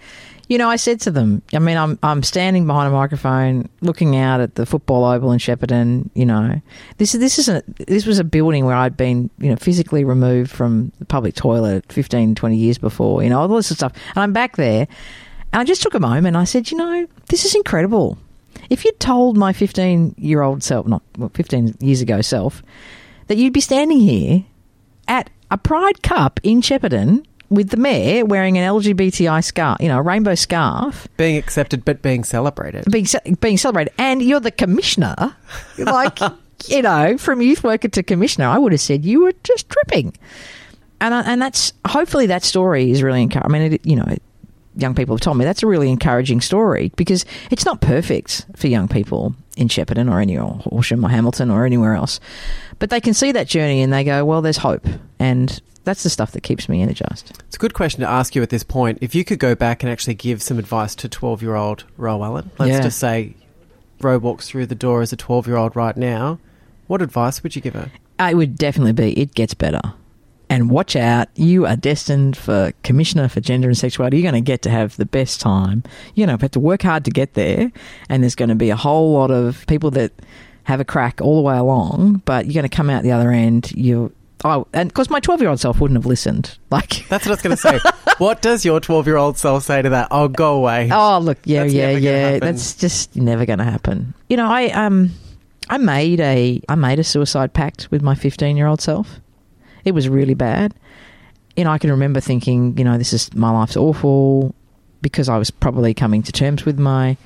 you 0.48 0.58
know, 0.58 0.68
I 0.68 0.76
said 0.76 1.00
to 1.02 1.10
them, 1.10 1.42
I 1.54 1.58
mean, 1.58 1.76
I'm 1.76 1.98
I'm 2.02 2.22
standing 2.22 2.66
behind 2.66 2.88
a 2.88 2.96
microphone, 2.96 3.68
looking 3.80 4.16
out 4.16 4.40
at 4.40 4.56
the 4.56 4.66
football 4.66 5.04
oval 5.04 5.32
in 5.32 5.38
Shepparton. 5.38 6.10
You 6.14 6.26
know, 6.26 6.60
this 6.98 7.12
this 7.12 7.38
is 7.38 7.48
a 7.48 7.62
this 7.86 8.04
was 8.04 8.18
a 8.18 8.24
building 8.24 8.66
where 8.66 8.76
I'd 8.76 8.96
been, 8.96 9.30
you 9.38 9.48
know, 9.48 9.56
physically 9.56 10.04
removed 10.04 10.50
from 10.50 10.92
the 10.98 11.06
public 11.06 11.34
toilet 11.34 11.90
15, 11.90 12.34
20 12.34 12.56
years 12.56 12.78
before. 12.78 13.22
You 13.22 13.30
know, 13.30 13.40
all 13.40 13.48
this 13.48 13.68
stuff, 13.68 13.92
and 14.14 14.22
I'm 14.22 14.32
back 14.32 14.56
there, 14.56 14.86
and 15.52 15.60
I 15.60 15.64
just 15.64 15.82
took 15.82 15.94
a 15.94 16.00
moment. 16.00 16.36
I 16.36 16.44
said, 16.44 16.70
you 16.70 16.76
know, 16.76 17.06
this 17.28 17.44
is 17.44 17.54
incredible. 17.54 18.18
If 18.68 18.84
you'd 18.84 19.00
told 19.00 19.36
my 19.36 19.52
15 19.52 20.16
year 20.18 20.42
old 20.42 20.62
self, 20.62 20.86
not 20.86 21.02
well, 21.16 21.30
15 21.32 21.76
years 21.80 22.02
ago 22.02 22.20
self, 22.20 22.62
that 23.28 23.38
you'd 23.38 23.54
be 23.54 23.60
standing 23.60 24.00
here 24.00 24.44
at 25.08 25.30
a 25.50 25.56
Pride 25.56 26.02
Cup 26.02 26.38
in 26.42 26.60
Shepparton 26.60 27.24
with 27.50 27.70
the 27.70 27.76
mayor 27.76 28.24
wearing 28.24 28.58
an 28.58 28.68
LGBTI 28.68 29.44
scarf, 29.44 29.78
you 29.80 29.88
know, 29.88 29.98
a 29.98 30.02
rainbow 30.02 30.34
scarf, 30.34 31.06
Being 31.16 31.36
accepted 31.36 31.84
but 31.84 32.02
being 32.02 32.24
celebrated. 32.24 32.84
being 32.90 33.06
being 33.40 33.58
celebrated, 33.58 33.92
and 33.98 34.22
you're 34.22 34.40
the 34.40 34.50
commissioner, 34.50 35.36
like 35.78 36.18
you 36.66 36.82
know, 36.82 37.18
from 37.18 37.42
youth 37.42 37.62
worker 37.62 37.88
to 37.88 38.02
commissioner, 38.02 38.46
I 38.46 38.58
would 38.58 38.72
have 38.72 38.80
said 38.80 39.04
you 39.04 39.22
were 39.22 39.32
just 39.44 39.68
tripping, 39.68 40.14
and 41.00 41.14
I, 41.14 41.20
and 41.22 41.40
that's 41.42 41.72
hopefully 41.86 42.26
that 42.26 42.42
story 42.42 42.90
is 42.90 43.02
really 43.02 43.22
encouraging. 43.22 43.54
I 43.54 43.58
mean, 43.58 43.72
it, 43.74 43.86
you 43.86 43.96
know. 43.96 44.16
Young 44.76 44.96
people 44.96 45.14
have 45.14 45.20
told 45.20 45.36
me 45.36 45.44
that's 45.44 45.62
a 45.62 45.68
really 45.68 45.88
encouraging 45.88 46.40
story 46.40 46.90
because 46.96 47.24
it's 47.52 47.64
not 47.64 47.80
perfect 47.80 48.44
for 48.56 48.66
young 48.66 48.88
people 48.88 49.32
in 49.56 49.68
Shepparton 49.68 50.10
or 50.10 50.18
any 50.18 50.36
or 50.36 50.54
Horsham 50.64 51.04
or 51.04 51.10
Hamilton 51.10 51.48
or 51.48 51.64
anywhere 51.64 51.94
else, 51.94 52.18
but 52.80 52.90
they 52.90 53.00
can 53.00 53.14
see 53.14 53.30
that 53.30 53.46
journey 53.46 53.82
and 53.82 53.92
they 53.92 54.02
go, 54.02 54.24
"Well, 54.24 54.42
there's 54.42 54.56
hope," 54.56 54.84
and 55.20 55.60
that's 55.84 56.02
the 56.02 56.10
stuff 56.10 56.32
that 56.32 56.42
keeps 56.42 56.68
me 56.68 56.82
energized. 56.82 57.38
It's 57.46 57.56
a 57.56 57.58
good 57.58 57.74
question 57.74 58.00
to 58.00 58.08
ask 58.08 58.34
you 58.34 58.42
at 58.42 58.50
this 58.50 58.62
point. 58.64 58.98
If 59.00 59.14
you 59.14 59.24
could 59.24 59.38
go 59.38 59.54
back 59.54 59.82
and 59.82 59.92
actually 59.92 60.14
give 60.14 60.42
some 60.42 60.58
advice 60.58 60.94
to 60.96 61.08
12 61.08 61.42
year 61.42 61.54
old 61.54 61.84
Ro 61.96 62.22
Allen, 62.24 62.50
let's 62.58 62.70
Yeah. 62.72 62.80
just 62.82 62.98
say 62.98 63.34
Ro 64.00 64.18
walks 64.18 64.48
through 64.48 64.66
the 64.66 64.74
door 64.74 65.02
as 65.02 65.12
a 65.12 65.16
12 65.16 65.46
year 65.46 65.56
old 65.56 65.76
right 65.76 65.96
now, 65.96 66.38
what 66.86 67.00
advice 67.02 67.42
would 67.42 67.54
you 67.56 67.62
give 67.62 67.74
her? 67.74 67.90
It 68.20 68.36
would 68.36 68.56
definitely 68.56 68.92
be 68.92 69.12
it 69.20 69.34
gets 69.34 69.54
better. 69.54 69.80
And 70.50 70.70
watch 70.70 70.94
out, 70.94 71.28
you 71.34 71.66
are 71.66 71.74
destined 71.74 72.36
for 72.36 72.72
Commissioner 72.82 73.28
for 73.28 73.40
Gender 73.40 73.66
and 73.68 73.76
Sexuality. 73.76 74.18
You're 74.18 74.30
going 74.30 74.44
to 74.44 74.46
get 74.46 74.60
to 74.62 74.70
have 74.70 74.94
the 74.96 75.06
best 75.06 75.40
time. 75.40 75.82
You're 76.14 76.26
going 76.26 76.38
to 76.38 76.44
have 76.44 76.50
to 76.52 76.60
work 76.60 76.82
hard 76.82 77.04
to 77.06 77.10
get 77.10 77.32
there. 77.34 77.72
And 78.10 78.22
there's 78.22 78.34
going 78.34 78.50
to 78.50 78.54
be 78.54 78.68
a 78.70 78.76
whole 78.76 79.14
lot 79.14 79.30
of 79.30 79.66
people 79.66 79.90
that 79.92 80.12
have 80.64 80.80
a 80.80 80.84
crack 80.84 81.20
all 81.22 81.36
the 81.36 81.42
way 81.42 81.56
along, 81.56 82.22
but 82.26 82.44
you're 82.46 82.54
going 82.54 82.68
to 82.68 82.74
come 82.74 82.90
out 82.90 83.02
the 83.02 83.10
other 83.12 83.30
end. 83.32 83.72
You, 83.72 84.12
oh, 84.44 84.66
and 84.72 84.88
because 84.88 85.10
my 85.10 85.20
12 85.20 85.40
year 85.40 85.50
old 85.50 85.60
self 85.60 85.80
wouldn't 85.80 85.98
have 85.98 86.06
listened. 86.06 86.58
Like, 86.70 87.06
That's 87.08 87.24
what 87.26 87.28
I 87.28 87.30
was 87.30 87.42
going 87.42 87.56
to 87.56 87.82
say. 87.82 88.14
what 88.18 88.42
does 88.42 88.64
your 88.64 88.80
12 88.80 89.06
year 89.06 89.16
old 89.16 89.38
self 89.38 89.62
say 89.62 89.80
to 89.80 89.90
that? 89.90 90.08
Oh, 90.10 90.26
go 90.28 90.56
away. 90.56 90.88
Oh, 90.92 91.18
look, 91.20 91.38
yeah, 91.44 91.62
That's 91.62 91.72
yeah, 91.74 91.90
yeah. 91.90 92.38
That's 92.40 92.74
just 92.74 93.14
never 93.14 93.46
going 93.46 93.60
to 93.60 93.64
happen. 93.64 94.12
You 94.28 94.36
know, 94.36 94.46
I 94.48 94.70
um, 94.70 95.10
I 95.68 95.78
made 95.78 96.20
a 96.20 96.60
I 96.68 96.74
made 96.74 96.98
a 96.98 97.04
suicide 97.04 97.52
pact 97.52 97.90
with 97.92 98.02
my 98.02 98.14
fifteen 98.14 98.56
year 98.56 98.66
old 98.66 98.80
self. 98.80 99.20
It 99.84 99.92
was 99.92 100.08
really 100.08 100.34
bad. 100.34 100.74
You 101.56 101.62
know, 101.64 101.70
I 101.70 101.78
can 101.78 101.90
remember 101.90 102.18
thinking, 102.20 102.76
you 102.76 102.84
know, 102.84 102.98
this 102.98 103.12
is 103.12 103.32
my 103.34 103.50
life's 103.50 103.76
awful 103.76 104.52
because 105.00 105.28
I 105.28 105.38
was 105.38 105.50
probably 105.52 105.94
coming 105.94 106.22
to 106.24 106.32
terms 106.32 106.64
with 106.64 106.78
my 106.78 107.16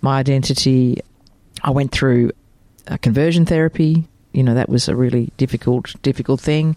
my 0.00 0.18
identity. 0.18 1.00
I 1.62 1.70
went 1.70 1.92
through 1.92 2.30
a 2.86 2.96
conversion 2.96 3.44
therapy. 3.44 4.08
You 4.32 4.42
know, 4.42 4.54
that 4.54 4.68
was 4.68 4.88
a 4.88 4.96
really 4.96 5.32
difficult, 5.36 5.94
difficult 6.02 6.40
thing. 6.40 6.76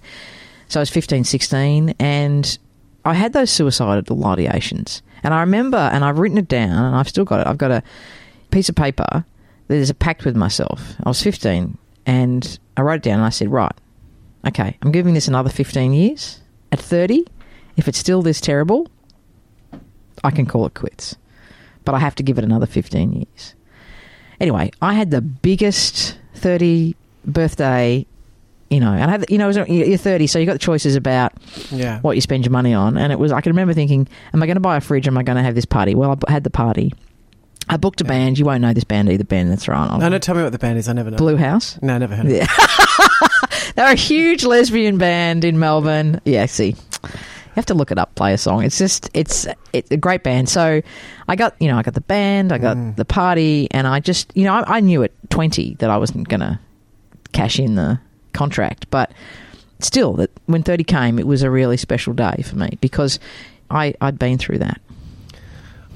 So 0.68 0.80
I 0.80 0.82
was 0.82 0.90
15, 0.90 1.24
16, 1.24 1.96
and 2.00 2.58
I 3.04 3.14
had 3.14 3.34
those 3.34 3.52
suicidal 3.52 4.04
ideations. 4.18 5.02
And 5.24 5.34
I 5.34 5.42
remember, 5.42 5.78
and 5.78 6.04
I've 6.04 6.18
written 6.18 6.38
it 6.38 6.48
down, 6.48 6.72
and 6.72 6.96
I've 6.96 7.10
still 7.10 7.26
got 7.26 7.42
it. 7.42 7.48
I've 7.48 7.58
got 7.58 7.72
a 7.72 7.84
piece 8.52 8.70
of 8.70 8.76
paper. 8.76 9.26
There's 9.68 9.90
a 9.90 9.94
pact 9.94 10.26
with 10.26 10.36
myself. 10.36 10.96
I 11.04 11.10
was 11.10 11.22
15, 11.22 11.78
and 12.06 12.60
I 12.78 12.82
wrote 12.82 12.96
it 12.96 13.04
down, 13.04 13.16
and 13.16 13.26
I 13.26 13.30
said, 13.30 13.52
right, 13.52 13.74
okay, 14.48 14.78
I'm 14.82 14.92
giving 14.92 15.14
this 15.14 15.28
another 15.28 15.50
15 15.50 15.94
years. 15.94 16.42
At 16.72 16.80
30, 16.80 17.26
if 17.76 17.88
it's 17.88 17.98
still 17.98 18.22
this 18.22 18.42
terrible, 18.42 18.88
I 20.24 20.32
can 20.32 20.46
call 20.46 20.66
it 20.66 20.74
quits. 20.74 21.16
But 21.84 21.96
I 21.96 22.00
have 22.00 22.16
to 22.16 22.24
give 22.24 22.38
it 22.38 22.44
another 22.44 22.66
15 22.66 23.12
years. 23.12 23.56
Anyway, 24.40 24.72
I 24.82 24.94
had 24.94 25.12
the 25.12 25.22
biggest 25.22 26.18
30 26.36 26.96
birthday, 27.26 28.06
you 28.70 28.80
know, 28.80 28.92
and 28.92 29.04
I 29.04 29.10
had, 29.12 29.26
you 29.30 29.38
know, 29.38 29.50
you're 29.50 29.98
30, 29.98 30.28
so 30.28 30.40
you 30.40 30.46
got 30.46 30.54
the 30.54 30.60
choices 30.60 30.96
about 30.96 31.34
Yeah. 31.72 32.00
what 32.00 32.16
you 32.16 32.22
spend 32.22 32.46
your 32.46 32.52
money 32.52 32.74
on. 32.74 32.98
And 32.98 33.12
it 33.12 33.20
was, 33.20 33.32
I 33.32 33.42
can 33.42 33.52
remember 33.52 33.74
thinking, 33.74 34.08
am 34.34 34.42
I 34.42 34.46
going 34.46 34.56
to 34.56 34.62
buy 34.62 34.78
a 34.78 34.82
fridge? 34.82 35.08
Am 35.08 35.18
I 35.18 35.24
going 35.24 35.36
to 35.36 35.44
have 35.44 35.56
this 35.56 35.66
party? 35.66 35.94
Well, 35.94 36.18
I 36.28 36.32
had 36.32 36.44
the 36.44 36.50
party. 36.50 36.94
I 37.70 37.78
booked 37.78 38.02
a 38.02 38.04
band. 38.04 38.40
You 38.40 38.46
won't 38.46 38.62
know 38.62 38.74
this 38.74 38.84
band 38.84 39.10
either, 39.10 39.24
Ben. 39.24 39.50
That's 39.50 39.68
right. 39.68 39.98
No, 39.98 40.10
no, 40.10 40.18
tell 40.20 40.36
me 40.36 40.44
what 40.44 40.52
the 40.52 40.60
band 40.60 40.78
is. 40.78 40.88
I 40.90 40.94
never 40.94 41.12
know. 41.12 41.18
Blue 41.18 41.38
House. 41.38 41.80
No, 41.82 41.98
never 41.98 42.16
heard 42.16 42.26
of 42.26 42.32
Yeah. 42.32 42.48
They're 43.76 43.92
a 43.92 43.96
huge 43.96 44.44
lesbian 44.44 44.98
band 44.98 45.46
in 45.46 45.60
Melbourne. 45.60 46.20
Yeah, 46.26 46.46
see. 46.46 46.76
You 47.04 47.56
have 47.56 47.66
to 47.68 47.74
look 47.74 47.92
it 47.92 47.98
up, 47.98 48.16
play 48.16 48.34
a 48.34 48.38
song. 48.38 48.64
It's 48.64 48.78
just 48.78 49.10
it's 49.14 49.46
it's 49.74 49.92
a 49.92 49.98
great 49.98 50.24
band. 50.24 50.48
So 50.48 50.82
I 51.28 51.36
got 51.36 51.56
you 51.62 51.68
know, 51.68 51.78
I 51.78 51.82
got 51.82 51.94
the 51.94 52.02
band, 52.02 52.54
I 52.54 52.58
got 52.58 52.78
mm. 52.78 52.96
the 52.96 53.06
party, 53.06 53.68
and 53.72 53.88
I 53.88 54.00
just 54.00 54.32
you 54.36 54.46
know, 54.46 54.54
I, 54.54 54.78
I 54.78 54.80
knew 54.80 55.04
at 55.04 55.12
twenty 55.30 55.76
that 55.76 55.90
I 55.90 55.98
wasn't 55.98 56.30
gonna 56.30 56.62
cash 57.32 57.60
in 57.60 57.76
the 57.76 58.00
contract. 58.34 58.90
But 58.90 59.12
still 59.80 60.14
that 60.14 60.32
when 60.46 60.64
thirty 60.64 60.84
came 60.84 61.20
it 61.20 61.28
was 61.28 61.44
a 61.44 61.50
really 61.50 61.78
special 61.78 62.14
day 62.14 62.44
for 62.46 62.56
me 62.56 62.78
because 62.82 63.20
I, 63.70 63.94
I'd 64.02 64.20
been 64.20 64.38
through 64.38 64.60
that. 64.60 64.82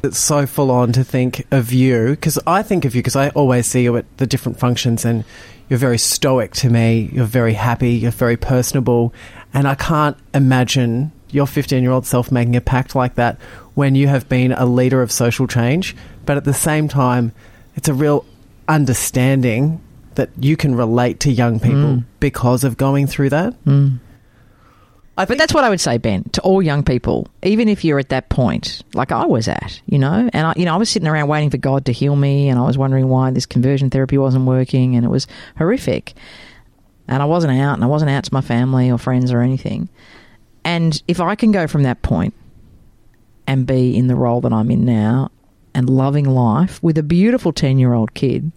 It's 0.04 0.18
so 0.18 0.46
full 0.46 0.72
on 0.72 0.92
to 0.94 1.04
think 1.04 1.46
of 1.52 1.74
you 1.74 2.12
because 2.12 2.38
I 2.46 2.64
think 2.64 2.86
of 2.86 2.96
you 2.96 3.02
because 3.02 3.16
I 3.16 3.30
always 3.30 3.66
see 3.66 3.84
you 3.84 3.98
at 3.98 4.06
the 4.18 4.28
different 4.28 4.60
functions 4.60 5.04
and 5.04 5.24
you're 5.70 5.80
very 5.80 5.98
stoic 5.98 6.54
to 6.56 6.70
me. 6.70 7.10
You're 7.12 7.26
very 7.26 7.54
happy. 7.54 7.94
You're 7.94 8.12
very 8.12 8.38
personable, 8.38 9.14
and 9.54 9.68
I 9.68 9.76
can't 9.76 10.18
imagine 10.34 11.12
your 11.32 11.48
15 11.48 11.82
year 11.82 11.92
old 11.92 12.06
self 12.06 12.32
making 12.32 12.56
a 12.56 12.62
pact 12.62 12.96
like 12.96 13.16
that 13.16 13.40
when 13.74 13.96
you 13.96 14.08
have 14.08 14.30
been 14.30 14.52
a 14.52 14.66
leader 14.66 15.02
of 15.02 15.12
social 15.12 15.48
change. 15.48 15.96
But 16.26 16.38
at 16.38 16.46
the 16.46 16.54
same 16.54 16.88
time, 16.88 17.32
it's 17.76 17.90
a 17.90 17.94
real 17.94 18.26
understanding 18.68 19.82
that 20.16 20.30
you 20.40 20.58
can 20.58 20.76
relate 20.76 21.20
to 21.22 21.32
young 21.32 21.60
people 21.60 21.98
mm. 21.98 22.06
because 22.20 22.64
of 22.64 22.78
going 22.78 23.08
through 23.08 23.30
that. 23.30 23.54
Mm. 23.66 24.00
I 25.18 25.26
But 25.26 25.38
that's 25.38 25.54
what 25.54 25.64
I 25.64 25.70
would 25.70 25.80
say, 25.80 25.98
Ben, 25.98 26.24
to 26.34 26.42
all 26.42 26.62
young 26.62 26.84
people, 26.84 27.30
even 27.42 27.70
if 27.70 27.86
you're 27.86 28.00
at 28.00 28.10
that 28.10 28.28
point, 28.28 28.84
like 28.94 29.14
I 29.14 29.26
was 29.26 29.48
at, 29.48 29.80
you 29.86 29.98
know, 29.98 30.30
and 30.34 30.48
I, 30.48 30.54
you 30.58 30.66
know, 30.66 30.74
I 30.74 30.78
was 30.78 30.90
sitting 30.90 31.08
around 31.08 31.30
waiting 31.30 31.50
for 31.50 31.58
God 31.58 31.86
to 31.86 31.94
heal 31.94 32.18
me, 32.18 32.50
and 32.50 32.60
I 32.60 32.64
was 32.64 32.78
wondering 32.78 33.08
why 33.08 33.32
this 33.32 33.46
conversion 33.46 33.90
therapy 33.90 34.18
wasn't 34.18 34.46
working, 34.46 34.96
and 34.96 35.06
it 35.06 35.10
was 35.10 35.26
horrific, 35.58 36.16
and 37.08 37.24
I 37.24 37.26
wasn't 37.26 37.58
out, 37.58 37.76
and 37.76 37.84
I 37.84 37.88
wasn't 37.88 38.12
out 38.12 38.26
to 38.26 38.34
my 38.34 38.42
family 38.42 38.92
or 38.92 38.98
friends 38.98 39.32
or 39.32 39.40
anything, 39.40 39.88
and 40.66 41.02
if 41.08 41.22
I 41.22 41.36
can 41.36 41.54
go 41.54 41.66
from 41.66 41.84
that 41.84 42.02
point 42.02 42.34
and 43.48 43.66
be 43.66 43.96
in 43.96 44.08
the 44.08 44.16
role 44.16 44.42
that 44.42 44.52
I'm 44.52 44.70
in 44.70 44.84
now, 44.84 45.32
and 45.74 45.90
loving 45.90 46.26
life 46.26 46.82
with 46.84 46.98
a 46.98 47.04
beautiful 47.04 47.54
ten-year-old 47.54 48.14
kid 48.16 48.52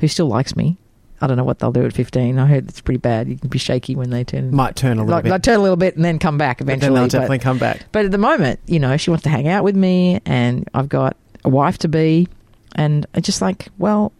who 0.00 0.08
still 0.08 0.28
likes 0.28 0.56
me. 0.56 0.78
I 1.20 1.26
don't 1.26 1.36
know 1.36 1.44
what 1.44 1.58
they'll 1.58 1.72
do 1.72 1.84
at 1.84 1.92
15. 1.92 2.38
I 2.38 2.46
heard 2.46 2.68
it's 2.68 2.80
pretty 2.80 2.98
bad. 2.98 3.28
You 3.28 3.36
can 3.36 3.48
be 3.48 3.58
shaky 3.58 3.96
when 3.96 4.10
they 4.10 4.22
turn 4.24 4.54
might 4.54 4.76
turn 4.76 4.98
a 4.98 5.00
little 5.02 5.10
like, 5.12 5.24
bit. 5.24 5.30
like 5.30 5.42
turn 5.42 5.58
a 5.58 5.62
little 5.62 5.76
bit 5.76 5.96
and 5.96 6.04
then 6.04 6.18
come 6.18 6.38
back 6.38 6.58
but 6.58 6.66
then 6.66 6.76
eventually. 6.78 6.94
they'll 6.96 7.04
but- 7.06 7.10
definitely 7.12 7.38
come 7.40 7.58
back. 7.58 7.86
but 7.92 8.04
at 8.04 8.10
the 8.12 8.18
moment, 8.18 8.60
you 8.66 8.78
know, 8.78 8.96
she 8.96 9.10
wants 9.10 9.22
to 9.24 9.28
hang 9.30 9.48
out 9.48 9.64
with 9.64 9.74
me, 9.76 10.20
and 10.24 10.68
I've 10.74 10.88
got 10.88 11.16
a 11.44 11.48
wife 11.48 11.78
to 11.78 11.88
be, 11.88 12.28
and 12.76 13.06
I 13.14 13.20
just 13.20 13.40
like, 13.42 13.68
well, 13.78 14.12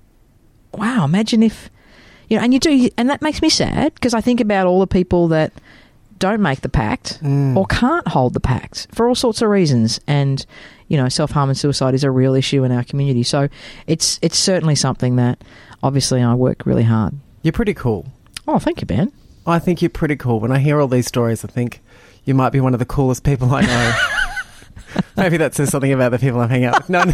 wow, 0.74 1.04
imagine 1.04 1.42
if, 1.42 1.70
you 2.28 2.36
know, 2.36 2.42
and 2.42 2.52
you 2.52 2.60
do, 2.60 2.88
and 2.96 3.08
that 3.10 3.22
makes 3.22 3.42
me 3.42 3.48
sad 3.48 3.94
because 3.94 4.14
I 4.14 4.20
think 4.20 4.40
about 4.40 4.66
all 4.66 4.80
the 4.80 4.86
people 4.86 5.28
that 5.28 5.52
don't 6.18 6.40
make 6.42 6.62
the 6.62 6.68
pact 6.68 7.22
Mm. 7.22 7.56
or 7.56 7.64
can't 7.66 8.06
hold 8.08 8.34
the 8.34 8.40
pact 8.40 8.88
for 8.92 9.08
all 9.08 9.14
sorts 9.14 9.40
of 9.40 9.48
reasons, 9.50 10.00
and 10.08 10.44
you 10.88 10.96
know, 10.96 11.08
self 11.08 11.30
harm 11.30 11.48
and 11.50 11.56
suicide 11.58 11.94
is 11.94 12.02
a 12.02 12.10
real 12.10 12.34
issue 12.34 12.64
in 12.64 12.72
our 12.72 12.82
community. 12.82 13.22
So 13.22 13.48
it's 13.86 14.18
it's 14.22 14.38
certainly 14.38 14.74
something 14.74 15.16
that 15.16 15.44
obviously 15.82 16.22
I 16.22 16.34
work 16.34 16.64
really 16.66 16.82
hard. 16.84 17.14
You're 17.42 17.52
pretty 17.52 17.74
cool. 17.74 18.06
Oh, 18.46 18.58
thank 18.58 18.80
you, 18.80 18.86
Ben. 18.86 19.12
I 19.46 19.58
think 19.58 19.80
you're 19.80 19.88
pretty 19.90 20.16
cool. 20.16 20.40
When 20.40 20.52
I 20.52 20.58
hear 20.58 20.80
all 20.80 20.88
these 20.88 21.06
stories, 21.06 21.44
I 21.44 21.48
think 21.48 21.80
you 22.24 22.34
might 22.34 22.50
be 22.50 22.60
one 22.60 22.74
of 22.74 22.78
the 22.78 22.86
coolest 22.86 23.24
people 23.24 23.54
I 23.54 23.62
know. 23.62 23.98
Maybe 25.16 25.36
that 25.38 25.54
says 25.54 25.70
something 25.70 25.92
about 25.92 26.10
the 26.10 26.18
people 26.18 26.40
I'm 26.40 26.48
hanging 26.48 26.66
out 26.66 26.78
with. 26.80 26.90
No, 26.90 27.04
no. 27.04 27.12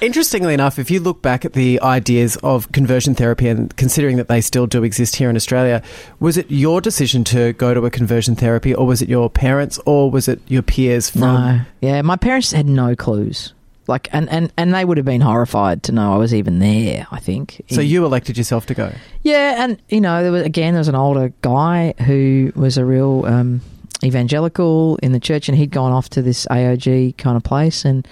Interestingly 0.00 0.54
enough, 0.54 0.78
if 0.78 0.90
you 0.90 1.00
look 1.00 1.22
back 1.22 1.44
at 1.44 1.52
the 1.52 1.80
ideas 1.80 2.36
of 2.42 2.70
conversion 2.72 3.14
therapy 3.14 3.48
and 3.48 3.74
considering 3.76 4.16
that 4.16 4.28
they 4.28 4.40
still 4.40 4.66
do 4.66 4.82
exist 4.84 5.16
here 5.16 5.30
in 5.30 5.36
Australia, 5.36 5.82
was 6.20 6.36
it 6.36 6.50
your 6.50 6.80
decision 6.80 7.24
to 7.24 7.52
go 7.54 7.72
to 7.74 7.84
a 7.86 7.90
conversion 7.90 8.34
therapy 8.34 8.74
or 8.74 8.86
was 8.86 9.00
it 9.02 9.08
your 9.08 9.30
parents 9.30 9.78
or 9.86 10.10
was 10.10 10.28
it 10.28 10.40
your 10.48 10.62
peers 10.62 11.10
from 11.10 11.20
No. 11.20 11.60
Yeah, 11.80 12.02
my 12.02 12.16
parents 12.16 12.52
had 12.52 12.66
no 12.66 12.94
clues. 12.96 13.54
Like, 13.88 14.08
and, 14.12 14.28
and, 14.30 14.52
and 14.56 14.72
they 14.72 14.84
would 14.84 14.96
have 14.96 15.06
been 15.06 15.20
horrified 15.20 15.82
to 15.84 15.92
know 15.92 16.14
I 16.14 16.16
was 16.16 16.32
even 16.32 16.60
there, 16.60 17.06
I 17.10 17.18
think. 17.18 17.62
So 17.70 17.80
In- 17.80 17.88
you 17.88 18.04
elected 18.04 18.38
yourself 18.38 18.66
to 18.66 18.74
go. 18.74 18.92
Yeah, 19.22 19.64
and, 19.64 19.80
you 19.88 20.00
know, 20.00 20.22
there 20.22 20.30
was, 20.32 20.42
again, 20.42 20.74
there 20.74 20.80
was 20.80 20.88
an 20.88 20.94
older 20.94 21.32
guy 21.42 21.94
who 22.06 22.52
was 22.54 22.78
a 22.78 22.84
real 22.84 23.26
um, 23.26 23.60
evangelical 24.04 24.96
in 25.02 25.12
the 25.12 25.20
church, 25.20 25.48
and 25.48 25.58
he'd 25.58 25.70
gone 25.70 25.92
off 25.92 26.08
to 26.10 26.22
this 26.22 26.46
AOG 26.46 27.16
kind 27.16 27.36
of 27.36 27.42
place. 27.42 27.84
And, 27.84 28.06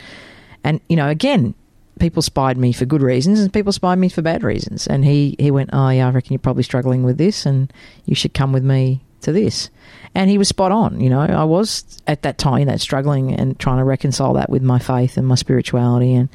and 0.65 0.81
you 0.89 0.97
know, 0.97 1.09
again, 1.09 1.55
people 2.01 2.23
spied 2.23 2.57
me 2.57 2.73
for 2.73 2.87
good 2.87 3.03
reasons 3.03 3.41
and 3.41 3.53
people 3.53 3.73
spied 3.73 3.99
me 3.99 4.09
for 4.09 4.23
bad 4.23 4.43
reasons. 4.43 4.87
And 4.87 5.05
he, 5.05 5.37
he 5.39 5.51
went, 5.51 5.71
Oh, 5.73 5.91
yeah, 5.91 6.09
I 6.09 6.11
reckon 6.11 6.33
you're 6.33 6.39
probably 6.39 6.63
struggling 6.63 7.03
with 7.05 7.19
this, 7.19 7.47
and 7.47 7.73
you 8.07 8.15
should 8.15 8.35
come 8.35 8.53
with 8.53 8.65
me 8.65 9.03
to 9.21 9.33
this. 9.33 9.71
And 10.15 10.29
he 10.29 10.39
was 10.39 10.49
spot 10.49 10.73
on. 10.73 11.01
You 11.01 11.09
know, 11.11 11.21
I 11.21 11.45
was 11.45 11.85
at 12.07 12.23
that 12.23 12.37
time, 12.39 12.67
know, 12.67 12.77
struggling 12.77 13.33
and 13.35 13.59
trying 13.59 13.79
to 13.79 13.85
reconcile 13.85 14.33
that 14.35 14.51
with 14.51 14.63
my 14.63 14.79
faith 14.79 15.17
and 15.17 15.27
my 15.27 15.37
spirituality. 15.37 16.15
And, 16.15 16.29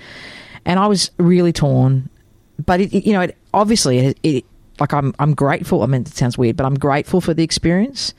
and 0.65 0.79
I 0.79 0.87
was 0.87 1.11
really 1.17 1.51
torn. 1.51 2.09
But, 2.65 2.79
it, 2.79 2.93
it- 2.93 3.05
you 3.05 3.13
know, 3.13 3.21
it, 3.21 3.37
obviously, 3.53 3.97
it, 3.99 4.19
it, 4.23 4.45
like 4.79 4.93
I'm, 4.93 5.13
I'm 5.19 5.33
grateful. 5.33 5.83
I 5.83 5.87
mean, 5.87 6.01
it 6.01 6.07
sounds 6.09 6.37
weird, 6.37 6.55
but 6.55 6.65
I'm 6.65 6.75
grateful 6.75 7.19
for 7.21 7.33
the 7.33 7.43
experience 7.43 8.13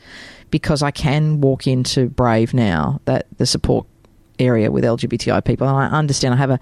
because 0.51 0.83
I 0.83 0.91
can 0.91 1.41
walk 1.41 1.67
into 1.67 2.09
Brave 2.09 2.53
now, 2.55 3.01
that 3.07 3.27
the 3.39 3.47
support 3.47 3.87
area 4.39 4.71
with 4.71 4.85
LGBTI 4.85 5.45
people, 5.45 5.67
and 5.69 5.77
I 5.77 5.87
understand. 5.99 6.35
I 6.35 6.37
have 6.37 6.51
a, 6.51 6.61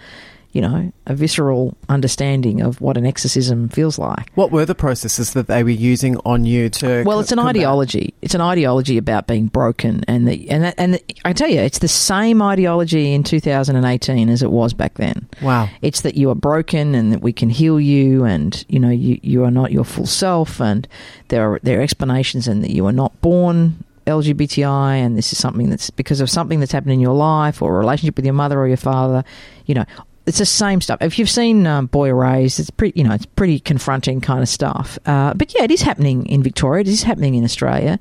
you 0.55 0.61
know, 0.61 0.93
a 1.07 1.14
visceral 1.14 1.77
understanding 1.88 2.62
of 2.62 2.81
what 2.81 2.97
an 2.97 3.05
exorcism 3.05 3.69
feels 3.69 3.99
like. 3.99 4.31
What 4.37 4.53
were 4.53 4.64
the 4.64 4.75
processes 4.75 5.33
that 5.33 5.49
they 5.49 5.64
were 5.64 5.71
using 5.71 6.17
on 6.19 6.45
you 6.45 6.71
to? 6.71 7.03
Well, 7.05 7.19
it's 7.19 7.33
an 7.33 7.38
combat? 7.38 7.57
ideology. 7.57 8.14
It's 8.23 8.37
an 8.37 8.40
ideology 8.40 8.97
about 8.97 9.27
being 9.27 9.49
broken, 9.49 10.05
and 10.07 10.29
the, 10.29 10.49
and 10.49 10.62
that, 10.62 10.75
and 10.79 10.95
the, 10.95 11.05
I 11.25 11.33
tell 11.33 11.49
you, 11.49 11.59
it's 11.59 11.81
the 11.81 11.88
same 11.88 12.40
ideology 12.40 13.12
in 13.12 13.25
2018 13.25 14.29
as 14.29 14.43
it 14.45 14.51
was 14.53 14.73
back 14.73 14.95
then. 14.95 15.29
Wow. 15.43 15.69
It's 15.83 16.03
that 16.03 16.14
you 16.14 16.31
are 16.31 16.37
broken 16.37 16.95
and 16.95 17.12
that 17.12 17.21
we 17.21 17.33
can 17.33 17.51
heal 17.51 17.81
you, 17.81 18.25
and 18.25 18.64
you 18.69 18.79
know 18.79 18.90
you, 18.90 19.19
you 19.23 19.43
are 19.43 19.51
not 19.51 19.73
your 19.73 19.85
full 19.85 20.07
self, 20.07 20.61
and 20.61 20.87
there 21.29 21.53
are 21.53 21.61
there 21.64 21.81
are 21.81 21.83
explanations, 21.83 22.47
and 22.47 22.62
that 22.62 22.71
you 22.71 22.87
are 22.87 22.93
not 22.93 23.21
born 23.21 23.85
LGBTI, 24.07 24.97
and 24.97 25.17
this 25.17 25.33
is 25.33 25.38
something 25.38 25.71
that's 25.71 25.90
because 25.90 26.21
of 26.21 26.31
something 26.31 26.61
that's 26.61 26.73
happened 26.73 26.93
in 26.93 27.01
your 27.01 27.14
life 27.14 27.62
or 27.62 27.75
a 27.75 27.79
relationship 27.79 28.17
with 28.17 28.25
your 28.25 28.35
mother 28.35 28.59
or 28.61 28.69
your 28.69 28.77
father. 28.77 29.25
You 29.67 29.75
know, 29.75 29.85
it's 30.27 30.39
the 30.39 30.47
same 30.47 30.81
stuff. 30.81 30.99
If 31.03 31.19
you've 31.19 31.29
seen 31.31 31.67
um, 31.67 31.87
Boy 31.87 32.09
Erased, 32.09 32.59
it's 32.61 32.71
pretty 32.71 32.99
you 32.99 33.07
know 33.07 33.15
it's 33.15 33.27
pretty 33.27 33.61
confronting 33.61 34.21
kind 34.21 34.43
of 34.43 34.49
stuff. 34.49 34.99
Uh, 35.07 35.35
but 35.35 35.55
yeah, 35.55 35.65
it 35.65 35.71
is 35.71 35.83
happening 35.83 36.27
in 36.27 36.43
Victoria. 36.43 36.81
It 36.81 36.89
is 36.89 37.03
happening 37.03 37.35
in 37.35 37.45
Australia. 37.45 37.99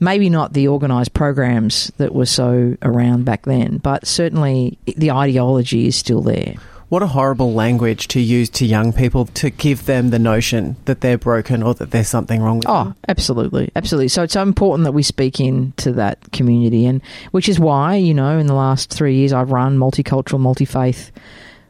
Maybe 0.00 0.28
not 0.30 0.52
the 0.52 0.68
organised 0.68 1.14
programs 1.14 1.90
that 1.96 2.14
were 2.14 2.26
so 2.26 2.76
around 2.82 3.24
back 3.24 3.44
then, 3.46 3.78
but 3.78 4.06
certainly 4.06 4.78
the 4.96 5.10
ideology 5.10 5.86
is 5.86 5.96
still 5.96 6.20
there. 6.22 6.54
What 6.88 7.02
a 7.02 7.08
horrible 7.08 7.52
language 7.52 8.06
to 8.08 8.20
use 8.20 8.48
to 8.50 8.64
young 8.64 8.92
people 8.92 9.24
to 9.26 9.50
give 9.50 9.86
them 9.86 10.10
the 10.10 10.20
notion 10.20 10.76
that 10.84 11.00
they're 11.00 11.18
broken 11.18 11.60
or 11.64 11.74
that 11.74 11.90
there's 11.90 12.06
something 12.06 12.40
wrong 12.40 12.58
with 12.58 12.68
Oh, 12.68 12.84
them. 12.84 12.94
absolutely, 13.08 13.70
absolutely. 13.74 14.06
So 14.06 14.22
it's 14.22 14.34
so 14.34 14.42
important 14.42 14.84
that 14.84 14.92
we 14.92 15.02
speak 15.02 15.40
into 15.40 15.90
that 15.92 16.18
community, 16.30 16.86
and 16.86 17.02
which 17.32 17.48
is 17.48 17.58
why 17.58 17.96
you 17.96 18.14
know 18.14 18.38
in 18.38 18.46
the 18.46 18.54
last 18.54 18.90
three 18.92 19.16
years 19.16 19.32
I've 19.32 19.50
run 19.50 19.78
multicultural, 19.78 20.38
multi 20.38 20.64
faith 20.64 21.10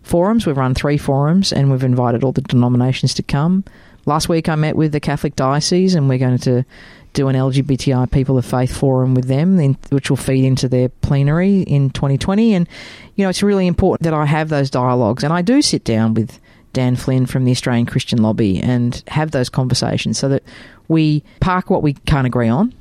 forums. 0.06 0.46
We've 0.46 0.56
run 0.56 0.74
three 0.74 0.96
forums, 0.96 1.52
and 1.52 1.70
we've 1.70 1.82
invited 1.82 2.24
all 2.24 2.32
the 2.32 2.40
denominations 2.42 3.12
to 3.14 3.22
come. 3.22 3.64
Last 4.06 4.28
week 4.28 4.48
I 4.48 4.54
met 4.54 4.76
with 4.76 4.92
the 4.92 5.00
Catholic 5.00 5.34
diocese, 5.36 5.94
and 5.94 6.08
we're 6.08 6.18
going 6.18 6.38
to 6.38 6.64
do 7.12 7.28
an 7.28 7.34
LGBTI 7.34 8.10
people 8.12 8.38
of 8.38 8.44
faith 8.44 8.76
forum 8.76 9.14
with 9.14 9.26
them, 9.26 9.74
which 9.88 10.10
will 10.10 10.16
feed 10.16 10.44
into 10.44 10.68
their 10.68 10.88
plenary 10.88 11.62
in 11.62 11.90
2020. 11.90 12.54
And 12.54 12.68
you 13.16 13.24
know, 13.24 13.30
it's 13.30 13.42
really 13.42 13.66
important 13.66 14.04
that 14.04 14.14
I 14.14 14.26
have 14.26 14.48
those 14.48 14.70
dialogues, 14.70 15.24
and 15.24 15.32
I 15.32 15.42
do 15.42 15.60
sit 15.60 15.82
down 15.82 16.14
with 16.14 16.38
Dan 16.72 16.94
Flynn 16.94 17.26
from 17.26 17.44
the 17.44 17.50
Australian 17.50 17.86
Christian 17.86 18.22
Lobby 18.22 18.60
and 18.60 19.02
have 19.08 19.30
those 19.32 19.48
conversations 19.48 20.18
so 20.18 20.28
that 20.28 20.42
we 20.88 21.24
park 21.40 21.70
what 21.70 21.82
we 21.82 21.94
can't 21.94 22.26
agree 22.26 22.48
on, 22.48 22.72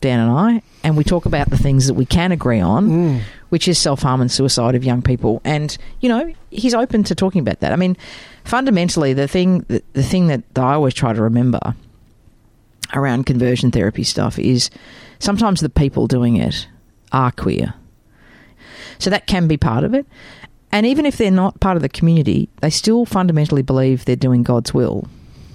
Dan 0.00 0.20
and 0.20 0.30
I, 0.30 0.62
and 0.82 0.96
we 0.96 1.04
talk 1.04 1.26
about 1.26 1.50
the 1.50 1.58
things 1.58 1.86
that 1.86 1.94
we 1.94 2.06
can 2.06 2.32
agree 2.32 2.60
on, 2.60 2.88
mm. 2.88 3.20
which 3.50 3.68
is 3.68 3.78
self 3.78 4.02
harm 4.02 4.20
and 4.20 4.30
suicide 4.30 4.74
of 4.74 4.84
young 4.84 5.02
people. 5.02 5.40
And 5.44 5.76
you 6.00 6.08
know, 6.08 6.32
he's 6.50 6.74
open 6.74 7.04
to 7.04 7.14
talking 7.14 7.40
about 7.40 7.60
that. 7.60 7.72
I 7.72 7.76
mean, 7.76 7.96
fundamentally, 8.44 9.12
the 9.12 9.28
thing 9.28 9.60
the, 9.68 9.82
the 9.92 10.02
thing 10.02 10.28
that 10.28 10.42
I 10.56 10.74
always 10.74 10.94
try 10.94 11.12
to 11.12 11.22
remember 11.22 11.60
around 12.94 13.24
conversion 13.26 13.70
therapy 13.70 14.02
stuff 14.04 14.38
is 14.38 14.70
sometimes 15.18 15.60
the 15.60 15.68
people 15.68 16.06
doing 16.06 16.36
it 16.36 16.66
are 17.12 17.30
queer. 17.30 17.74
So 18.98 19.10
that 19.10 19.26
can 19.26 19.48
be 19.48 19.56
part 19.56 19.84
of 19.84 19.94
it. 19.94 20.06
And 20.72 20.86
even 20.86 21.06
if 21.06 21.16
they're 21.16 21.30
not 21.30 21.58
part 21.60 21.76
of 21.76 21.82
the 21.82 21.88
community, 21.88 22.48
they 22.60 22.70
still 22.70 23.04
fundamentally 23.04 23.62
believe 23.62 24.04
they're 24.04 24.16
doing 24.16 24.42
God's 24.42 24.72
will. 24.72 25.08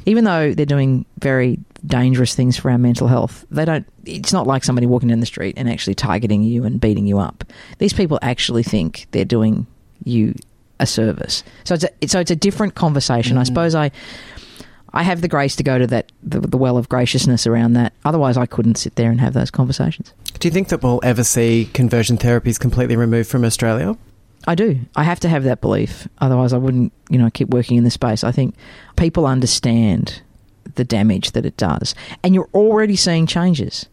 Even 0.05 0.23
though 0.25 0.53
they're 0.53 0.65
doing 0.65 1.05
very 1.19 1.59
dangerous 1.85 2.35
things 2.35 2.57
for 2.57 2.71
our 2.71 2.77
mental 2.77 3.07
health, 3.07 3.45
they 3.51 3.65
don't 3.65 3.85
it's 4.05 4.33
not 4.33 4.47
like 4.47 4.63
somebody 4.63 4.87
walking 4.87 5.09
down 5.09 5.19
the 5.19 5.25
street 5.25 5.55
and 5.57 5.69
actually 5.69 5.95
targeting 5.95 6.43
you 6.43 6.63
and 6.63 6.79
beating 6.79 7.07
you 7.07 7.19
up. 7.19 7.43
These 7.79 7.93
people 7.93 8.19
actually 8.21 8.63
think 8.63 9.07
they're 9.11 9.25
doing 9.25 9.67
you 10.03 10.35
a 10.79 10.85
service. 10.85 11.43
So 11.63 11.75
it's 11.75 11.83
a, 11.83 12.07
so 12.07 12.19
it's 12.19 12.31
a 12.31 12.35
different 12.35 12.75
conversation. 12.75 13.37
I 13.37 13.43
mm. 13.43 13.47
suppose 13.47 13.75
I 13.75 13.91
I 14.93 15.03
have 15.03 15.21
the 15.21 15.27
grace 15.27 15.55
to 15.57 15.63
go 15.63 15.77
to 15.77 15.87
that 15.87 16.11
the, 16.23 16.39
the 16.39 16.57
well 16.57 16.77
of 16.77 16.89
graciousness 16.89 17.45
around 17.45 17.73
that. 17.73 17.93
Otherwise, 18.05 18.37
I 18.37 18.45
couldn't 18.45 18.75
sit 18.75 18.95
there 18.95 19.11
and 19.11 19.19
have 19.19 19.33
those 19.33 19.51
conversations. 19.51 20.13
Do 20.39 20.47
you 20.47 20.51
think 20.51 20.69
that 20.69 20.81
we'll 20.81 21.01
ever 21.03 21.23
see 21.23 21.69
conversion 21.73 22.17
therapies 22.17 22.59
completely 22.59 22.95
removed 22.95 23.29
from 23.29 23.43
Australia? 23.43 23.97
I 24.47 24.55
do. 24.55 24.79
I 24.95 25.03
have 25.03 25.19
to 25.21 25.29
have 25.29 25.43
that 25.43 25.59
belief. 25.59 26.07
Otherwise, 26.19 26.53
I 26.53 26.57
wouldn't, 26.57 26.93
you 27.09 27.17
know, 27.17 27.29
keep 27.31 27.49
working 27.49 27.77
in 27.77 27.83
the 27.83 27.89
space. 27.89 28.23
I 28.23 28.31
think 28.31 28.55
people 28.95 29.25
understand 29.25 30.21
the 30.75 30.83
damage 30.83 31.31
that 31.31 31.45
it 31.45 31.57
does, 31.57 31.95
and 32.23 32.33
you're 32.35 32.49
already 32.53 32.95
seeing 32.95 33.25
changes. 33.27 33.85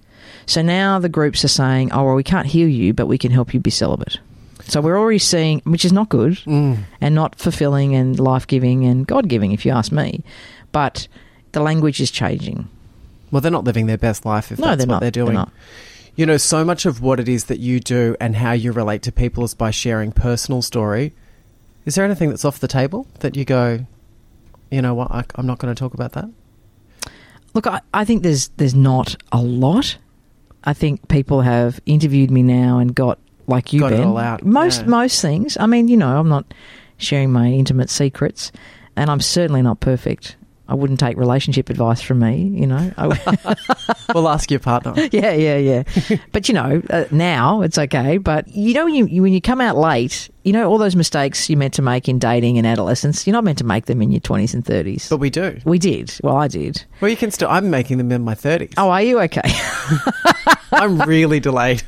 So 0.46 0.60
now 0.62 0.98
the 0.98 1.08
groups 1.08 1.44
are 1.44 1.48
saying, 1.48 1.92
"Oh, 1.92 2.04
well, 2.04 2.14
we 2.14 2.22
can't 2.24 2.46
heal 2.46 2.68
you, 2.68 2.92
but 2.92 3.06
we 3.06 3.18
can 3.18 3.30
help 3.30 3.54
you 3.54 3.60
be 3.60 3.70
celibate." 3.70 4.18
So 4.64 4.80
we're 4.80 4.98
already 4.98 5.18
seeing, 5.18 5.60
which 5.64 5.84
is 5.84 5.92
not 5.92 6.08
good 6.08 6.34
mm. 6.46 6.78
and 7.00 7.14
not 7.14 7.34
fulfilling 7.36 7.94
and 7.96 8.18
life 8.18 8.46
giving 8.46 8.84
and 8.84 9.06
God 9.06 9.28
giving, 9.28 9.50
if 9.52 9.66
you 9.66 9.72
ask 9.72 9.90
me. 9.90 10.22
But 10.70 11.08
the 11.50 11.60
language 11.60 12.00
is 12.00 12.10
changing. 12.12 12.68
Well, 13.30 13.40
they're 13.40 13.50
not 13.50 13.64
living 13.64 13.86
their 13.86 13.98
best 13.98 14.24
life 14.24 14.52
if 14.52 14.58
No, 14.58 14.66
that's 14.66 14.78
they're 14.78 14.86
what 14.86 14.94
not. 14.94 15.00
they're 15.00 15.10
They're 15.10 15.24
doing. 15.24 15.34
not. 15.34 15.50
You 16.14 16.26
know, 16.26 16.36
so 16.36 16.64
much 16.64 16.86
of 16.86 17.00
what 17.00 17.18
it 17.18 17.28
is 17.28 17.44
that 17.46 17.58
you 17.58 17.80
do 17.80 18.14
and 18.20 18.36
how 18.36 18.52
you 18.52 18.70
relate 18.72 19.02
to 19.02 19.12
people 19.12 19.44
is 19.44 19.54
by 19.54 19.70
sharing 19.70 20.12
personal 20.12 20.60
story. 20.62 21.12
Is 21.86 21.94
there 21.96 22.04
anything 22.04 22.28
that's 22.30 22.44
off 22.44 22.60
the 22.60 22.68
table 22.68 23.06
that 23.20 23.34
you 23.36 23.44
go, 23.44 23.86
you 24.70 24.80
know 24.82 24.94
what, 24.94 25.10
I, 25.10 25.24
I'm 25.34 25.46
not 25.46 25.58
going 25.58 25.74
to 25.74 25.78
talk 25.78 25.94
about 25.94 26.12
that? 26.12 26.28
Look, 27.54 27.66
I, 27.66 27.80
I 27.92 28.04
think 28.04 28.22
there's 28.22 28.48
there's 28.56 28.74
not 28.74 29.16
a 29.30 29.40
lot. 29.40 29.98
I 30.64 30.72
think 30.72 31.08
people 31.08 31.40
have 31.40 31.80
interviewed 31.86 32.30
me 32.30 32.42
now 32.42 32.78
and 32.78 32.94
got 32.94 33.18
like 33.46 33.72
you 33.72 33.80
Got 33.80 33.90
Ben. 33.90 34.16
out, 34.16 34.44
Most 34.44 34.82
yeah. 34.82 34.86
most 34.88 35.20
things. 35.20 35.56
I 35.58 35.66
mean, 35.66 35.88
you 35.88 35.96
know, 35.96 36.18
I'm 36.18 36.28
not 36.28 36.54
sharing 36.98 37.32
my 37.32 37.48
intimate 37.48 37.90
secrets, 37.90 38.52
and 38.96 39.10
I'm 39.10 39.20
certainly 39.20 39.62
not 39.62 39.80
perfect. 39.80 40.36
I 40.72 40.74
wouldn't 40.74 41.00
take 41.00 41.18
relationship 41.18 41.68
advice 41.68 42.00
from 42.00 42.20
me. 42.20 42.44
You 42.44 42.66
know. 42.66 42.90
I, 42.96 43.56
we'll 44.14 44.26
ask 44.26 44.50
your 44.50 44.58
partner. 44.58 44.94
yeah, 45.12 45.32
yeah, 45.32 45.58
yeah. 45.58 45.82
but 46.32 46.48
you 46.48 46.54
know, 46.54 46.82
uh, 46.88 47.04
now 47.10 47.60
it's 47.60 47.76
okay. 47.76 48.16
But 48.16 48.48
you 48.48 48.72
know, 48.72 48.86
you, 48.86 49.04
you 49.04 49.20
when 49.20 49.34
you 49.34 49.42
come 49.42 49.60
out 49.60 49.76
late, 49.76 50.30
you 50.44 50.52
know 50.54 50.70
all 50.70 50.78
those 50.78 50.96
mistakes 50.96 51.50
you're 51.50 51.58
meant 51.58 51.74
to 51.74 51.82
make 51.82 52.08
in 52.08 52.18
dating 52.18 52.56
and 52.56 52.66
adolescence. 52.66 53.26
You're 53.26 53.34
not 53.34 53.44
meant 53.44 53.58
to 53.58 53.64
make 53.64 53.84
them 53.84 54.00
in 54.00 54.10
your 54.10 54.22
20s 54.22 54.54
and 54.54 54.64
30s. 54.64 55.10
But 55.10 55.18
we 55.18 55.28
do. 55.28 55.60
we 55.66 55.78
did. 55.78 56.18
Well, 56.22 56.36
I 56.36 56.48
did. 56.48 56.82
Well, 57.02 57.10
you 57.10 57.18
can 57.18 57.30
still. 57.30 57.50
I'm 57.50 57.68
making 57.68 57.98
them 57.98 58.10
in 58.10 58.22
my 58.22 58.34
30s. 58.34 58.72
Oh, 58.78 58.88
are 58.88 59.02
you 59.02 59.20
okay? 59.20 59.42
I'm 60.72 61.02
really 61.02 61.38
delayed. 61.38 61.82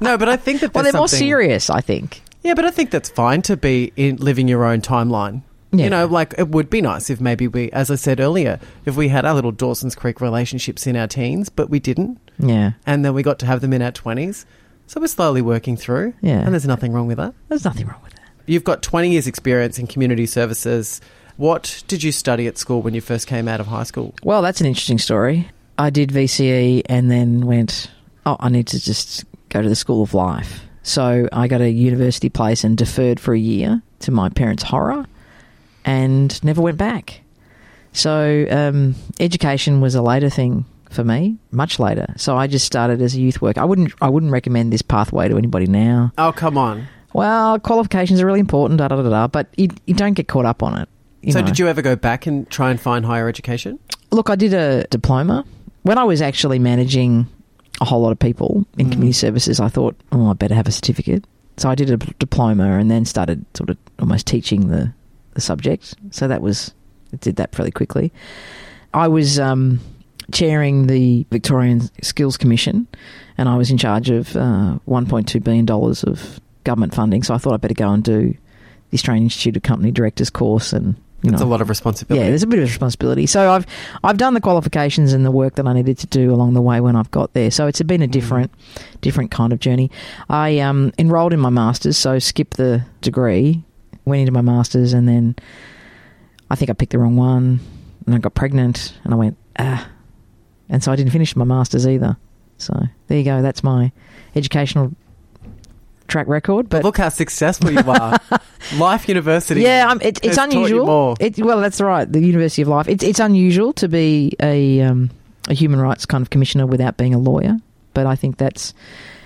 no, 0.00 0.16
but 0.16 0.28
I 0.28 0.36
think 0.36 0.60
that 0.60 0.72
well, 0.72 0.84
they're 0.84 0.92
more 0.92 1.08
serious. 1.08 1.68
I 1.68 1.80
think. 1.80 2.22
Yeah, 2.44 2.54
but 2.54 2.64
I 2.64 2.70
think 2.70 2.92
that's 2.92 3.08
fine 3.08 3.42
to 3.42 3.56
be 3.56 3.92
in 3.96 4.16
living 4.16 4.46
your 4.46 4.64
own 4.64 4.82
timeline. 4.82 5.42
Yeah. 5.78 5.84
You 5.84 5.90
know, 5.90 6.06
like 6.06 6.34
it 6.38 6.48
would 6.48 6.70
be 6.70 6.80
nice 6.80 7.10
if 7.10 7.20
maybe 7.20 7.48
we, 7.48 7.70
as 7.72 7.90
I 7.90 7.94
said 7.96 8.20
earlier, 8.20 8.58
if 8.84 8.96
we 8.96 9.08
had 9.08 9.24
our 9.24 9.34
little 9.34 9.52
Dawson's 9.52 9.94
Creek 9.94 10.20
relationships 10.20 10.86
in 10.86 10.96
our 10.96 11.06
teens, 11.06 11.48
but 11.48 11.70
we 11.70 11.80
didn't, 11.80 12.18
Yeah. 12.38 12.72
and 12.86 13.04
then 13.04 13.14
we 13.14 13.22
got 13.22 13.38
to 13.40 13.46
have 13.46 13.60
them 13.60 13.72
in 13.72 13.82
our 13.82 13.92
twenties. 13.92 14.46
So 14.86 15.00
we're 15.00 15.06
slowly 15.06 15.40
working 15.42 15.76
through. 15.76 16.14
Yeah. 16.20 16.40
and 16.40 16.52
there's 16.52 16.66
nothing 16.66 16.92
wrong 16.92 17.06
with 17.06 17.16
that. 17.18 17.32
There's 17.48 17.64
nothing 17.64 17.86
wrong 17.86 18.00
with 18.04 18.12
that. 18.14 18.20
You've 18.46 18.64
got 18.64 18.82
20 18.82 19.10
years' 19.10 19.26
experience 19.26 19.78
in 19.78 19.86
community 19.86 20.26
services. 20.26 21.00
What 21.38 21.82
did 21.88 22.02
you 22.02 22.12
study 22.12 22.46
at 22.46 22.58
school 22.58 22.82
when 22.82 22.92
you 22.94 23.00
first 23.00 23.26
came 23.26 23.48
out 23.48 23.58
of 23.60 23.66
high 23.68 23.84
school? 23.84 24.14
Well, 24.22 24.42
that's 24.42 24.60
an 24.60 24.66
interesting 24.66 24.98
story. 24.98 25.48
I 25.78 25.88
did 25.90 26.10
VCE 26.10 26.82
and 26.86 27.10
then 27.10 27.46
went, 27.46 27.90
oh, 28.26 28.36
I 28.38 28.50
need 28.50 28.66
to 28.68 28.78
just 28.80 29.24
go 29.48 29.62
to 29.62 29.68
the 29.68 29.74
School 29.74 30.02
of 30.02 30.12
Life. 30.14 30.60
So 30.82 31.28
I 31.32 31.48
got 31.48 31.62
a 31.62 31.70
university 31.70 32.28
place 32.28 32.62
and 32.62 32.76
deferred 32.76 33.18
for 33.18 33.32
a 33.32 33.38
year 33.38 33.80
to 34.00 34.10
my 34.12 34.28
parents' 34.28 34.62
horror 34.64 35.06
and 35.84 36.42
never 36.44 36.60
went 36.60 36.78
back. 36.78 37.20
So 37.92 38.46
um, 38.50 38.94
education 39.20 39.80
was 39.80 39.94
a 39.94 40.02
later 40.02 40.28
thing 40.28 40.64
for 40.90 41.04
me, 41.04 41.36
much 41.50 41.78
later. 41.78 42.12
So 42.16 42.36
I 42.36 42.46
just 42.46 42.66
started 42.66 43.02
as 43.02 43.14
a 43.14 43.20
youth 43.20 43.42
worker. 43.42 43.60
I 43.60 43.64
wouldn't, 43.64 43.92
I 44.00 44.08
wouldn't 44.08 44.32
recommend 44.32 44.72
this 44.72 44.82
pathway 44.82 45.28
to 45.28 45.36
anybody 45.36 45.66
now. 45.66 46.12
Oh, 46.18 46.32
come 46.32 46.56
on. 46.56 46.86
Well, 47.12 47.60
qualifications 47.60 48.20
are 48.20 48.26
really 48.26 48.40
important, 48.40 48.78
da 48.78 48.88
da 48.88 48.96
da 49.00 49.08
da, 49.08 49.26
but 49.28 49.48
you, 49.56 49.68
you 49.86 49.94
don't 49.94 50.14
get 50.14 50.26
caught 50.26 50.44
up 50.44 50.62
on 50.62 50.80
it. 50.80 50.88
so 51.32 51.40
know. 51.40 51.46
did 51.46 51.58
you 51.58 51.68
ever 51.68 51.82
go 51.82 51.94
back 51.94 52.26
and 52.26 52.48
try 52.50 52.70
and 52.70 52.80
find 52.80 53.06
higher 53.06 53.28
education? 53.28 53.78
Look, 54.10 54.30
I 54.30 54.34
did 54.34 54.52
a 54.52 54.84
diploma. 54.88 55.44
When 55.82 55.98
I 55.98 56.04
was 56.04 56.20
actually 56.20 56.58
managing 56.58 57.26
a 57.80 57.84
whole 57.84 58.00
lot 58.00 58.10
of 58.10 58.18
people 58.18 58.66
in 58.78 58.90
community 58.90 59.12
services, 59.12 59.60
I 59.60 59.68
thought, 59.68 59.96
oh, 60.10 60.30
I 60.30 60.32
better 60.32 60.54
have 60.54 60.66
a 60.66 60.72
certificate. 60.72 61.24
So 61.56 61.68
I 61.68 61.76
did 61.76 61.90
a 61.90 61.96
diploma 61.96 62.78
and 62.78 62.90
then 62.90 63.04
started 63.04 63.44
sort 63.54 63.70
of 63.70 63.76
almost 64.00 64.26
teaching 64.26 64.68
the, 64.68 64.92
the 65.34 65.40
subject. 65.40 65.94
So 66.10 66.28
that 66.28 66.42
was, 66.42 66.72
I 67.12 67.16
did 67.16 67.36
that 67.36 67.54
fairly 67.54 67.70
quickly. 67.70 68.12
I 68.92 69.08
was 69.08 69.38
um, 69.38 69.80
chairing 70.32 70.86
the 70.86 71.26
Victorian 71.30 71.90
Skills 72.02 72.36
Commission 72.36 72.86
and 73.36 73.48
I 73.48 73.56
was 73.56 73.70
in 73.70 73.78
charge 73.78 74.10
of 74.10 74.36
uh, 74.36 74.78
$1.2 74.88 75.42
billion 75.42 75.68
of 75.70 76.40
government 76.64 76.94
funding. 76.94 77.22
So 77.22 77.34
I 77.34 77.38
thought 77.38 77.54
I'd 77.54 77.60
better 77.60 77.74
go 77.74 77.90
and 77.90 78.02
do 78.02 78.34
the 78.90 78.94
Australian 78.94 79.24
Institute 79.24 79.56
of 79.56 79.62
Company 79.62 79.90
Directors 79.90 80.30
course 80.30 80.72
and, 80.72 80.96
you 81.22 81.32
It's 81.32 81.40
a 81.40 81.46
lot 81.46 81.62
of 81.62 81.70
responsibility. 81.70 82.22
Yeah, 82.22 82.28
there's 82.28 82.42
a 82.42 82.46
bit 82.46 82.58
of 82.58 82.68
responsibility. 82.68 83.24
So 83.24 83.50
I've 83.50 83.66
I've 84.04 84.18
done 84.18 84.34
the 84.34 84.42
qualifications 84.42 85.14
and 85.14 85.24
the 85.24 85.30
work 85.30 85.54
that 85.54 85.66
I 85.66 85.72
needed 85.72 85.96
to 86.00 86.06
do 86.06 86.34
along 86.34 86.52
the 86.52 86.60
way 86.60 86.82
when 86.82 86.96
I've 86.96 87.10
got 87.10 87.32
there. 87.32 87.50
So 87.50 87.66
it's 87.66 87.80
been 87.80 88.02
a 88.02 88.06
different 88.06 88.50
different 89.00 89.30
kind 89.30 89.50
of 89.50 89.58
journey. 89.58 89.90
I 90.28 90.58
um, 90.58 90.92
enrolled 90.98 91.32
in 91.32 91.40
my 91.40 91.48
masters, 91.48 91.96
so 91.96 92.18
skipped 92.18 92.58
the 92.58 92.84
degree, 93.00 93.64
went 94.04 94.20
into 94.20 94.32
my 94.32 94.42
masters, 94.42 94.92
and 94.92 95.08
then 95.08 95.36
I 96.50 96.56
think 96.56 96.70
I 96.70 96.74
picked 96.74 96.92
the 96.92 96.98
wrong 96.98 97.16
one, 97.16 97.60
and 98.06 98.14
I 98.14 98.18
got 98.18 98.34
pregnant, 98.34 98.94
and 99.04 99.14
I 99.14 99.16
went 99.16 99.36
ah, 99.58 99.88
and 100.68 100.82
so 100.82 100.92
I 100.92 100.96
didn't 100.96 101.12
finish 101.12 101.36
my 101.36 101.44
masters 101.44 101.86
either. 101.86 102.16
So 102.58 102.74
there 103.08 103.18
you 103.18 103.24
go. 103.24 103.42
That's 103.42 103.62
my 103.62 103.92
educational 104.34 104.92
track 106.08 106.26
record. 106.28 106.68
But 106.68 106.78
But 106.78 106.84
look 106.84 106.98
how 106.98 107.08
successful 107.08 107.70
you 107.70 107.80
are. 107.80 108.18
Life 108.78 109.08
University. 109.08 109.62
yeah, 109.62 109.90
um, 109.90 110.00
it, 110.00 110.18
it's 110.24 110.36
has 110.36 110.36
taught 110.36 110.52
you 110.52 110.58
unusual. 110.60 111.16
It, 111.20 111.38
well, 111.38 111.60
that's 111.60 111.80
right. 111.80 112.10
The 112.10 112.20
University 112.20 112.62
of 112.62 112.68
Life. 112.68 112.88
It's 112.88 113.04
it's 113.04 113.20
unusual 113.20 113.72
to 113.74 113.88
be 113.88 114.34
a 114.40 114.80
um, 114.82 115.10
a 115.48 115.54
human 115.54 115.80
rights 115.80 116.06
kind 116.06 116.22
of 116.22 116.30
commissioner 116.30 116.66
without 116.66 116.96
being 116.96 117.14
a 117.14 117.18
lawyer. 117.18 117.56
But 117.92 118.06
I 118.06 118.16
think 118.16 118.38
that's 118.38 118.74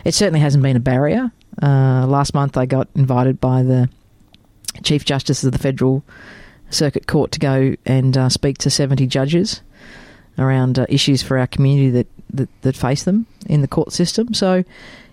it. 0.04 0.14
Certainly 0.14 0.40
hasn't 0.40 0.62
been 0.62 0.76
a 0.76 0.80
barrier. 0.80 1.30
Uh, 1.62 2.06
last 2.06 2.34
month, 2.34 2.56
I 2.56 2.66
got 2.66 2.88
invited 2.94 3.40
by 3.40 3.62
the 3.62 3.88
Chief 4.82 5.04
Justice 5.04 5.44
of 5.44 5.52
the 5.52 5.58
Federal 5.58 6.02
Circuit 6.70 7.06
Court 7.06 7.32
to 7.32 7.38
go 7.38 7.74
and 7.86 8.16
uh, 8.16 8.28
speak 8.28 8.58
to 8.58 8.70
seventy 8.70 9.06
judges 9.06 9.62
around 10.38 10.78
uh, 10.78 10.86
issues 10.88 11.22
for 11.22 11.36
our 11.38 11.46
community 11.46 11.90
that, 11.90 12.06
that 12.32 12.48
that 12.62 12.76
face 12.76 13.04
them 13.04 13.26
in 13.46 13.60
the 13.60 13.68
court 13.68 13.92
system. 13.92 14.32
So, 14.34 14.62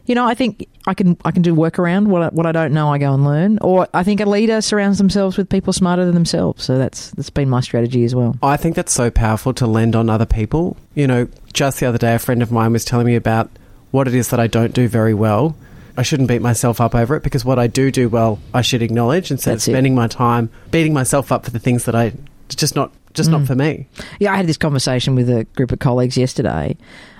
you 0.05 0.13
know, 0.13 0.25
I 0.27 0.35
think 0.35 0.67
I 0.85 0.93
can 0.93 1.17
I 1.25 1.31
can 1.31 1.41
do 1.41 1.55
work 1.55 1.79
around 1.79 2.09
what 2.09 2.21
I, 2.21 2.27
what 2.27 2.45
I 2.45 2.51
don't 2.51 2.73
know. 2.73 2.93
I 2.93 2.99
go 2.99 3.13
and 3.13 3.23
learn, 3.23 3.57
or 3.61 3.87
I 3.93 4.03
think 4.03 4.19
a 4.19 4.25
leader 4.25 4.61
surrounds 4.61 4.99
themselves 4.99 5.35
with 5.37 5.49
people 5.49 5.73
smarter 5.73 6.05
than 6.05 6.13
themselves. 6.13 6.63
So 6.63 6.77
that's 6.77 7.09
that's 7.11 7.31
been 7.31 7.49
my 7.49 7.61
strategy 7.61 8.03
as 8.03 8.13
well. 8.13 8.37
I 8.43 8.57
think 8.57 8.75
that's 8.75 8.93
so 8.93 9.09
powerful 9.09 9.53
to 9.55 9.65
lend 9.65 9.95
on 9.95 10.09
other 10.09 10.27
people. 10.27 10.77
You 10.93 11.07
know, 11.07 11.27
just 11.53 11.79
the 11.79 11.87
other 11.87 11.97
day, 11.97 12.13
a 12.13 12.19
friend 12.19 12.43
of 12.43 12.51
mine 12.51 12.73
was 12.73 12.85
telling 12.85 13.07
me 13.07 13.15
about 13.15 13.49
what 13.91 14.07
it 14.07 14.13
is 14.13 14.27
that 14.27 14.39
I 14.39 14.47
don't 14.47 14.73
do 14.73 14.87
very 14.87 15.13
well. 15.13 15.55
I 15.97 16.03
shouldn't 16.03 16.27
beat 16.27 16.41
myself 16.41 16.81
up 16.81 16.93
over 16.95 17.15
it 17.15 17.23
because 17.23 17.45
what 17.45 17.57
I 17.59 17.67
do 17.67 17.89
do 17.91 18.09
well, 18.09 18.39
I 18.53 18.61
should 18.61 18.81
acknowledge 18.81 19.31
instead 19.31 19.53
That's 19.53 19.67
of 19.67 19.71
it. 19.71 19.75
spending 19.75 19.95
my 19.95 20.07
time 20.07 20.49
beating 20.71 20.93
myself 20.93 21.31
up 21.31 21.45
for 21.45 21.51
the 21.51 21.59
things 21.59 21.85
that 21.85 21.95
I 21.95 22.13
just 22.49 22.75
not 22.75 22.91
just 23.13 23.29
Mm. 23.29 23.33
not 23.33 23.47
for 23.47 23.55
me. 23.55 23.87
Yeah, 24.19 24.33
I 24.33 24.37
had 24.37 24.47
this 24.47 24.57
conversation 24.57 25.15
with 25.15 25.29
a 25.29 25.45
group 25.55 25.71
of 25.71 25.79
colleagues 25.79 26.17
yesterday. 26.17 26.75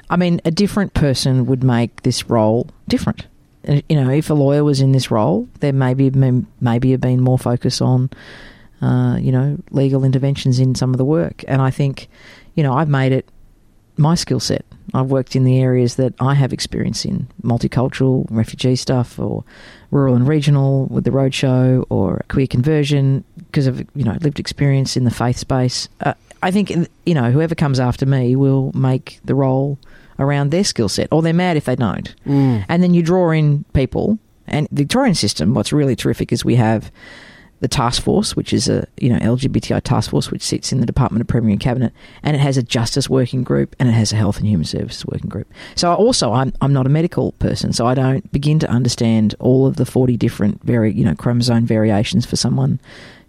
I 0.10 0.18
mean, 0.18 0.42
a 0.46 0.52
different 0.52 0.94
person 0.94 1.46
would 1.46 1.64
make 1.64 2.04
this 2.04 2.30
role 2.30 2.68
different. 2.88 3.26
Uh, 3.68 3.82
You 3.90 3.96
know, 4.04 4.10
if 4.12 4.30
a 4.30 4.34
lawyer 4.34 4.64
was 4.64 4.82
in 4.82 4.92
this 4.92 5.10
role, 5.10 5.48
there 5.62 5.74
maybe 5.74 6.12
maybe 6.62 6.92
have 6.92 7.02
been 7.02 7.22
more 7.22 7.40
focus 7.40 7.82
on 7.82 8.10
uh, 8.82 9.18
you 9.22 9.32
know, 9.32 9.58
legal 9.72 10.04
interventions 10.04 10.60
in 10.60 10.76
some 10.76 10.92
of 10.94 10.98
the 10.98 11.06
work. 11.06 11.44
And 11.48 11.62
I 11.62 11.72
think, 11.72 12.08
you 12.56 12.62
know, 12.62 12.74
I've 12.74 12.90
made 12.90 13.14
it 13.14 13.26
my 13.98 14.16
skill 14.16 14.42
set. 14.42 14.66
I've 14.94 15.12
worked 15.12 15.36
in 15.36 15.44
the 15.44 15.60
areas 15.60 15.96
that 15.96 16.14
I 16.20 16.34
have 16.34 16.54
experience 16.54 17.06
in 17.06 17.28
multicultural, 17.44 18.26
refugee 18.30 18.76
stuff, 18.76 19.20
or 19.20 19.44
rural 19.92 20.16
and 20.16 20.28
regional 20.28 20.86
with 20.88 21.04
the 21.04 21.12
roadshow, 21.12 21.86
or 21.90 22.24
queer 22.30 22.48
conversion 22.48 23.24
because 23.38 23.68
of 23.68 23.80
you 23.96 24.04
know 24.04 24.18
lived 24.22 24.40
experience 24.40 24.96
in 24.96 25.04
the 25.04 25.12
faith 25.12 25.38
space. 25.38 25.90
Uh, 26.02 26.14
I 26.44 26.52
think 26.52 26.72
you 27.06 27.14
know 27.14 27.32
whoever 27.32 27.56
comes 27.56 27.80
after 27.80 28.06
me 28.06 28.36
will 28.36 28.72
make 28.74 29.20
the 29.26 29.36
role 29.36 29.78
around 30.20 30.52
their 30.52 30.64
skill 30.64 30.90
set, 30.90 31.08
or 31.12 31.22
they're 31.22 31.34
mad 31.34 31.58
if 31.58 31.66
they 31.66 31.76
don't. 31.76 32.14
Mm. 32.26 32.66
And 32.70 32.84
then 32.84 32.94
you 32.94 33.02
draw 33.04 33.32
in 33.32 33.66
people. 33.74 34.20
And 34.48 34.68
the 34.72 34.84
Victorian 34.84 35.16
system, 35.16 35.56
what's 35.56 35.74
really 35.74 35.96
terrific 35.96 36.32
is 36.32 36.46
we 36.46 36.56
have 36.56 36.92
the 37.66 37.70
task 37.70 38.04
force, 38.04 38.36
which 38.36 38.54
is 38.54 38.70
a 38.70 38.88
you 38.98 39.10
know 39.10 39.18
LGBTI 39.18 39.82
task 39.82 40.12
force, 40.12 40.30
which 40.30 40.44
sits 40.44 40.72
in 40.72 40.82
the 40.82 40.86
Department 40.86 41.22
of 41.22 41.28
Premier 41.28 41.50
and 41.50 41.60
Cabinet, 41.60 41.94
and 42.22 42.36
it 42.36 42.40
has 42.40 42.58
a 42.58 42.64
justice 42.64 43.10
working 43.10 43.44
group 43.44 43.76
and 43.80 43.90
it 43.90 43.94
has 43.94 44.14
a 44.14 44.16
health 44.16 44.38
and 44.38 44.46
human 44.46 44.66
services 44.66 45.04
working 45.08 45.30
group. 45.30 45.52
So 45.74 45.92
also, 45.92 46.32
I'm 46.32 46.54
I'm 46.62 46.74
not 46.74 46.86
a 46.86 46.90
medical 46.90 47.32
person, 47.34 47.74
so 47.74 47.88
I 47.88 47.96
don't 47.96 48.32
begin 48.32 48.60
to 48.60 48.70
understand 48.70 49.34
all 49.40 49.66
of 49.66 49.78
the 49.78 49.86
forty 49.86 50.16
different 50.16 50.64
very 50.64 50.94
you 50.94 51.04
know 51.04 51.16
chromosome 51.16 51.66
variations 51.66 52.24
for 52.24 52.36
someone 52.36 52.80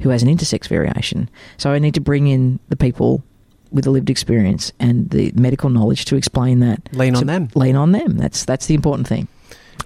who 0.02 0.10
has 0.10 0.22
an 0.22 0.28
intersex 0.28 0.68
variation. 0.68 1.30
So 1.56 1.72
I 1.72 1.78
need 1.78 1.94
to 1.94 2.00
bring 2.00 2.26
in 2.26 2.60
the 2.68 2.76
people 2.76 3.24
with 3.72 3.84
the 3.84 3.90
lived 3.90 4.10
experience 4.10 4.70
and 4.78 5.08
the 5.08 5.32
medical 5.34 5.70
knowledge 5.70 6.04
to 6.06 6.16
explain 6.16 6.60
that. 6.60 6.92
Lean 6.92 7.16
on 7.16 7.26
them. 7.26 7.48
Lean 7.54 7.74
on 7.74 7.92
them. 7.92 8.18
That's 8.18 8.44
that's 8.44 8.66
the 8.66 8.74
important 8.74 9.08
thing, 9.08 9.28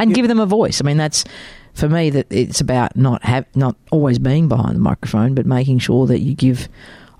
and 0.00 0.10
You- 0.10 0.16
give 0.16 0.28
them 0.28 0.40
a 0.40 0.46
voice. 0.46 0.80
I 0.82 0.84
mean, 0.84 0.96
that's 0.96 1.24
for 1.74 1.88
me 1.88 2.10
that 2.10 2.26
it's 2.30 2.60
about 2.60 2.96
not 2.96 3.24
have 3.24 3.44
not 3.54 3.76
always 3.92 4.18
being 4.18 4.48
behind 4.48 4.74
the 4.76 4.80
microphone, 4.80 5.34
but 5.34 5.46
making 5.46 5.78
sure 5.78 6.06
that 6.06 6.20
you 6.20 6.34
give 6.34 6.68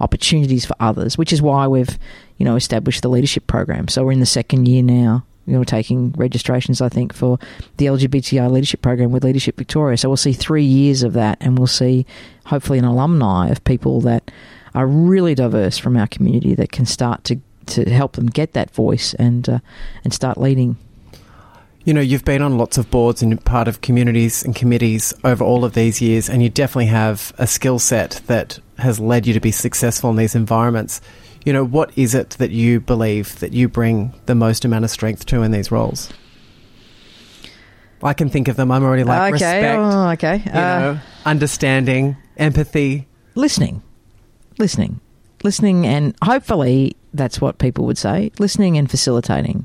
opportunities 0.01 0.64
for 0.64 0.74
others. 0.81 1.16
Which 1.18 1.33
is 1.33 1.41
why 1.43 1.66
we've 1.68 1.99
you 2.39 2.45
know 2.45 2.57
established 2.57 3.03
the 3.03 3.09
leadership 3.09 3.47
program. 3.47 3.89
So 3.89 4.05
we're 4.05 4.12
in 4.12 4.20
the 4.20 4.26
second 4.26 4.66
year 4.68 4.83
now. 4.83 5.24
You 5.47 5.55
know, 5.55 5.61
we're 5.61 5.64
taking 5.64 6.12
registrations, 6.16 6.81
I 6.81 6.89
think, 6.89 7.12
for 7.12 7.39
the 7.78 7.87
LGBTI 7.87 8.49
leadership 8.51 8.83
program 8.83 9.11
with 9.11 9.24
Leadership 9.24 9.57
Victoria. 9.57 9.97
So 9.97 10.09
we'll 10.09 10.16
see 10.16 10.33
three 10.33 10.62
years 10.64 11.03
of 11.03 11.14
that, 11.14 11.39
and 11.41 11.59
we'll 11.59 11.66
see 11.66 12.07
hopefully 12.47 12.78
an 12.78 12.85
alumni 12.85 13.49
of 13.49 13.64
people 13.64 14.01
that 14.03 14.31
are 14.74 14.87
really 14.87 15.35
diverse 15.35 15.76
from 15.78 15.97
our 15.97 16.07
community 16.07 16.55
that 16.55 16.70
can 16.70 16.87
start 16.87 17.24
to 17.24 17.37
to 17.66 17.89
help 17.91 18.12
them 18.12 18.26
get 18.26 18.53
that 18.53 18.70
voice 18.70 19.14
and 19.14 19.49
uh, 19.49 19.59
and 20.05 20.12
start 20.12 20.39
leading. 20.39 20.76
You 21.85 21.95
know, 21.95 22.01
you've 22.03 22.24
been 22.26 22.43
on 22.43 22.59
lots 22.59 22.76
of 22.76 22.91
boards 22.91 23.22
and 23.22 23.43
part 23.45 23.66
of 23.66 23.81
communities 23.81 24.43
and 24.45 24.55
committees 24.55 25.14
over 25.24 25.43
all 25.43 25.64
of 25.64 25.72
these 25.72 26.03
years, 26.03 26.28
and 26.28 26.43
you 26.43 26.51
definitely 26.51 26.87
have 26.87 27.33
a 27.39 27.47
skill 27.47 27.78
set 27.78 28.20
that 28.26 28.59
has 28.78 29.01
led 29.01 29.26
you 29.26 29.33
to 29.33 29.41
be 29.41 29.51
successful 29.51 30.11
in 30.11 30.16
these 30.16 30.35
environments. 30.35 31.01
You 31.45 31.55
know, 31.55 31.64
what 31.64 31.91
is 31.97 32.14
it 32.14 32.31
that 32.31 32.51
you 32.51 32.81
believe 32.81 33.39
that 33.41 33.55
you 33.55 33.66
bring 33.66 34.12
the 34.26 34.35
most 34.35 34.64
amount 34.66 34.85
of 34.85 34.91
strength 34.91 35.24
to 35.26 35.43
in 35.43 35.53
these 35.53 35.70
roles? 35.72 36.11
I 38.03 38.12
can 38.12 38.28
think 38.28 38.49
of 38.49 38.57
them. 38.57 38.70
I'm 38.70 38.83
already 38.85 39.05
like 39.05 39.35
okay, 39.35 39.45
respect, 39.45 39.78
oh, 39.78 40.09
okay. 40.11 40.43
you 40.45 40.53
Uh, 40.53 40.78
know, 40.81 41.01
understanding, 41.24 42.16
empathy. 42.37 43.07
listening, 43.35 43.83
listening, 44.59 45.01
listening, 45.45 45.87
and 45.87 46.14
hopefully 46.22 46.95
that's 47.14 47.41
what 47.41 47.57
people 47.59 47.87
would 47.87 47.99
say. 47.99 48.33
Listening 48.39 48.76
and 48.76 48.91
facilitating, 48.91 49.64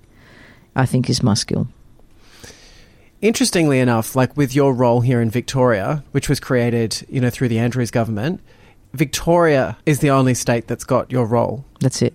I 0.77 0.85
think, 0.85 1.09
is 1.09 1.21
my 1.21 1.33
skill. 1.33 1.67
Interestingly 3.25 3.79
enough, 3.79 4.15
like 4.15 4.37
with 4.37 4.53
your 4.53 4.71
role 4.71 5.01
here 5.01 5.19
in 5.19 5.31
Victoria, 5.31 6.03
which 6.11 6.29
was 6.29 6.39
created, 6.39 7.03
you 7.09 7.19
know, 7.19 7.31
through 7.31 7.47
the 7.47 7.57
Andrews 7.57 7.89
government, 7.89 8.39
Victoria 8.93 9.77
is 9.87 9.97
the 9.97 10.11
only 10.11 10.35
state 10.35 10.67
that's 10.67 10.83
got 10.83 11.11
your 11.11 11.25
role. 11.25 11.65
That's 11.79 12.03
it. 12.03 12.13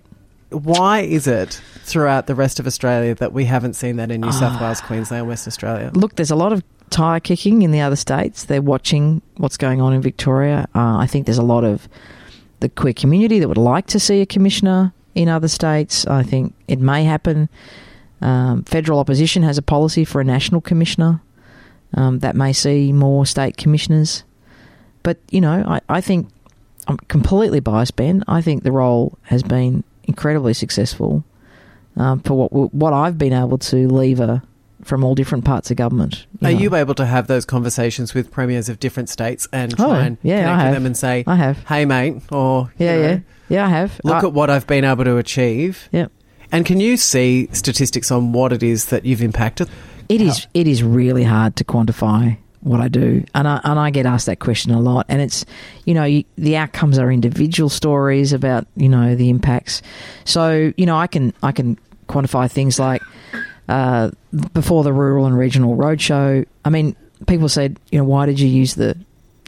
Why 0.51 1.01
is 1.01 1.27
it 1.27 1.61
throughout 1.83 2.27
the 2.27 2.33
rest 2.35 2.61
of 2.61 2.65
Australia 2.65 3.13
that 3.15 3.33
we 3.33 3.43
haven't 3.43 3.73
seen 3.73 3.97
that 3.97 4.09
in 4.09 4.21
New 4.21 4.31
South 4.31 4.53
Ah. 4.61 4.67
Wales, 4.67 4.79
Queensland, 4.79 5.27
West 5.27 5.47
Australia? 5.49 5.91
Look, 5.93 6.15
there's 6.15 6.31
a 6.31 6.35
lot 6.37 6.53
of 6.53 6.63
tire 6.91 7.19
kicking 7.19 7.61
in 7.61 7.71
the 7.71 7.81
other 7.81 7.97
states. 7.97 8.45
They're 8.45 8.61
watching 8.61 9.21
what's 9.35 9.57
going 9.57 9.81
on 9.81 9.91
in 9.91 10.01
Victoria. 10.01 10.65
Uh, 10.73 10.95
I 10.97 11.07
think 11.07 11.25
there's 11.25 11.37
a 11.37 11.43
lot 11.43 11.65
of 11.65 11.89
the 12.61 12.69
queer 12.69 12.93
community 12.93 13.39
that 13.39 13.49
would 13.49 13.57
like 13.57 13.87
to 13.87 13.99
see 13.99 14.21
a 14.21 14.25
commissioner 14.25 14.93
in 15.13 15.27
other 15.27 15.49
states. 15.49 16.07
I 16.07 16.23
think 16.23 16.53
it 16.69 16.79
may 16.79 17.03
happen. 17.03 17.49
Um, 18.21 18.63
federal 18.63 18.99
opposition 18.99 19.43
has 19.43 19.57
a 19.57 19.61
policy 19.61 20.05
for 20.05 20.21
a 20.21 20.23
national 20.23 20.61
commissioner 20.61 21.21
um, 21.95 22.19
that 22.19 22.35
may 22.35 22.53
see 22.53 22.91
more 22.93 23.25
state 23.25 23.57
commissioners. 23.57 24.23
But, 25.03 25.17
you 25.31 25.41
know, 25.41 25.63
I, 25.67 25.81
I 25.89 26.01
think 26.01 26.29
I'm 26.87 26.97
completely 26.97 27.59
biased, 27.59 27.95
Ben. 27.95 28.23
I 28.27 28.41
think 28.41 28.63
the 28.63 28.71
role 28.71 29.17
has 29.23 29.41
been 29.43 29.83
incredibly 30.03 30.53
successful 30.53 31.23
um, 31.97 32.19
for 32.21 32.35
what 32.49 32.73
what 32.73 32.93
I've 32.93 33.17
been 33.17 33.33
able 33.33 33.57
to 33.57 33.87
lever 33.87 34.41
from 34.83 35.03
all 35.03 35.13
different 35.15 35.43
parts 35.45 35.69
of 35.69 35.77
government. 35.77 36.25
Are 36.41 36.51
know. 36.51 36.57
you 36.57 36.75
able 36.75 36.95
to 36.95 37.05
have 37.05 37.27
those 37.27 37.45
conversations 37.45 38.13
with 38.15 38.31
premiers 38.31 38.67
of 38.69 38.79
different 38.79 39.09
states 39.09 39.47
and 39.53 39.73
Oh, 39.73 39.89
try 39.89 40.05
and 40.05 40.17
yeah, 40.23 40.41
connect 40.43 40.63
with 40.65 40.73
them 40.73 40.85
and 40.85 40.97
say, 40.97 41.23
I 41.27 41.35
have. 41.35 41.57
hey, 41.65 41.85
mate, 41.85 42.21
or, 42.31 42.71
you 42.79 42.85
Yeah, 42.85 42.95
know, 42.95 43.01
yeah, 43.01 43.19
yeah. 43.49 43.65
I 43.65 43.69
have. 43.69 44.01
look 44.03 44.23
I- 44.23 44.27
at 44.27 44.33
what 44.33 44.49
I've 44.49 44.65
been 44.67 44.83
able 44.85 45.03
to 45.03 45.17
achieve? 45.17 45.87
Yep. 45.91 46.11
And 46.51 46.65
can 46.65 46.79
you 46.79 46.97
see 46.97 47.47
statistics 47.51 48.11
on 48.11 48.33
what 48.33 48.51
it 48.51 48.63
is 48.63 48.85
that 48.85 49.05
you've 49.05 49.21
impacted? 49.21 49.69
It 50.09 50.21
is. 50.21 50.47
It 50.53 50.67
is 50.67 50.83
really 50.83 51.23
hard 51.23 51.55
to 51.57 51.63
quantify 51.63 52.37
what 52.59 52.79
I 52.79 52.89
do, 52.89 53.23
and 53.33 53.47
I 53.47 53.61
and 53.63 53.79
I 53.79 53.89
get 53.89 54.05
asked 54.05 54.25
that 54.27 54.39
question 54.39 54.71
a 54.71 54.79
lot. 54.79 55.05
And 55.09 55.21
it's, 55.21 55.45
you 55.85 55.93
know, 55.93 56.03
you, 56.03 56.25
the 56.37 56.57
outcomes 56.57 56.99
are 56.99 57.11
individual 57.11 57.69
stories 57.69 58.33
about 58.33 58.67
you 58.75 58.89
know 58.89 59.15
the 59.15 59.29
impacts. 59.29 59.81
So 60.25 60.73
you 60.75 60.85
know, 60.85 60.97
I 60.97 61.07
can 61.07 61.33
I 61.41 61.53
can 61.53 61.77
quantify 62.07 62.51
things 62.51 62.77
like 62.77 63.01
uh, 63.69 64.11
before 64.53 64.83
the 64.83 64.93
rural 64.93 65.25
and 65.25 65.37
regional 65.37 65.77
roadshow. 65.77 66.45
I 66.65 66.69
mean, 66.69 66.95
people 67.25 67.47
said, 67.49 67.79
you 67.89 67.97
know, 67.97 68.03
why 68.03 68.25
did 68.25 68.39
you 68.39 68.47
use 68.47 68.75
the 68.75 68.97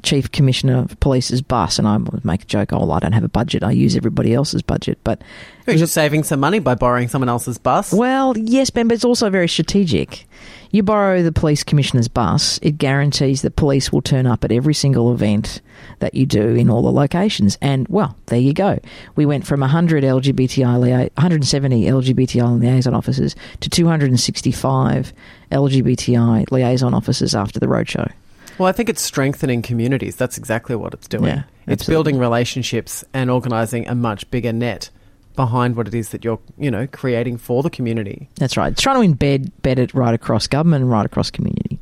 chief 0.04 0.32
commissioner 0.32 0.80
of 0.80 1.00
police's 1.00 1.42
bus? 1.42 1.80
And 1.80 1.88
I 1.88 1.98
would 1.98 2.24
make 2.24 2.44
a 2.44 2.46
joke, 2.46 2.72
oh, 2.74 2.80
well, 2.80 2.92
I 2.92 3.00
don't 3.00 3.14
have 3.14 3.24
a 3.24 3.30
budget. 3.30 3.64
I 3.64 3.72
use 3.72 3.96
everybody 3.96 4.34
else's 4.34 4.62
budget, 4.62 5.00
but 5.04 5.22
You're 5.66 5.78
just 5.78 5.94
saving 5.94 6.24
some 6.24 6.40
money 6.40 6.60
by 6.60 6.76
borrowing 6.76 7.08
someone 7.08 7.30
else's 7.30 7.58
bus. 7.58 7.92
Well, 7.94 8.38
yes, 8.38 8.70
Ben, 8.70 8.88
but 8.88 8.96
it's 8.96 9.06
also 9.06 9.30
very 9.30 9.48
strategic. 9.48 10.28
You 10.72 10.82
borrow 10.82 11.22
the 11.22 11.32
police 11.32 11.64
commissioner's 11.64 12.08
bus, 12.08 12.60
it 12.64 12.80
guarantees 12.80 13.44
that 13.44 13.56
police 13.56 13.92
will 13.92 14.02
turn 14.02 14.26
up 14.26 14.44
at 14.44 14.52
every 14.52 14.74
single 14.74 15.14
event 15.14 15.62
that 16.00 16.16
you 16.16 16.26
do 16.26 16.56
in 16.56 16.68
all 16.68 16.82
the 16.82 16.92
locations. 16.92 17.60
And, 17.62 17.88
well, 17.90 18.18
there 18.26 18.40
you 18.40 18.54
go. 18.54 18.80
We 19.16 19.28
went 19.28 19.46
from 19.46 19.60
100 19.60 20.04
LGBTI, 20.04 20.80
lia- 20.80 21.12
170 21.16 21.84
LGBTI 21.86 22.60
liaison 22.60 22.96
officers 22.96 23.36
to 23.60 23.70
265 23.70 25.14
LGBTI 25.52 26.52
liaison 26.52 26.94
officers 26.96 27.36
after 27.36 27.60
the 27.60 27.68
roadshow. 27.68 28.12
Well, 28.58 28.68
I 28.68 28.72
think 28.72 28.90
it's 28.90 29.02
strengthening 29.02 29.62
communities. 29.62 30.16
That's 30.16 30.38
exactly 30.38 30.76
what 30.76 30.94
it's 30.94 31.08
doing. 31.08 31.26
Yeah, 31.26 31.44
it's 31.68 31.86
building 31.86 32.18
relationships 32.18 33.04
and 33.14 33.32
organising 33.32 33.88
a 33.88 33.96
much 33.96 34.30
bigger 34.32 34.54
net 34.54 34.90
behind 35.36 35.76
what 35.76 35.88
it 35.88 35.96
is 35.96 36.10
that 36.10 36.24
you're, 36.24 36.40
you 36.58 36.70
know, 36.70 36.88
creating 36.88 37.38
for 37.38 37.64
the 37.64 37.70
community. 37.70 38.30
That's 38.36 38.58
right. 38.58 38.72
It's 38.72 38.82
trying 38.82 39.02
to 39.02 39.16
embed, 39.16 39.52
embed 39.62 39.80
it 39.80 39.94
right 39.94 40.14
across 40.14 40.48
government 40.48 40.84
and 40.84 40.92
right 40.92 41.06
across 41.06 41.32
community. 41.32 41.80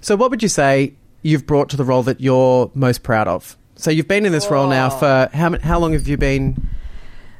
So, 0.00 0.16
what 0.16 0.30
would 0.30 0.42
you 0.42 0.48
say 0.48 0.94
you've 1.22 1.46
brought 1.46 1.70
to 1.70 1.76
the 1.76 1.84
role 1.84 2.02
that 2.04 2.20
you're 2.20 2.70
most 2.74 3.02
proud 3.02 3.28
of? 3.28 3.56
So, 3.76 3.90
you've 3.90 4.08
been 4.08 4.26
in 4.26 4.32
this 4.32 4.50
role 4.50 4.68
now 4.68 4.90
for 4.90 5.28
how 5.32 5.58
how 5.58 5.78
long 5.78 5.92
have 5.92 6.06
you 6.06 6.16
been? 6.16 6.68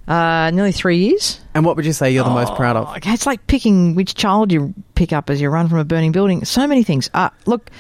Uh, 0.07 0.51
nearly 0.53 0.73
three 0.73 0.97
years. 0.97 1.39
And 1.55 1.67
what 1.67 1.77
would 1.77 1.85
you 1.85 1.93
say 1.93 2.11
you're 2.11 2.25
the 2.25 2.31
most 2.31 2.55
proud 2.55 2.77
of? 2.77 2.97
It's 3.05 3.27
like 3.27 3.47
picking 3.47 3.95
which 3.95 4.15
child 4.15 4.51
you 4.51 4.73
pick 4.95 5.13
up 5.13 5.29
as 5.29 5.39
you 5.39 5.51
run 5.51 5.69
from 5.69 5.79
a 5.79 5.85
burning 5.85 6.13
building. 6.13 6.47
So 6.47 6.67
many 6.67 6.83
things. 6.83 7.11
Uh, 7.13 7.29
look, 7.45 7.71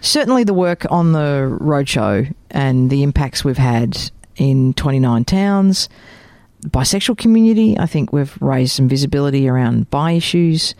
certainly 0.00 0.44
the 0.44 0.54
work 0.54 0.86
on 0.90 1.12
the 1.12 1.56
roadshow 1.60 2.32
and 2.50 2.90
the 2.90 3.02
impacts 3.02 3.44
we've 3.44 3.58
had 3.58 3.98
in 4.36 4.74
29 4.74 5.24
towns. 5.24 5.88
Bisexual 6.62 7.18
community, 7.18 7.78
I 7.78 7.86
think 7.86 8.12
we've 8.12 8.36
raised 8.40 8.72
some 8.72 8.88
visibility 8.88 9.48
around 9.48 9.90
bi 9.90 10.12
issues. 10.12 10.74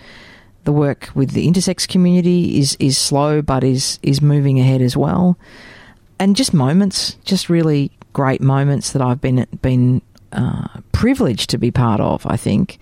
The 0.64 0.72
work 0.72 1.08
with 1.14 1.30
the 1.30 1.46
intersex 1.46 1.88
community 1.88 2.58
is, 2.58 2.76
is 2.78 2.98
slow 2.98 3.40
but 3.40 3.64
is, 3.64 3.98
is 4.02 4.20
moving 4.20 4.60
ahead 4.60 4.82
as 4.82 4.96
well. 4.96 5.38
And 6.18 6.36
just 6.36 6.52
moments, 6.52 7.16
just 7.24 7.48
really 7.48 7.90
great 8.12 8.40
moments 8.40 8.92
that 8.92 9.02
I've 9.02 9.20
been 9.20 9.46
been 9.62 10.02
uh, 10.32 10.68
privileged 10.92 11.50
to 11.50 11.58
be 11.58 11.70
part 11.70 12.00
of. 12.00 12.26
I 12.26 12.36
think 12.36 12.78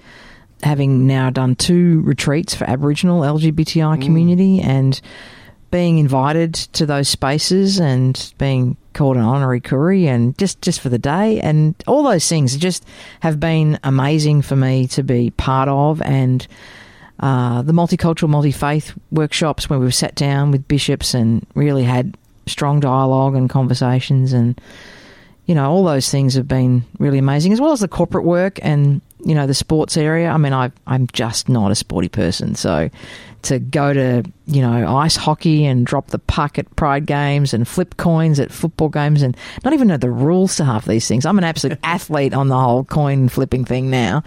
having 0.63 1.07
now 1.07 1.31
done 1.31 1.55
two 1.55 2.01
retreats 2.03 2.55
for 2.55 2.69
Aboriginal 2.69 3.23
LGBTI 3.23 4.03
community 4.03 4.61
and 4.61 5.01
being 5.71 5.99
invited 5.99 6.55
to 6.55 6.87
those 6.87 7.09
spaces 7.09 7.79
and 7.79 8.33
being 8.39 8.77
called 8.95 9.17
an 9.17 9.23
honorary 9.23 9.61
Koori 9.61 10.07
and 10.07 10.37
just, 10.39 10.61
just 10.63 10.81
for 10.81 10.89
the 10.89 10.99
day 10.99 11.41
and 11.41 11.75
all 11.87 12.03
those 12.03 12.29
things 12.29 12.57
just 12.57 12.85
have 13.21 13.39
been 13.39 13.79
amazing 13.85 14.43
for 14.43 14.57
me 14.57 14.87
to 14.89 15.03
be 15.03 15.31
part 15.31 15.69
of 15.69 16.03
and 16.03 16.47
uh, 17.21 17.63
the 17.63 17.73
multicultural 17.73 18.29
multi-faith 18.29 18.97
workshops 19.11 19.69
where 19.69 19.79
we've 19.79 19.95
sat 19.95 20.15
down 20.15 20.51
with 20.51 20.67
bishops 20.69 21.15
and 21.15 21.47
really 21.55 21.85
had 21.85 22.17
strong 22.47 22.81
dialogue 22.81 23.35
and 23.35 23.51
conversations 23.51 24.33
and 24.33 24.61
you 25.47 25.55
know 25.55 25.71
all 25.71 25.85
those 25.85 26.11
things 26.11 26.35
have 26.35 26.49
been 26.49 26.85
really 26.99 27.19
amazing 27.19 27.53
as 27.53 27.61
well 27.61 27.73
as 27.73 27.81
the 27.81 27.89
corporate 27.89 28.25
work 28.25 28.59
and 28.63 29.01
you 29.25 29.35
know 29.35 29.47
the 29.47 29.55
sports 29.55 29.97
area. 29.97 30.31
I 30.31 30.37
mean, 30.37 30.53
I 30.53 30.71
I'm 30.87 31.07
just 31.13 31.49
not 31.49 31.71
a 31.71 31.75
sporty 31.75 32.09
person, 32.09 32.55
so 32.55 32.89
to 33.43 33.59
go 33.59 33.93
to 33.93 34.23
you 34.47 34.63
know 34.63 34.97
ice 34.97 35.17
hockey 35.17 35.65
and 35.65 35.87
drop 35.87 36.09
the 36.09 36.19
puck 36.19 36.59
at 36.59 36.75
pride 36.77 37.07
games 37.07 37.55
and 37.55 37.67
flip 37.67 37.97
coins 37.97 38.41
at 38.41 38.53
football 38.53 38.89
games 38.89 39.23
and 39.23 39.37
not 39.65 39.73
even 39.73 39.89
know 39.89 39.97
the 39.97 40.11
rules 40.11 40.57
to 40.57 40.65
half 40.65 40.85
these 40.85 41.07
things. 41.07 41.27
I'm 41.27 41.39
an 41.39 41.45
absolute 41.45 41.79
athlete 41.85 42.35
on 42.35 42.49
the 42.49 42.59
whole 42.59 42.85
coin 42.85 43.29
flipping 43.29 43.65
thing 43.65 43.91
now. 43.91 44.23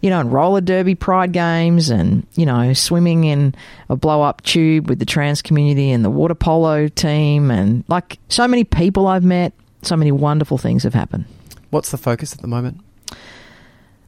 You 0.00 0.10
know, 0.10 0.20
and 0.20 0.32
roller 0.32 0.60
derby 0.60 0.94
pride 0.94 1.32
games 1.32 1.90
and, 1.90 2.24
you 2.36 2.46
know, 2.46 2.72
swimming 2.72 3.24
in 3.24 3.52
a 3.88 3.96
blow 3.96 4.22
up 4.22 4.42
tube 4.42 4.88
with 4.88 5.00
the 5.00 5.04
trans 5.04 5.42
community 5.42 5.90
and 5.90 6.04
the 6.04 6.10
water 6.10 6.36
polo 6.36 6.86
team 6.86 7.50
and 7.50 7.82
like 7.88 8.20
so 8.28 8.46
many 8.46 8.62
people 8.62 9.08
I've 9.08 9.24
met, 9.24 9.52
so 9.82 9.96
many 9.96 10.12
wonderful 10.12 10.56
things 10.56 10.84
have 10.84 10.94
happened. 10.94 11.24
What's 11.70 11.90
the 11.90 11.98
focus 11.98 12.32
at 12.32 12.40
the 12.40 12.46
moment? 12.46 12.80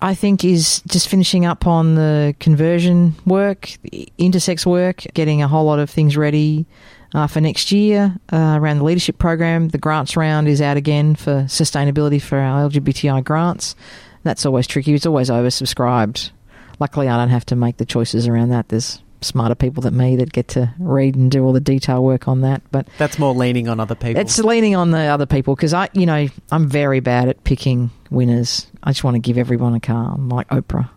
I 0.03 0.15
think 0.15 0.45
is 0.45 0.83
just 0.89 1.09
finishing 1.09 1.45
up 1.45 1.67
on 1.67 1.95
the 1.95 2.35
conversion 2.41 3.15
work, 3.27 3.73
intersex 4.19 4.65
work, 4.65 5.05
getting 5.15 5.43
a 5.43 5.49
whole 5.49 5.67
lot 5.67 5.79
of 5.79 5.91
things 5.91 6.17
ready 6.17 6.67
uh, 7.15 7.27
for 7.27 7.41
next 7.41 7.71
year 7.71 8.17
uh, 8.33 8.59
around 8.59 8.79
the 8.79 8.85
leadership 8.85 9.19
program. 9.19 9.69
The 9.69 9.79
grants 9.79 10.17
round 10.17 10.49
is 10.49 10.63
out 10.63 10.77
again 10.77 11.17
for 11.17 11.43
sustainability 11.45 12.21
for 12.21 12.39
our 12.39 12.71
LGBTI 12.71 13.25
grants. 13.25 13.77
That's 14.23 14.47
always 14.47 14.67
tricky. 14.67 14.95
It's 14.95 15.07
always 15.07 15.29
oversubscribed. 15.31 16.31
Luckily, 16.79 17.09
I 17.09 17.17
don't 17.17 17.29
have 17.29 17.47
to 17.47 17.57
make 17.57 17.77
the 17.77 17.85
choices 17.85 18.27
around 18.27 18.51
that. 18.51 18.69
There's 18.69 19.03
smarter 19.23 19.55
people 19.55 19.83
than 19.83 19.97
me 19.97 20.17
that 20.17 20.33
get 20.33 20.49
to 20.49 20.73
read 20.79 21.15
and 21.15 21.31
do 21.31 21.45
all 21.45 21.53
the 21.53 21.61
detail 21.61 22.03
work 22.03 22.29
on 22.29 22.41
that. 22.43 22.63
But 22.71 22.89
That's 22.99 23.19
more 23.19 23.35
leaning 23.35 23.69
on 23.69 23.81
other 23.81 23.95
people. 23.95 24.21
it's 24.21 24.39
leaning 24.39 24.75
on 24.77 24.91
the 24.91 25.01
other 25.07 25.27
people 25.27 25.55
because 25.55 25.75
I, 25.75 25.89
you 25.93 26.07
know, 26.07 26.29
I'm 26.51 26.69
very 26.69 27.01
bad 27.01 27.29
at 27.29 27.43
picking 27.45 27.91
winners. 28.11 28.67
I 28.83 28.91
just 28.91 29.05
want 29.05 29.15
to 29.17 29.21
give 29.21 29.39
everyone 29.39 29.75
a 29.75 29.81
car. 29.81 30.13
I'm 30.15 30.29
like 30.29 30.49
Oprah. 30.49 30.89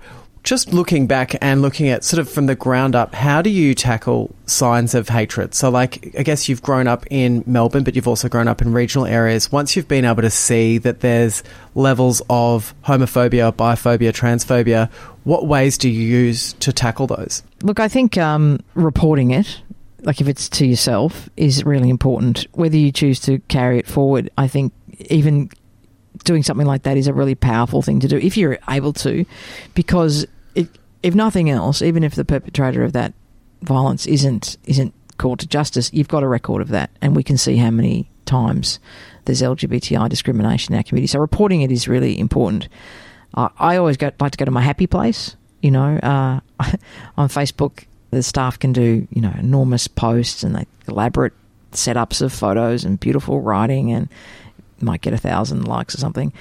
Just 0.44 0.74
looking 0.74 1.08
back 1.08 1.36
and 1.42 1.62
looking 1.62 1.88
at 1.88 2.04
sort 2.04 2.20
of 2.20 2.30
from 2.30 2.48
the 2.48 2.56
ground 2.56 2.96
up, 2.96 3.16
how 3.16 3.42
do 3.42 3.50
you 3.50 3.74
tackle 3.74 4.36
signs 4.46 4.94
of 4.94 5.08
hatred? 5.08 5.54
So, 5.54 5.70
like, 5.70 6.14
I 6.20 6.24
guess 6.24 6.50
you've 6.50 6.62
grown 6.62 6.86
up 6.86 7.06
in 7.10 7.46
Melbourne, 7.48 7.86
but 7.86 7.96
you've 7.96 8.10
also 8.10 8.28
grown 8.28 8.50
up 8.50 8.62
in 8.62 8.74
regional 8.74 9.06
areas. 9.06 9.54
Once 9.54 9.78
you've 9.78 9.88
been 9.88 10.04
able 10.04 10.22
to 10.22 10.30
see 10.30 10.80
that 10.80 11.00
there's 11.00 11.44
levels 11.76 12.22
of 12.30 12.74
homophobia, 12.84 13.54
biphobia, 13.54 14.12
transphobia, 14.12 14.90
what 15.24 15.48
ways 15.48 15.78
do 15.78 15.90
you 15.90 16.02
use 16.02 16.54
to 16.54 16.74
tackle 16.74 17.08
those? 17.08 17.44
Look, 17.62 17.80
I 17.80 17.88
think 17.88 18.18
um, 18.18 18.60
reporting 18.74 19.32
it, 19.32 19.62
like 20.02 20.20
if 20.20 20.28
it's 20.28 20.50
to 20.50 20.66
yourself, 20.66 21.30
is 21.38 21.64
really 21.64 21.90
important. 21.90 22.46
Whether 22.54 22.78
you 22.78 22.92
choose 22.92 23.20
to 23.22 23.40
carry 23.48 23.80
it 23.80 23.88
forward, 23.88 24.30
I 24.38 24.48
think 24.48 24.74
even 25.10 25.50
doing 26.24 26.44
something 26.44 26.68
like 26.68 26.84
that 26.84 26.98
is 26.98 27.08
a 27.08 27.14
really 27.14 27.36
powerful 27.36 27.82
thing 27.82 28.00
to 28.02 28.08
do 28.08 28.18
if 28.18 28.38
you're 28.38 28.60
able 28.70 28.94
to, 28.94 29.26
because 29.74 30.26
if 30.56 31.14
nothing 31.14 31.50
else, 31.50 31.82
even 31.82 32.04
if 32.04 32.16
the 32.16 32.26
perpetrator 32.26 32.84
of 32.84 32.94
that 32.94 33.14
violence 33.62 34.06
isn't 34.06 34.58
isn't 34.66 34.94
called 35.18 35.40
to 35.40 35.48
justice, 35.48 35.92
you've 35.94 36.08
got 36.08 36.24
a 36.24 36.28
record 36.28 36.62
of 36.62 36.70
that, 36.70 36.90
and 37.02 37.16
we 37.16 37.24
can 37.24 37.38
see 37.38 37.58
how 37.58 37.70
many 37.70 38.10
times 38.26 38.80
there's 39.26 39.42
LGBTI 39.42 40.10
discrimination 40.10 40.74
in 40.74 40.78
our 40.78 40.84
community. 40.84 41.08
So 41.08 41.20
reporting 41.20 41.62
it 41.62 41.72
is 41.72 41.88
really 41.88 42.18
important. 42.18 42.68
Uh, 43.34 43.50
I 43.58 43.78
always 43.78 43.98
go, 43.98 44.12
like 44.20 44.32
to 44.34 44.38
go 44.38 44.46
to 44.46 44.52
my 44.52 44.62
happy 44.62 44.88
place. 44.88 45.36
You 45.62 45.72
know, 45.72 45.98
uh, 45.98 46.40
on 47.18 47.30
Facebook, 47.30 47.86
the 48.12 48.24
staff 48.24 48.60
can 48.60 48.74
do 48.74 49.08
you 49.12 49.22
know 49.22 49.34
enormous 49.38 49.88
posts 49.88 50.44
and 50.44 50.56
they 50.56 50.66
elaborate 50.88 51.34
setups 51.72 52.22
of 52.22 52.32
photos 52.32 52.84
and 52.84 53.00
beautiful 53.00 53.42
writing 53.42 53.92
and 53.92 54.08
might 54.80 55.02
get 55.02 55.14
a 55.14 55.18
thousand 55.18 55.68
likes 55.68 55.96
or 55.96 55.98
something. 55.98 56.32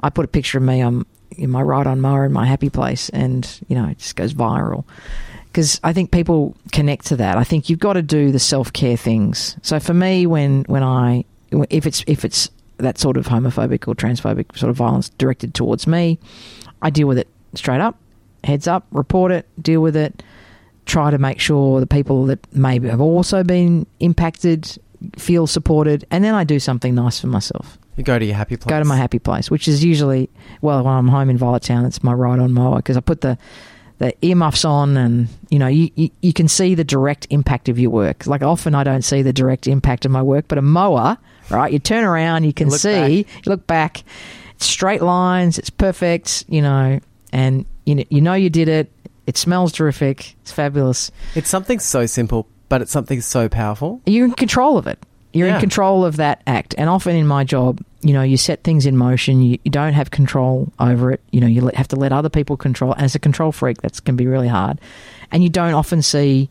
I 0.00 0.10
put 0.10 0.24
a 0.24 0.28
picture 0.28 0.58
of 0.58 0.64
me 0.64 0.82
on 0.82 1.06
in 1.36 1.50
my 1.50 1.62
ride 1.62 1.86
on 1.86 2.00
mower 2.00 2.24
in 2.24 2.32
my 2.32 2.46
happy 2.46 2.70
place, 2.70 3.08
and 3.08 3.48
you 3.68 3.76
know 3.76 3.88
it 3.88 3.98
just 3.98 4.16
goes 4.16 4.34
viral 4.34 4.84
because 5.46 5.80
I 5.84 5.92
think 5.92 6.10
people 6.10 6.56
connect 6.72 7.06
to 7.06 7.16
that. 7.16 7.38
I 7.38 7.44
think 7.44 7.70
you've 7.70 7.78
got 7.78 7.94
to 7.94 8.02
do 8.02 8.32
the 8.32 8.38
self 8.38 8.72
care 8.72 8.96
things. 8.96 9.56
So 9.62 9.78
for 9.80 9.94
me, 9.94 10.26
when 10.26 10.64
when 10.64 10.82
I 10.82 11.24
if 11.70 11.86
it's 11.86 12.04
if 12.06 12.24
it's 12.24 12.50
that 12.78 12.98
sort 12.98 13.16
of 13.16 13.26
homophobic 13.26 13.86
or 13.86 13.94
transphobic 13.94 14.56
sort 14.56 14.70
of 14.70 14.76
violence 14.76 15.08
directed 15.10 15.54
towards 15.54 15.86
me, 15.86 16.18
I 16.82 16.90
deal 16.90 17.06
with 17.06 17.18
it 17.18 17.28
straight 17.54 17.80
up, 17.80 17.96
heads 18.42 18.66
up, 18.66 18.86
report 18.90 19.32
it, 19.32 19.46
deal 19.62 19.80
with 19.80 19.96
it, 19.96 20.22
try 20.86 21.10
to 21.10 21.18
make 21.18 21.40
sure 21.40 21.80
the 21.80 21.86
people 21.86 22.26
that 22.26 22.54
maybe 22.54 22.88
have 22.88 23.00
also 23.00 23.42
been 23.42 23.86
impacted 24.00 24.78
feel 25.16 25.46
supported, 25.46 26.06
and 26.10 26.24
then 26.24 26.34
I 26.34 26.44
do 26.44 26.58
something 26.58 26.94
nice 26.94 27.20
for 27.20 27.26
myself. 27.26 27.78
You 27.96 28.04
go 28.04 28.18
to 28.18 28.24
your 28.24 28.34
happy 28.34 28.56
place. 28.56 28.70
Go 28.70 28.78
to 28.78 28.84
my 28.84 28.96
happy 28.96 29.18
place, 29.18 29.50
which 29.50 29.68
is 29.68 29.84
usually 29.84 30.28
well 30.62 30.82
when 30.82 30.92
I'm 30.92 31.08
home 31.08 31.30
in 31.30 31.38
Violet 31.38 31.62
Town. 31.62 31.84
It's 31.84 32.02
my 32.02 32.12
ride 32.12 32.40
on 32.40 32.52
mower 32.52 32.76
because 32.76 32.96
I 32.96 33.00
put 33.00 33.20
the 33.20 33.38
the 33.98 34.12
earmuffs 34.24 34.64
on, 34.64 34.96
and 34.96 35.28
you 35.50 35.58
know 35.58 35.68
you, 35.68 35.90
you 35.94 36.10
you 36.20 36.32
can 36.32 36.48
see 36.48 36.74
the 36.74 36.84
direct 36.84 37.26
impact 37.30 37.68
of 37.68 37.78
your 37.78 37.90
work. 37.90 38.26
Like 38.26 38.42
often 38.42 38.74
I 38.74 38.82
don't 38.82 39.02
see 39.02 39.22
the 39.22 39.32
direct 39.32 39.66
impact 39.66 40.04
of 40.04 40.10
my 40.10 40.22
work, 40.22 40.46
but 40.48 40.58
a 40.58 40.62
mower, 40.62 41.18
right? 41.50 41.72
You 41.72 41.78
turn 41.78 42.04
around, 42.04 42.44
you 42.44 42.52
can 42.52 42.68
Look 42.68 42.80
see, 42.80 43.18
you 43.18 43.24
look 43.46 43.66
back, 43.66 44.02
it's 44.56 44.66
straight 44.66 45.02
lines, 45.02 45.58
it's 45.58 45.70
perfect, 45.70 46.44
you 46.48 46.62
know, 46.62 47.00
and 47.32 47.66
you 47.84 47.94
know, 47.96 48.04
you 48.10 48.20
know 48.20 48.34
you 48.34 48.50
did 48.50 48.68
it. 48.68 48.90
It 49.26 49.36
smells 49.36 49.72
terrific. 49.72 50.34
It's 50.42 50.52
fabulous. 50.52 51.10
It's 51.34 51.48
something 51.48 51.78
so 51.78 52.06
simple, 52.06 52.46
but 52.68 52.82
it's 52.82 52.92
something 52.92 53.20
so 53.22 53.48
powerful. 53.48 54.00
You're 54.06 54.26
in 54.26 54.32
control 54.32 54.76
of 54.78 54.86
it. 54.86 54.98
You're 55.32 55.48
Yeah. 55.48 55.54
in 55.54 55.60
control 55.60 56.04
of 56.04 56.16
that 56.18 56.42
act. 56.46 56.74
And 56.78 56.88
often 56.88 57.16
in 57.16 57.26
my 57.26 57.42
job, 57.42 57.80
you 58.02 58.12
know, 58.12 58.22
you 58.22 58.36
set 58.36 58.62
things 58.62 58.86
in 58.86 58.96
motion. 58.96 59.42
You, 59.42 59.58
you 59.64 59.70
don't 59.70 59.94
have 59.94 60.10
control 60.10 60.70
over 60.78 61.10
it. 61.10 61.20
You 61.32 61.40
know, 61.40 61.46
you 61.46 61.68
have 61.74 61.88
to 61.88 61.96
let 61.96 62.12
other 62.12 62.28
people 62.28 62.56
control. 62.56 62.94
As 62.98 63.14
a 63.14 63.18
control 63.18 63.50
freak, 63.50 63.80
that 63.82 64.04
can 64.04 64.14
be 64.14 64.26
really 64.26 64.46
hard. 64.46 64.78
And 65.32 65.42
you 65.42 65.48
don't 65.48 65.74
often 65.74 66.02
see, 66.02 66.50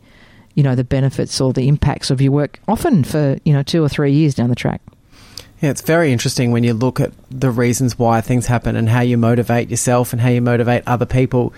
you 0.56 0.64
know, 0.64 0.76
the 0.76 0.84
benefits 0.84 1.39
or 1.41 1.54
the 1.54 1.68
impacts 1.68 2.10
of 2.12 2.22
your 2.22 2.32
work. 2.32 2.60
Often 2.68 3.06
for 3.06 3.38
you 3.43 3.54
know 3.54 3.64
two 3.64 3.84
or 3.84 3.89
three 3.89 4.12
years 4.12 4.36
down 4.36 4.49
the 4.49 4.56
track. 4.56 4.82
Yeah, 5.62 5.70
it's 5.70 5.82
very 5.82 6.12
interesting 6.12 6.51
when 6.51 6.66
you 6.66 6.74
look 6.74 6.99
at 6.99 7.14
the 7.32 7.49
reasons 7.49 7.97
why 7.97 8.20
things 8.20 8.47
happen 8.47 8.76
and 8.76 8.89
how 8.89 8.99
you 8.99 9.18
motivate 9.18 9.70
yourself 9.70 10.12
and 10.12 10.22
how 10.22 10.28
you 10.28 10.41
motivate 10.41 10.84
other 10.86 11.06
people. 11.06 11.54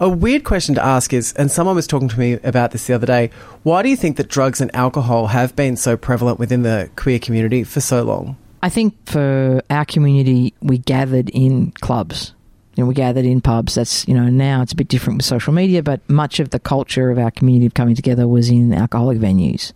A 0.00 0.08
weird 0.08 0.42
question 0.42 0.74
to 0.74 0.84
ask 0.84 1.12
is, 1.12 1.32
and 1.34 1.52
someone 1.52 1.76
was 1.76 1.86
talking 1.86 2.08
to 2.08 2.18
me 2.18 2.32
about 2.42 2.72
this 2.72 2.88
the 2.88 2.94
other 2.94 3.06
day, 3.06 3.30
why 3.62 3.84
do 3.84 3.88
you 3.88 3.96
think 3.96 4.16
that 4.16 4.26
drugs 4.26 4.60
and 4.60 4.74
alcohol 4.74 5.28
have 5.28 5.54
been 5.54 5.76
so 5.76 5.96
prevalent 5.96 6.40
within 6.40 6.64
the 6.64 6.90
queer 6.96 7.20
community 7.20 7.62
for 7.62 7.80
so 7.80 8.02
long? 8.02 8.36
I 8.60 8.70
think 8.70 8.94
for 9.06 9.62
our 9.70 9.84
community, 9.84 10.52
we 10.60 10.78
gathered 10.78 11.30
in 11.30 11.70
clubs. 11.80 12.33
You 12.76 12.82
know, 12.82 12.88
we 12.88 12.94
gathered 12.94 13.24
in 13.24 13.40
pubs. 13.40 13.74
That's 13.74 14.06
you 14.08 14.14
know 14.14 14.28
now 14.28 14.62
it's 14.62 14.72
a 14.72 14.76
bit 14.76 14.88
different 14.88 15.18
with 15.18 15.26
social 15.26 15.52
media, 15.52 15.82
but 15.82 16.08
much 16.08 16.40
of 16.40 16.50
the 16.50 16.58
culture 16.58 17.10
of 17.10 17.18
our 17.18 17.30
community 17.30 17.66
of 17.66 17.74
coming 17.74 17.94
together 17.94 18.26
was 18.26 18.48
in 18.48 18.72
alcoholic 18.72 19.18
venues. 19.18 19.72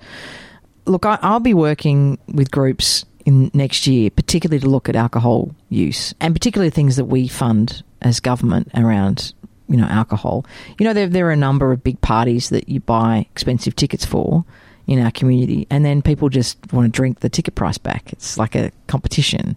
Look, 0.86 1.04
I, 1.04 1.18
I'll 1.22 1.40
be 1.40 1.54
working 1.54 2.18
with 2.28 2.50
groups 2.50 3.04
in 3.24 3.50
next 3.52 3.86
year, 3.86 4.10
particularly 4.10 4.60
to 4.60 4.68
look 4.68 4.88
at 4.88 4.96
alcohol 4.96 5.54
use 5.68 6.14
and 6.20 6.34
particularly 6.34 6.70
things 6.70 6.96
that 6.96 7.04
we 7.04 7.28
fund 7.28 7.82
as 8.00 8.20
government 8.20 8.70
around 8.74 9.32
you 9.68 9.76
know 9.76 9.86
alcohol. 9.86 10.44
You 10.78 10.84
know, 10.84 10.92
there 10.92 11.06
there 11.06 11.28
are 11.28 11.32
a 11.32 11.36
number 11.36 11.72
of 11.72 11.84
big 11.84 12.00
parties 12.00 12.48
that 12.50 12.68
you 12.68 12.80
buy 12.80 13.26
expensive 13.30 13.76
tickets 13.76 14.04
for 14.04 14.44
in 14.86 14.98
our 14.98 15.10
community, 15.10 15.66
and 15.70 15.84
then 15.84 16.02
people 16.02 16.30
just 16.30 16.56
want 16.72 16.86
to 16.86 16.96
drink 16.96 17.20
the 17.20 17.28
ticket 17.28 17.54
price 17.54 17.78
back. 17.78 18.12
It's 18.12 18.38
like 18.38 18.54
a 18.54 18.72
competition. 18.86 19.56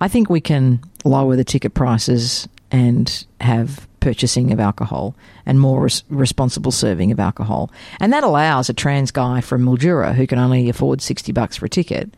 I 0.00 0.08
think 0.08 0.28
we 0.28 0.40
can 0.40 0.80
lower 1.04 1.36
the 1.36 1.44
ticket 1.44 1.74
prices 1.74 2.48
and 2.74 3.24
have 3.40 3.86
purchasing 4.00 4.52
of 4.52 4.58
alcohol 4.58 5.14
and 5.46 5.60
more 5.60 5.82
res- 5.82 6.02
responsible 6.08 6.72
serving 6.72 7.12
of 7.12 7.20
alcohol. 7.20 7.70
And 8.00 8.12
that 8.12 8.24
allows 8.24 8.68
a 8.68 8.74
trans 8.74 9.12
guy 9.12 9.40
from 9.40 9.64
Mildura 9.64 10.12
who 10.12 10.26
can 10.26 10.40
only 10.40 10.68
afford 10.68 11.00
60 11.00 11.30
bucks 11.30 11.56
for 11.56 11.66
a 11.66 11.68
ticket, 11.68 12.12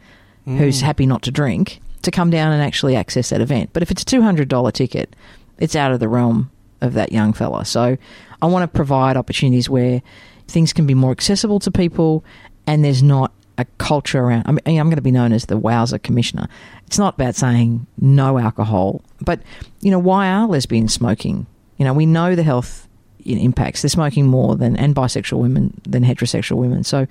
mm. 0.47 0.57
who's 0.57 0.81
happy 0.81 1.05
not 1.05 1.21
to 1.25 1.31
drink, 1.31 1.83
to 2.01 2.11
come 2.11 2.31
down 2.31 2.53
and 2.53 2.63
actually 2.63 2.97
access 2.97 3.29
that 3.29 3.43
event. 3.43 3.69
But 3.75 3.83
if 3.83 3.91
it's 3.91 4.01
a 4.01 4.07
$200 4.07 4.73
ticket, 4.73 5.15
it's 5.59 5.77
out 5.77 5.93
of 5.93 6.01
the 6.01 6.09
realm 6.09 6.51
of 6.81 6.95
that 6.95 7.13
young 7.13 7.35
fella. 7.35 7.67
So 7.67 7.99
I 8.41 8.47
want 8.47 8.63
to 8.63 8.75
provide 8.75 9.19
opportunities 9.19 9.69
where 9.69 10.01
things 10.49 10.73
can 10.73 10.87
be 10.87 10.95
more 10.95 11.11
accessible 11.11 11.61
to 11.61 11.71
people 11.71 12.25
and 12.67 12.83
there's 12.83 13.03
not 13.03 13.31
a 13.59 13.65
culture 13.79 14.21
around. 14.21 14.45
I 14.47 14.53
mean, 14.53 14.81
I'm 14.81 14.87
going 14.87 14.97
to 14.97 15.03
be 15.03 15.11
known 15.11 15.33
as 15.33 15.47
the 15.47 15.59
Wowser 15.59 16.03
Commissioner. 16.03 16.49
It's 16.87 16.99
not 16.99 17.15
about 17.15 17.35
saying 17.35 17.87
no 17.99 18.39
alcohol, 18.39 19.03
but 19.21 19.41
you 19.81 19.91
know, 19.91 19.99
why 19.99 20.29
are 20.29 20.47
lesbians 20.47 20.93
smoking? 20.93 21.47
You 21.79 21.85
know, 21.85 21.93
we 21.93 22.07
know 22.07 22.35
the 22.35 22.43
health 22.43 22.89
impacts. 23.25 23.83
They're 23.83 23.89
smoking 23.89 24.27
more 24.27 24.57
than 24.57 24.77
and 24.77 24.95
bisexual 24.95 25.39
women 25.39 25.81
than 25.87 26.05
heterosexual 26.05 26.57
women. 26.57 26.85
So, 26.85 27.07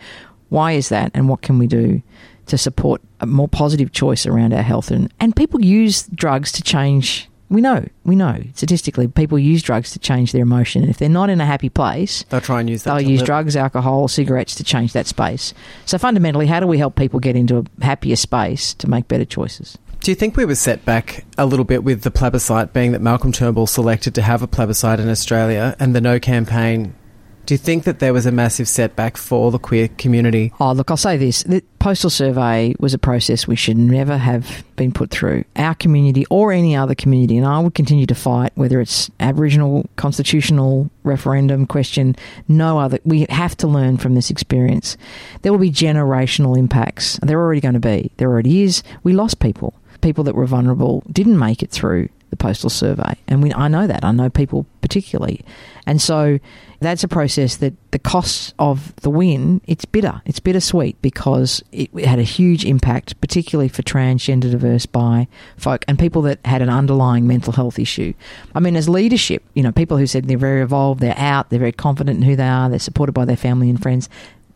why 0.49 0.73
is 0.73 0.89
that? 0.89 1.11
And 1.13 1.27
what 1.27 1.41
can 1.41 1.57
we 1.57 1.67
do 1.67 2.01
to 2.45 2.57
support 2.57 3.01
a 3.19 3.25
more 3.25 3.47
positive 3.47 3.91
choice 3.91 4.25
around 4.25 4.53
our 4.53 4.61
health? 4.61 4.91
And 4.91 5.11
and 5.19 5.35
people 5.35 5.61
use 5.61 6.03
drugs 6.07 6.51
to 6.53 6.63
change. 6.63 7.29
We 7.55 7.61
know, 7.61 7.87
we 8.03 8.15
know 8.15 8.43
statistically 8.53 9.07
people 9.07 9.39
use 9.39 9.63
drugs 9.63 9.91
to 9.91 9.99
change 9.99 10.31
their 10.31 10.41
emotion. 10.43 10.81
And 10.83 10.91
if 10.91 10.97
they're 10.97 11.09
not 11.09 11.29
in 11.29 11.39
a 11.41 11.45
happy 11.45 11.69
place, 11.69 12.23
They'll 12.29 12.41
try 12.41 12.59
and 12.59 12.69
use 12.69 12.83
that. 12.83 12.91
they'll 12.97 13.09
use 13.09 13.21
live- 13.21 13.25
drugs, 13.25 13.55
alcohol, 13.55 14.07
cigarettes 14.07 14.53
to 14.55 14.63
change 14.63 14.93
that 14.93 15.07
space. 15.07 15.53
So 15.85 15.97
fundamentally, 15.97 16.47
how 16.47 16.59
do 16.59 16.67
we 16.67 16.77
help 16.77 16.95
people 16.95 17.19
get 17.19 17.35
into 17.35 17.57
a 17.57 17.83
happier 17.83 18.15
space 18.15 18.73
to 18.75 18.89
make 18.89 19.07
better 19.07 19.25
choices? 19.25 19.77
Do 20.01 20.11
you 20.11 20.15
think 20.15 20.37
we 20.37 20.45
were 20.45 20.53
set 20.55 20.85
back 20.85 21.25
a 21.37 21.47
little 21.47 21.65
bit 21.65 21.83
with 21.83 22.03
the 22.03 22.11
plebiscite, 22.11 22.73
being 22.73 22.91
that 22.91 23.01
Malcolm 23.01 23.31
Turnbull 23.31 23.65
selected 23.65 24.13
to 24.15 24.21
have 24.21 24.43
a 24.43 24.47
plebiscite 24.47 24.99
in 24.99 25.09
Australia 25.09 25.75
and 25.79 25.95
the 25.95 26.01
No 26.01 26.19
campaign? 26.19 26.93
Do 27.45 27.53
you 27.53 27.59
think 27.59 27.83
that 27.83 27.99
there 27.99 28.13
was 28.13 28.25
a 28.25 28.31
massive 28.31 28.67
setback 28.67 29.17
for 29.17 29.51
the 29.51 29.59
queer 29.59 29.87
community? 29.87 30.51
Oh, 30.59 30.71
look, 30.71 30.89
I'll 30.89 30.97
say 30.97 31.15
this. 31.15 31.43
The 31.43 31.63
postal 31.77 32.09
survey 32.09 32.73
was 32.79 32.95
a 32.95 32.97
process 32.97 33.47
we 33.47 33.55
should 33.55 33.77
never 33.77 34.17
have 34.17 34.63
been 34.75 34.91
put 34.91 35.11
through. 35.11 35.43
Our 35.55 35.75
community 35.75 36.25
or 36.31 36.51
any 36.51 36.75
other 36.75 36.95
community, 36.95 37.37
and 37.37 37.45
I 37.45 37.59
would 37.59 37.75
continue 37.75 38.07
to 38.07 38.15
fight 38.15 38.51
whether 38.55 38.81
it's 38.81 39.11
Aboriginal 39.19 39.87
constitutional 39.95 40.89
referendum 41.03 41.67
question, 41.67 42.15
no 42.47 42.79
other. 42.79 42.97
We 43.05 43.27
have 43.29 43.55
to 43.57 43.67
learn 43.67 43.97
from 43.97 44.15
this 44.15 44.31
experience. 44.31 44.97
There 45.43 45.51
will 45.51 45.59
be 45.59 45.71
generational 45.71 46.57
impacts. 46.57 47.19
There 47.21 47.37
are 47.37 47.43
already 47.43 47.61
going 47.61 47.75
to 47.75 47.79
be. 47.79 48.11
There 48.17 48.29
already 48.29 48.63
is. 48.63 48.81
We 49.03 49.13
lost 49.13 49.39
people. 49.39 49.75
People 50.01 50.23
that 50.23 50.35
were 50.35 50.47
vulnerable 50.47 51.03
didn't 51.11 51.37
make 51.37 51.61
it 51.61 51.69
through 51.69 52.09
the 52.38 52.43
postal 52.43 52.69
survey. 52.69 53.15
And 53.27 53.41
we, 53.41 53.53
I 53.53 53.67
know 53.67 53.88
that. 53.88 54.03
I 54.03 54.11
know 54.11 54.29
people 54.29 54.65
particularly. 54.81 55.41
And 55.88 56.01
so 56.01 56.39
that's 56.79 57.03
a 57.03 57.07
process 57.07 57.57
that 57.57 57.73
the 57.91 57.99
costs 57.99 58.53
of 58.59 58.95
the 58.97 59.09
win, 59.09 59.61
it's 59.65 59.86
bitter. 59.86 60.21
It's 60.25 60.39
bittersweet 60.39 61.01
because 61.01 61.63
it, 61.71 61.89
it 61.95 62.05
had 62.05 62.19
a 62.19 62.23
huge 62.23 62.65
impact, 62.65 63.19
particularly 63.21 63.69
for 63.69 63.81
transgender 63.81 64.51
diverse 64.51 64.86
bi 64.86 65.27
folk 65.57 65.86
and 65.88 65.97
people 65.97 66.21
that 66.23 66.45
had 66.45 66.61
an 66.61 66.69
underlying 66.69 67.27
mental 67.27 67.53
health 67.53 67.79
issue. 67.79 68.13
I 68.53 68.59
mean, 68.59 68.75
as 68.75 68.89
leadership, 68.89 69.43
you 69.53 69.63
know, 69.63 69.71
people 69.71 69.97
who 69.97 70.07
said 70.07 70.25
they're 70.25 70.38
very 70.38 70.61
evolved, 70.61 70.99
they're 70.99 71.17
out, 71.17 71.49
they're 71.49 71.59
very 71.59 71.71
confident 71.71 72.17
in 72.17 72.23
who 72.23 72.36
they 72.36 72.47
are, 72.47 72.69
they're 72.69 72.79
supported 72.79 73.13
by 73.13 73.25
their 73.25 73.38
family 73.38 73.69
and 73.69 73.81
friends. 73.81 74.09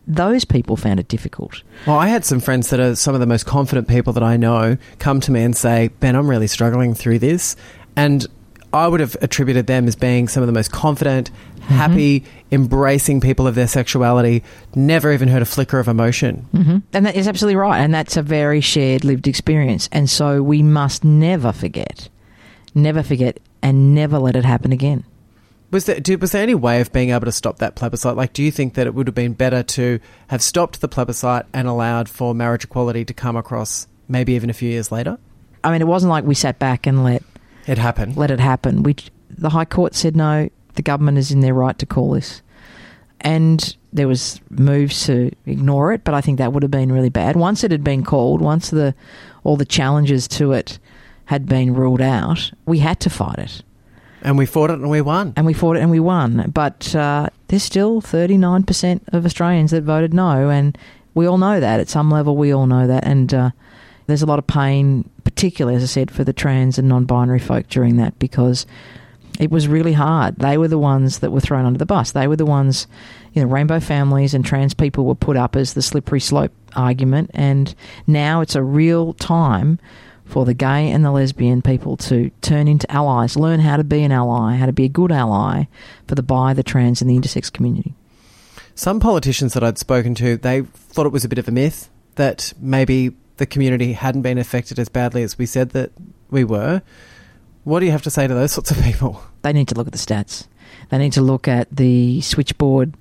Those 0.10 0.44
people 0.44 0.76
found 0.76 1.00
it 1.00 1.08
difficult. 1.08 1.62
Well, 1.86 1.98
I 1.98 2.08
had 2.08 2.26
some 2.26 2.40
friends 2.40 2.72
that 2.72 2.80
are 2.80 2.96
some 2.96 3.14
of 3.14 3.20
the 3.22 3.28
most 3.28 3.46
confident 3.46 3.88
people 3.88 4.12
that 4.14 4.24
I 4.24 4.38
know 4.38 4.78
come 4.98 5.20
to 5.22 5.32
me 5.32 5.44
and 5.44 5.56
say, 5.56 5.90
Ben, 6.00 6.16
I'm 6.16 6.28
really 6.30 6.48
struggling 6.48 6.96
through 6.96 7.20
this. 7.20 7.56
And 7.96 8.26
I 8.74 8.88
would 8.88 9.00
have 9.00 9.16
attributed 9.22 9.68
them 9.68 9.88
as 9.88 9.96
being 9.96 10.28
some 10.28 10.42
of 10.44 10.48
the 10.48 10.54
most 10.54 10.72
confident, 10.72 11.30
happy, 11.62 12.24
embracing 12.52 13.22
people 13.22 13.46
of 13.48 13.56
their 13.56 13.68
sexuality, 13.68 14.44
never 14.76 15.12
even 15.14 15.28
heard 15.28 15.42
a 15.42 15.46
flicker 15.46 15.80
of 15.80 15.88
emotion. 15.88 16.48
hmm 16.52 16.78
And 16.94 17.06
that 17.06 17.16
is 17.16 17.28
absolutely 17.28 17.56
right. 17.56 17.80
And 17.80 17.94
that's 17.94 18.18
a 18.18 18.22
very 18.24 18.62
shared 18.62 19.04
lived 19.04 19.28
experience. 19.28 19.90
And 19.92 20.10
so 20.10 20.42
we 20.42 20.64
must 20.64 21.04
never 21.04 21.52
forget, 21.52 22.10
never 22.74 23.04
forget, 23.04 23.40
and 23.62 23.94
never 23.94 24.18
let 24.20 24.36
it 24.36 24.46
happen 24.46 24.72
again. 24.72 25.04
Was 25.72 25.86
there, 25.86 26.00
did, 26.00 26.20
was 26.22 26.32
there 26.32 26.42
any 26.42 26.56
way 26.56 26.82
of 26.82 26.92
being 26.92 27.12
able 27.12 27.26
to 27.26 27.32
stop 27.32 27.60
that 27.60 27.76
plebiscite? 27.76 28.16
Like, 28.16 28.34
do 28.34 28.42
you 28.42 28.52
think 28.52 28.74
that 28.74 28.88
it 28.88 28.96
would 28.96 29.08
have 29.08 29.14
been 29.16 29.34
better 29.34 29.62
to 29.62 30.00
have 30.28 30.42
stopped 30.42 30.82
the 30.82 30.88
plebiscite 30.88 31.46
and 31.54 31.68
allowed 31.68 32.10
for 32.10 32.34
marriage 32.34 32.64
equality 32.64 33.06
to 33.06 33.14
come 33.14 33.36
across 33.36 33.88
maybe 34.08 34.34
even 34.34 34.50
a 34.50 34.54
few 34.54 34.70
years 34.70 34.92
later? 34.92 35.20
I 35.64 35.72
mean, 35.72 35.82
it 35.82 35.88
wasn't 35.88 36.10
like 36.10 36.24
we 36.24 36.34
sat 36.34 36.58
back 36.58 36.88
and 36.88 37.04
let 37.04 37.22
It 37.68 37.78
happen. 37.78 38.16
let 38.16 38.32
it 38.32 38.40
happen. 38.40 38.82
We, 38.82 38.96
the 39.30 39.50
High 39.50 39.66
Court 39.66 39.94
said 39.94 40.16
no. 40.16 40.50
The 40.74 40.82
government 40.82 41.18
is 41.18 41.32
in 41.32 41.42
their 41.42 41.54
right 41.54 41.78
to 41.78 41.86
call 41.86 42.12
this, 42.12 42.42
and 43.22 43.76
there 43.92 44.08
was 44.08 44.40
moves 44.50 45.06
to 45.08 45.32
ignore 45.46 45.92
it. 45.92 46.04
But 46.06 46.14
I 46.14 46.22
think 46.22 46.38
that 46.38 46.54
would 46.54 46.64
have 46.64 46.72
been 46.72 46.92
really 46.92 47.10
bad. 47.10 47.36
Once 47.36 47.64
it 47.66 47.72
had 47.72 47.84
been 47.84 48.04
called, 48.04 48.40
once 48.40 48.70
the 48.70 48.96
all 49.44 49.58
the 49.58 49.66
challenges 49.66 50.28
to 50.30 50.54
it 50.54 50.80
had 51.26 51.46
been 51.48 51.74
ruled 51.74 52.02
out, 52.02 52.52
we 52.66 52.80
had 52.80 53.00
to 53.02 53.10
fight 53.10 53.40
it. 53.40 53.62
And 54.22 54.38
we 54.38 54.46
fought 54.46 54.70
it 54.70 54.80
and 54.80 54.90
we 54.90 55.02
won. 55.02 55.34
and 55.36 55.46
we 55.46 55.54
fought 55.54 55.78
it 55.78 55.82
and 55.82 55.92
we 55.92 56.00
won. 56.00 56.52
But 56.54 56.94
uh, 56.96 57.30
there's 57.48 57.64
still 57.64 58.02
39% 58.02 59.02
of 59.14 59.26
Australians 59.26 59.72
that 59.72 59.84
voted 59.84 60.14
no, 60.14 60.50
and 60.50 60.78
we 61.14 61.26
all 61.26 61.38
know 61.38 61.60
that. 61.60 61.80
At 61.80 61.90
some 61.90 62.12
level, 62.12 62.36
we 62.36 62.52
all 62.52 62.68
know 62.68 62.88
that. 62.88 63.06
And 63.06 63.34
uh, 63.34 63.52
there's 64.08 64.22
a 64.22 64.26
lot 64.26 64.40
of 64.40 64.48
pain, 64.48 65.10
particularly, 65.24 65.76
as 65.76 65.84
I 65.84 65.88
said, 65.88 66.12
for 66.12 66.24
the 66.24 66.34
trans 66.34 66.78
and 66.78 66.90
non 66.90 67.06
binary 67.06 67.40
folk 67.40 67.68
during 67.68 67.98
that 67.98 68.18
because 68.20 68.66
it 69.40 69.52
was 69.52 69.68
really 69.68 69.94
hard. 69.94 70.36
They 70.36 70.58
were 70.58 70.68
the 70.68 70.78
ones 70.78 71.20
that 71.20 71.32
were 71.32 71.40
thrown 71.40 71.66
under 71.66 71.80
the 71.80 71.86
bus. 71.86 72.12
They 72.12 72.28
were 72.28 72.36
the 72.36 72.46
ones, 72.46 72.88
you 73.34 73.42
know, 73.42 73.48
rainbow 73.48 73.80
families 73.80 74.34
and 74.34 74.44
trans 74.44 74.74
people 74.74 75.06
were 75.06 75.16
put 75.16 75.38
up 75.38 75.56
as 75.56 75.74
the 75.74 75.82
slippery 75.82 76.20
slope 76.20 76.52
argument. 76.76 77.32
And 77.34 77.74
now 78.06 78.42
it's 78.42 78.56
a 78.56 78.64
real 78.64 79.14
time 79.14 79.80
for 80.30 80.46
the 80.46 80.54
gay 80.54 80.92
and 80.92 81.04
the 81.04 81.12
lesbian 81.12 81.62
people 81.62 81.98
to 81.98 82.30
turn 82.42 82.68
into 82.68 82.90
allies, 82.92 83.36
learn 83.36 83.60
how 83.60 83.78
to 83.78 83.84
be 83.84 84.04
an 84.04 84.12
ally, 84.12 84.56
how 84.56 84.68
to 84.68 84.72
be 84.72 84.86
a 84.86 84.90
good 84.90 85.12
ally 85.12 85.66
for 86.08 86.14
the 86.14 86.24
bi, 86.24 86.54
the 86.54 86.64
trans, 86.64 87.02
and 87.02 87.10
the 87.10 87.18
intersex 87.18 87.52
community. 87.52 87.96
Some 88.76 89.00
politicians 89.00 89.54
that 89.56 89.64
I'd 89.64 89.80
spoken 89.80 90.14
to, 90.16 90.38
they 90.38 90.62
thought 90.62 91.08
it 91.08 91.12
was 91.12 91.26
a 91.26 91.30
bit 91.30 91.40
of 91.40 91.48
a 91.48 91.52
myth 91.52 91.90
that 92.16 92.54
maybe 92.60 93.12
the 93.38 93.46
community 93.46 93.94
hadn't 93.94 94.22
been 94.22 94.38
affected 94.38 94.78
as 94.78 94.88
badly 94.88 95.24
as 95.24 95.38
we 95.38 95.48
said 95.48 95.72
that 95.72 95.92
we 96.30 96.44
were. 96.44 96.82
What 97.64 97.80
do 97.80 97.88
you 97.88 97.92
have 97.92 98.04
to 98.04 98.12
say 98.12 98.28
to 98.28 98.34
those 98.34 98.52
sorts 98.52 98.72
of 98.72 98.82
people? 98.84 99.24
They 99.42 99.52
need 99.52 99.68
to 99.70 99.76
look 99.76 99.88
at 99.88 99.94
the 99.94 100.00
stats. 100.00 100.48
They 100.90 100.98
need 100.98 101.14
to 101.14 101.22
look 101.22 101.48
at 101.48 101.76
the 101.76 102.22
switchboard 102.22 102.94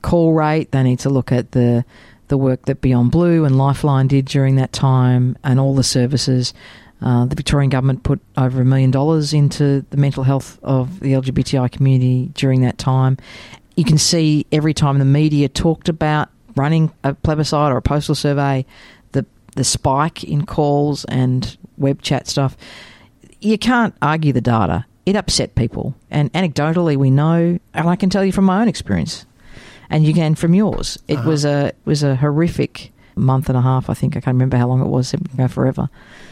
call 0.00 0.32
rate. 0.32 0.72
They 0.72 0.82
need 0.82 0.98
to 1.00 1.10
look 1.10 1.30
at 1.30 1.52
the 1.52 1.84
the 2.32 2.38
work 2.38 2.64
that 2.64 2.80
Beyond 2.80 3.10
Blue 3.10 3.44
and 3.44 3.58
Lifeline 3.58 4.06
did 4.06 4.24
during 4.24 4.56
that 4.56 4.72
time, 4.72 5.36
and 5.44 5.60
all 5.60 5.74
the 5.74 5.84
services. 5.84 6.54
Uh, 7.02 7.26
the 7.26 7.34
Victorian 7.34 7.68
government 7.68 8.04
put 8.04 8.22
over 8.38 8.62
a 8.62 8.64
million 8.64 8.90
dollars 8.90 9.34
into 9.34 9.84
the 9.90 9.98
mental 9.98 10.24
health 10.24 10.58
of 10.62 11.00
the 11.00 11.12
LGBTI 11.12 11.70
community 11.70 12.30
during 12.32 12.62
that 12.62 12.78
time. 12.78 13.18
You 13.76 13.84
can 13.84 13.98
see 13.98 14.46
every 14.50 14.72
time 14.72 14.98
the 14.98 15.04
media 15.04 15.46
talked 15.46 15.90
about 15.90 16.30
running 16.56 16.90
a 17.04 17.12
plebiscite 17.12 17.70
or 17.70 17.76
a 17.76 17.82
postal 17.82 18.14
survey, 18.14 18.64
the 19.12 19.26
the 19.54 19.64
spike 19.64 20.24
in 20.24 20.46
calls 20.46 21.04
and 21.04 21.58
web 21.76 22.00
chat 22.00 22.26
stuff. 22.28 22.56
You 23.42 23.58
can't 23.58 23.94
argue 24.00 24.32
the 24.32 24.40
data. 24.40 24.86
It 25.04 25.16
upset 25.16 25.54
people, 25.54 25.94
and 26.10 26.32
anecdotally, 26.32 26.96
we 26.96 27.10
know, 27.10 27.58
and 27.74 27.88
I 27.90 27.96
can 27.96 28.08
tell 28.08 28.24
you 28.24 28.32
from 28.32 28.46
my 28.46 28.62
own 28.62 28.68
experience, 28.68 29.26
and 29.92 30.04
you 30.04 30.14
can 30.14 30.34
from 30.34 30.54
yours. 30.54 30.98
It 31.06 31.18
uh-huh. 31.18 31.28
was 31.28 31.44
a 31.44 31.66
it 31.66 31.76
was 31.84 32.02
a 32.02 32.16
horrific 32.16 32.92
month 33.14 33.48
and 33.48 33.58
a 33.58 33.60
half. 33.60 33.90
I 33.90 33.94
think 33.94 34.16
I 34.16 34.20
can't 34.20 34.34
remember 34.34 34.56
how 34.56 34.68
long 34.68 34.80
it 34.80 34.88
was. 34.88 35.12
It 35.14 35.20
can 35.28 35.36
go 35.36 35.48
forever. 35.48 35.88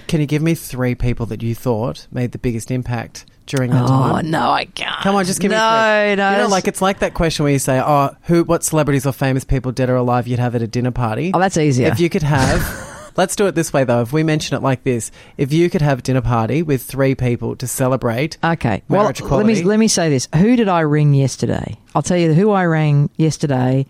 Can 0.09 0.21
you 0.21 0.27
give 0.27 0.43
me 0.43 0.55
three 0.55 0.95
people 0.95 1.27
that 1.27 1.43
you 1.43 1.55
thought 1.55 2.07
made 2.11 2.33
the 2.33 2.39
biggest 2.39 2.71
impact 2.71 3.27
during 3.47 3.71
that 3.71 3.85
Oh 3.85 3.89
time? 3.89 4.27
Oh 4.27 4.29
no, 4.29 4.51
I 4.51 4.65
can't. 4.65 5.01
Come 5.03 5.15
on, 5.15 5.25
just 5.25 5.41
give 5.41 5.51
no, 5.51 5.57
me 5.57 5.61
three. 5.61 6.17
No, 6.17 6.31
you 6.33 6.37
know, 6.39 6.49
like 6.49 6.67
it's 6.67 6.83
like 6.83 7.01
that 7.01 7.15
question 7.15 7.45
where 7.45 7.53
you 7.53 7.59
say, 7.59 7.81
"Oh, 7.81 8.17
who? 8.23 8.45
What 8.45 8.65
celebrities 8.65 9.07
or 9.07 9.13
famous 9.13 9.45
people, 9.45 9.73
dead 9.73 9.91
or 9.91 9.97
alive, 9.97 10.27
you'd 10.27 10.39
have 10.39 10.55
at 10.55 10.63
a 10.63 10.67
dinner 10.67 10.91
party?" 10.91 11.33
oh, 11.35 11.39
that's 11.39 11.57
easier. 11.57 11.89
If 11.89 12.01
you 12.01 12.09
could 12.09 12.23
have, 12.23 12.61
let's 13.21 13.37
do 13.37 13.47
it 13.47 13.55
this 13.55 13.71
way 13.71 13.85
though. 13.85 14.01
If 14.01 14.13
we 14.15 14.23
mention 14.23 14.57
it 14.57 14.63
like 14.63 14.83
this, 14.83 15.13
if 15.37 15.53
you 15.53 15.69
could 15.69 15.83
have 15.83 15.99
a 15.99 16.03
dinner 16.03 16.23
party 16.23 16.63
with 16.63 16.83
three 16.83 17.15
people 17.15 17.55
to 17.57 17.67
celebrate, 17.67 18.39
Okay. 18.43 18.83
Well, 18.89 19.03
Marriage 19.03 19.21
let 19.21 19.45
me 19.47 19.63
let 19.63 19.79
me 19.79 19.89
say 19.89 20.09
this. 20.09 20.27
Who 20.35 20.57
did 20.57 20.69
I 20.69 20.81
ring 20.81 21.13
yesterday? 21.13 21.79
I'll 21.95 22.03
tell 22.03 22.17
you 22.17 22.33
who 22.33 22.51
I 22.51 22.65
rang 22.65 23.11
yesterday, 23.17 23.87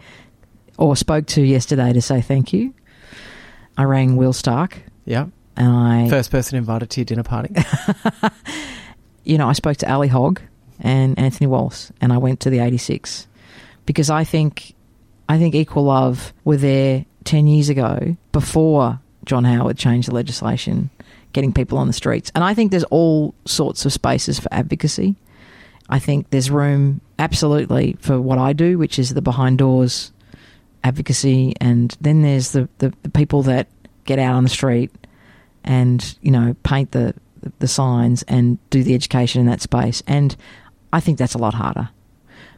or 0.78 0.96
spoke 0.96 1.26
to 1.26 1.42
yesterday 1.42 1.92
to 1.92 2.02
say 2.02 2.20
thank 2.20 2.52
you. 2.52 2.74
I 3.78 3.84
rang 3.84 4.16
Will 4.16 4.32
Stark, 4.32 4.82
yeah, 5.04 5.26
and 5.56 5.68
I, 5.68 6.08
first 6.10 6.32
person 6.32 6.58
invited 6.58 6.90
to 6.90 7.00
your 7.00 7.04
dinner 7.04 7.22
party. 7.22 7.54
you 9.24 9.38
know, 9.38 9.48
I 9.48 9.52
spoke 9.52 9.76
to 9.78 9.90
Ali 9.90 10.08
Hogg 10.08 10.42
and 10.80 11.16
Anthony 11.18 11.46
Wallace, 11.46 11.92
and 12.00 12.12
I 12.12 12.18
went 12.18 12.40
to 12.40 12.50
the 12.50 12.58
'86 12.58 13.28
because 13.86 14.10
I 14.10 14.24
think, 14.24 14.74
I 15.28 15.38
think 15.38 15.54
Equal 15.54 15.84
Love 15.84 16.34
were 16.42 16.56
there 16.56 17.06
ten 17.22 17.46
years 17.46 17.68
ago 17.68 18.16
before 18.32 18.98
John 19.24 19.44
Howard 19.44 19.76
changed 19.76 20.08
the 20.08 20.14
legislation, 20.14 20.90
getting 21.32 21.52
people 21.52 21.78
on 21.78 21.86
the 21.86 21.92
streets, 21.92 22.30
and 22.34 22.44
I 22.44 22.54
think 22.54 22.70
there's 22.70 22.84
all 22.84 23.34
sorts 23.44 23.84
of 23.84 23.92
spaces 23.92 24.38
for 24.38 24.48
advocacy. 24.52 25.16
I 25.88 25.98
think 25.98 26.30
there's 26.30 26.50
room 26.50 27.00
absolutely 27.18 27.96
for 28.00 28.20
what 28.20 28.38
I 28.38 28.52
do, 28.52 28.78
which 28.78 28.98
is 28.98 29.14
the 29.14 29.22
behind 29.22 29.58
doors 29.58 30.12
advocacy, 30.84 31.54
and 31.60 31.96
then 32.00 32.22
there's 32.22 32.52
the, 32.52 32.68
the, 32.78 32.92
the 33.02 33.10
people 33.10 33.42
that 33.42 33.68
get 34.04 34.18
out 34.18 34.34
on 34.34 34.44
the 34.44 34.50
street 34.50 34.90
and 35.62 36.16
you 36.22 36.30
know 36.30 36.56
paint 36.62 36.92
the 36.92 37.14
the 37.58 37.68
signs 37.68 38.22
and 38.24 38.58
do 38.70 38.82
the 38.82 38.94
education 38.94 39.40
in 39.40 39.46
that 39.46 39.60
space. 39.60 40.02
And 40.06 40.36
I 40.92 41.00
think 41.00 41.18
that's 41.18 41.34
a 41.34 41.38
lot 41.38 41.54
harder. 41.54 41.90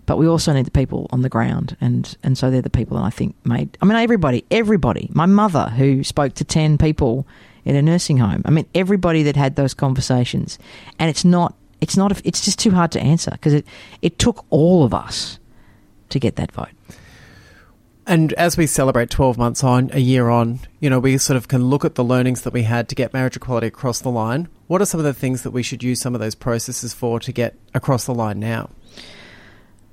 But 0.07 0.18
we 0.18 0.26
also 0.26 0.53
need 0.53 0.66
the 0.66 0.72
people 0.72 1.07
on 1.11 1.22
the 1.22 1.28
ground, 1.28 1.76
and 1.80 2.16
and 2.22 2.36
so 2.36 2.50
they're 2.50 2.62
the 2.62 2.70
people 2.70 2.96
that 2.96 3.05
I 3.05 3.11
think 3.11 3.36
made. 3.44 3.76
I 3.80 3.84
mean, 3.84 3.96
everybody, 3.96 4.44
everybody. 4.50 5.09
My 5.12 5.26
mother, 5.26 5.68
who 5.68 6.03
spoke 6.03 6.34
to 6.34 6.44
ten 6.44 6.76
people 6.76 7.26
in 7.64 7.76
a 7.76 7.82
nursing 7.82 8.18
home. 8.18 8.42
I 8.44 8.50
mean, 8.50 8.66
everybody 8.74 9.22
that 9.22 9.36
had 9.36 9.57
those 9.57 9.74
conversations, 9.74 10.59
and 10.98 11.09
it's 11.09 11.24
not. 11.24 11.55
It's 11.80 11.96
not. 11.96 12.20
It's 12.24 12.44
just 12.44 12.59
too 12.59 12.72
hard 12.72 12.92
to 12.92 13.00
answer 13.00 13.30
because 13.32 13.55
it 13.55 13.66
it 14.03 14.18
took 14.18 14.44
all 14.50 14.84
of 14.84 14.92
us 14.92 15.38
to 16.11 16.18
get 16.18 16.36
that 16.36 16.53
vote. 16.53 16.68
And 18.07 18.32
as 18.32 18.57
we 18.57 18.66
celebrate 18.66 19.11
12 19.11 19.38
months 19.38 19.62
on, 19.62 19.90
a 19.92 20.00
year 20.00 20.28
on, 20.28 20.59
you 20.80 20.90
know, 20.90 20.98
we 20.98 21.18
sort 21.18 21.36
of 21.36 21.46
can 21.46 21.66
look 21.66 21.84
at 21.84 21.94
the 21.94 22.03
learnings 22.03 22.42
that 22.42 22.53
we 22.53 22.64
had 22.64 22.88
to 22.88 22.96
get 22.96 23.12
marriage 23.12 23.36
equality 23.36 23.68
across 23.68 24.00
the 24.00 24.11
line. 24.11 24.48
What 24.66 24.82
are 24.82 24.86
some 24.86 24.98
of 24.98 25.05
the 25.05 25.14
things 25.14 25.42
that 25.42 25.53
we 25.53 25.62
should 25.62 25.84
use 25.84 26.00
some 26.00 26.14
of 26.14 26.20
those 26.20 26.34
processes 26.34 26.92
for 26.92 27.20
to 27.20 27.32
get 27.32 27.57
across 27.74 28.05
the 28.05 28.14
line 28.14 28.40
now? 28.40 28.70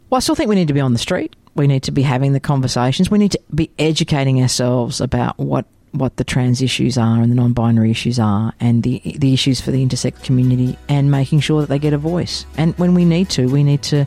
Well, 0.10 0.18
I 0.18 0.20
still 0.22 0.36
think 0.36 0.50
we 0.50 0.56
need 0.56 0.70
to 0.70 0.74
be 0.74 0.80
on 0.80 0.94
the 0.94 1.00
street. 1.00 1.36
We 1.56 1.68
need 1.68 1.84
to 1.84 1.92
be 1.92 2.02
having 2.02 2.34
the 2.34 2.40
conversations. 2.40 3.12
We 3.12 3.20
need 3.20 3.34
to 3.34 3.40
be 3.54 3.70
educating 3.78 4.42
ourselves 4.42 5.02
about 5.02 5.38
what 5.38 5.66
what 5.92 6.18
the 6.18 6.24
trans 6.24 6.62
issues 6.62 7.00
are 7.00 7.20
and 7.20 7.32
the 7.32 7.36
non-binary 7.36 7.90
issues 7.90 8.20
are 8.20 8.54
and 8.60 8.84
the 8.84 9.02
the 9.18 9.34
issues 9.34 9.60
for 9.60 9.72
the 9.72 9.84
intersex 9.84 10.22
community 10.24 10.78
and 10.88 11.10
making 11.10 11.40
sure 11.40 11.62
that 11.62 11.68
they 11.68 11.80
get 11.80 11.94
a 11.94 11.98
voice. 11.98 12.46
And 12.58 12.78
when 12.78 12.94
we 12.94 13.06
need 13.06 13.30
to, 13.32 13.48
we 13.48 13.64
need 13.64 13.82
to 13.84 14.06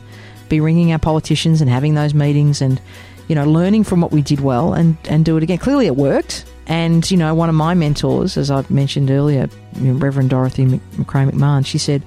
be 0.49 0.59
ringing 0.59 0.91
our 0.91 0.99
politicians 0.99 1.61
and 1.61 1.69
having 1.69 1.93
those 1.93 2.13
meetings 2.13 2.61
and 2.61 2.81
you 3.27 3.35
know 3.35 3.45
learning 3.45 3.83
from 3.83 4.01
what 4.01 4.11
we 4.11 4.21
did 4.21 4.39
well 4.39 4.73
and 4.73 4.97
and 5.05 5.25
do 5.25 5.37
it 5.37 5.43
again. 5.43 5.57
Clearly 5.57 5.85
it 5.85 5.95
worked. 5.95 6.45
And 6.65 7.09
you 7.11 7.17
know, 7.17 7.33
one 7.35 7.49
of 7.49 7.55
my 7.55 7.73
mentors, 7.73 8.37
as 8.37 8.49
I 8.49 8.63
mentioned 8.69 9.11
earlier, 9.11 9.49
Reverend 9.75 10.29
Dorothy 10.29 10.65
McRae 10.65 11.29
McMahon, 11.29 11.65
she 11.65 11.77
said 11.77 12.01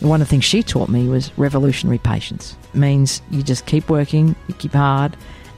one 0.00 0.20
of 0.20 0.26
the 0.26 0.30
things 0.30 0.44
she 0.44 0.62
taught 0.62 0.88
me 0.88 1.08
was 1.08 1.36
revolutionary 1.38 1.98
patience. 1.98 2.56
It 2.74 2.78
means 2.78 3.22
you 3.30 3.42
just 3.42 3.66
keep 3.66 3.88
working, 3.88 4.34
you 4.48 4.54
keep 4.54 4.72
hard, 4.72 5.16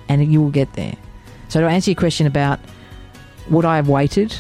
and 0.08 0.32
you 0.32 0.40
will 0.40 0.50
get 0.50 0.72
there. 0.74 0.94
So 1.48 1.60
to 1.60 1.66
answer 1.66 1.90
your 1.90 1.98
question 1.98 2.26
about 2.26 2.60
would 3.50 3.64
I 3.64 3.76
have 3.76 3.88
waited? 3.88 4.34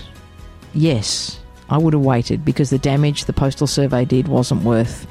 Yes, 0.74 1.40
I 1.68 1.78
would 1.78 1.92
have 1.92 2.04
waited 2.04 2.44
because 2.44 2.70
the 2.70 2.78
damage 2.78 3.24
the 3.24 3.32
postal 3.32 3.66
survey 3.66 4.04
did 4.04 4.28
wasn't 4.28 4.62
worth 4.62 5.06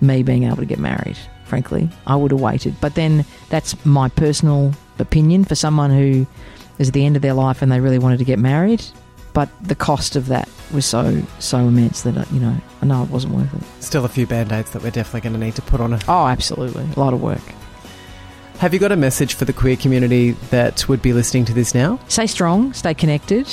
me 0.00 0.22
being 0.22 0.44
able 0.44 0.56
to 0.56 0.64
get 0.64 0.78
married. 0.78 1.16
Frankly, 1.44 1.88
I 2.06 2.16
would 2.16 2.30
have 2.30 2.40
waited. 2.40 2.74
But 2.80 2.94
then 2.94 3.24
that's 3.48 3.84
my 3.84 4.08
personal 4.08 4.72
opinion 4.98 5.44
for 5.44 5.54
someone 5.54 5.90
who 5.90 6.26
is 6.78 6.88
at 6.88 6.94
the 6.94 7.04
end 7.04 7.16
of 7.16 7.22
their 7.22 7.32
life 7.34 7.62
and 7.62 7.70
they 7.72 7.80
really 7.80 7.98
wanted 7.98 8.18
to 8.18 8.24
get 8.24 8.38
married. 8.38 8.84
But 9.38 9.50
the 9.60 9.76
cost 9.76 10.16
of 10.16 10.26
that 10.26 10.48
was 10.74 10.84
so 10.84 11.22
so 11.38 11.58
immense 11.58 12.02
that 12.02 12.16
uh, 12.16 12.24
you 12.32 12.40
know 12.40 12.56
I 12.82 12.86
know 12.86 13.04
it 13.04 13.08
wasn't 13.08 13.34
worth 13.34 13.54
it. 13.54 13.62
Still 13.80 14.04
a 14.04 14.08
few 14.08 14.26
band 14.26 14.50
aids 14.50 14.72
that 14.72 14.82
we're 14.82 14.90
definitely 14.90 15.20
going 15.20 15.34
to 15.34 15.46
need 15.46 15.54
to 15.54 15.62
put 15.62 15.80
on 15.80 15.92
it. 15.92 16.02
Oh, 16.08 16.26
absolutely, 16.26 16.82
a 16.96 16.98
lot 16.98 17.14
of 17.14 17.22
work. 17.22 17.44
Have 18.58 18.74
you 18.74 18.80
got 18.80 18.90
a 18.90 18.96
message 18.96 19.34
for 19.34 19.44
the 19.44 19.52
queer 19.52 19.76
community 19.76 20.32
that 20.50 20.88
would 20.88 21.00
be 21.02 21.12
listening 21.12 21.44
to 21.44 21.54
this 21.54 21.72
now? 21.72 22.00
Stay 22.08 22.26
strong, 22.26 22.72
stay 22.72 22.94
connected. 22.94 23.46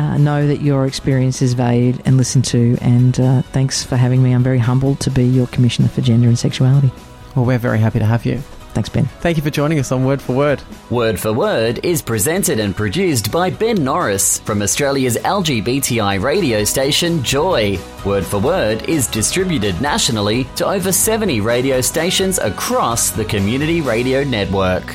Uh, 0.00 0.18
know 0.18 0.44
that 0.48 0.60
your 0.60 0.86
experience 0.86 1.40
is 1.40 1.54
valued 1.54 2.02
and 2.04 2.16
listened 2.16 2.44
to. 2.46 2.76
And 2.80 3.20
uh, 3.20 3.42
thanks 3.42 3.84
for 3.84 3.94
having 3.94 4.24
me. 4.24 4.32
I'm 4.32 4.42
very 4.42 4.58
humbled 4.58 4.98
to 5.02 5.10
be 5.10 5.24
your 5.24 5.46
Commissioner 5.46 5.86
for 5.86 6.00
Gender 6.00 6.26
and 6.26 6.36
Sexuality. 6.36 6.90
Well, 7.36 7.44
we're 7.44 7.58
very 7.58 7.78
happy 7.78 8.00
to 8.00 8.06
have 8.06 8.26
you. 8.26 8.42
Thanks, 8.78 8.90
Ben. 8.90 9.06
Thank 9.20 9.36
you 9.36 9.42
for 9.42 9.50
joining 9.50 9.80
us 9.80 9.90
on 9.90 10.04
Word 10.04 10.22
for 10.22 10.36
Word. 10.36 10.62
Word 10.88 11.18
for 11.18 11.32
Word 11.32 11.84
is 11.84 12.00
presented 12.00 12.60
and 12.60 12.76
produced 12.76 13.32
by 13.32 13.50
Ben 13.50 13.82
Norris 13.82 14.38
from 14.38 14.62
Australia's 14.62 15.16
LGBTI 15.16 16.22
radio 16.22 16.62
station 16.62 17.20
Joy. 17.24 17.76
Word 18.06 18.24
for 18.24 18.38
Word 18.38 18.88
is 18.88 19.08
distributed 19.08 19.80
nationally 19.80 20.44
to 20.54 20.64
over 20.64 20.92
70 20.92 21.40
radio 21.40 21.80
stations 21.80 22.38
across 22.38 23.10
the 23.10 23.24
Community 23.24 23.80
Radio 23.80 24.22
Network. 24.22 24.94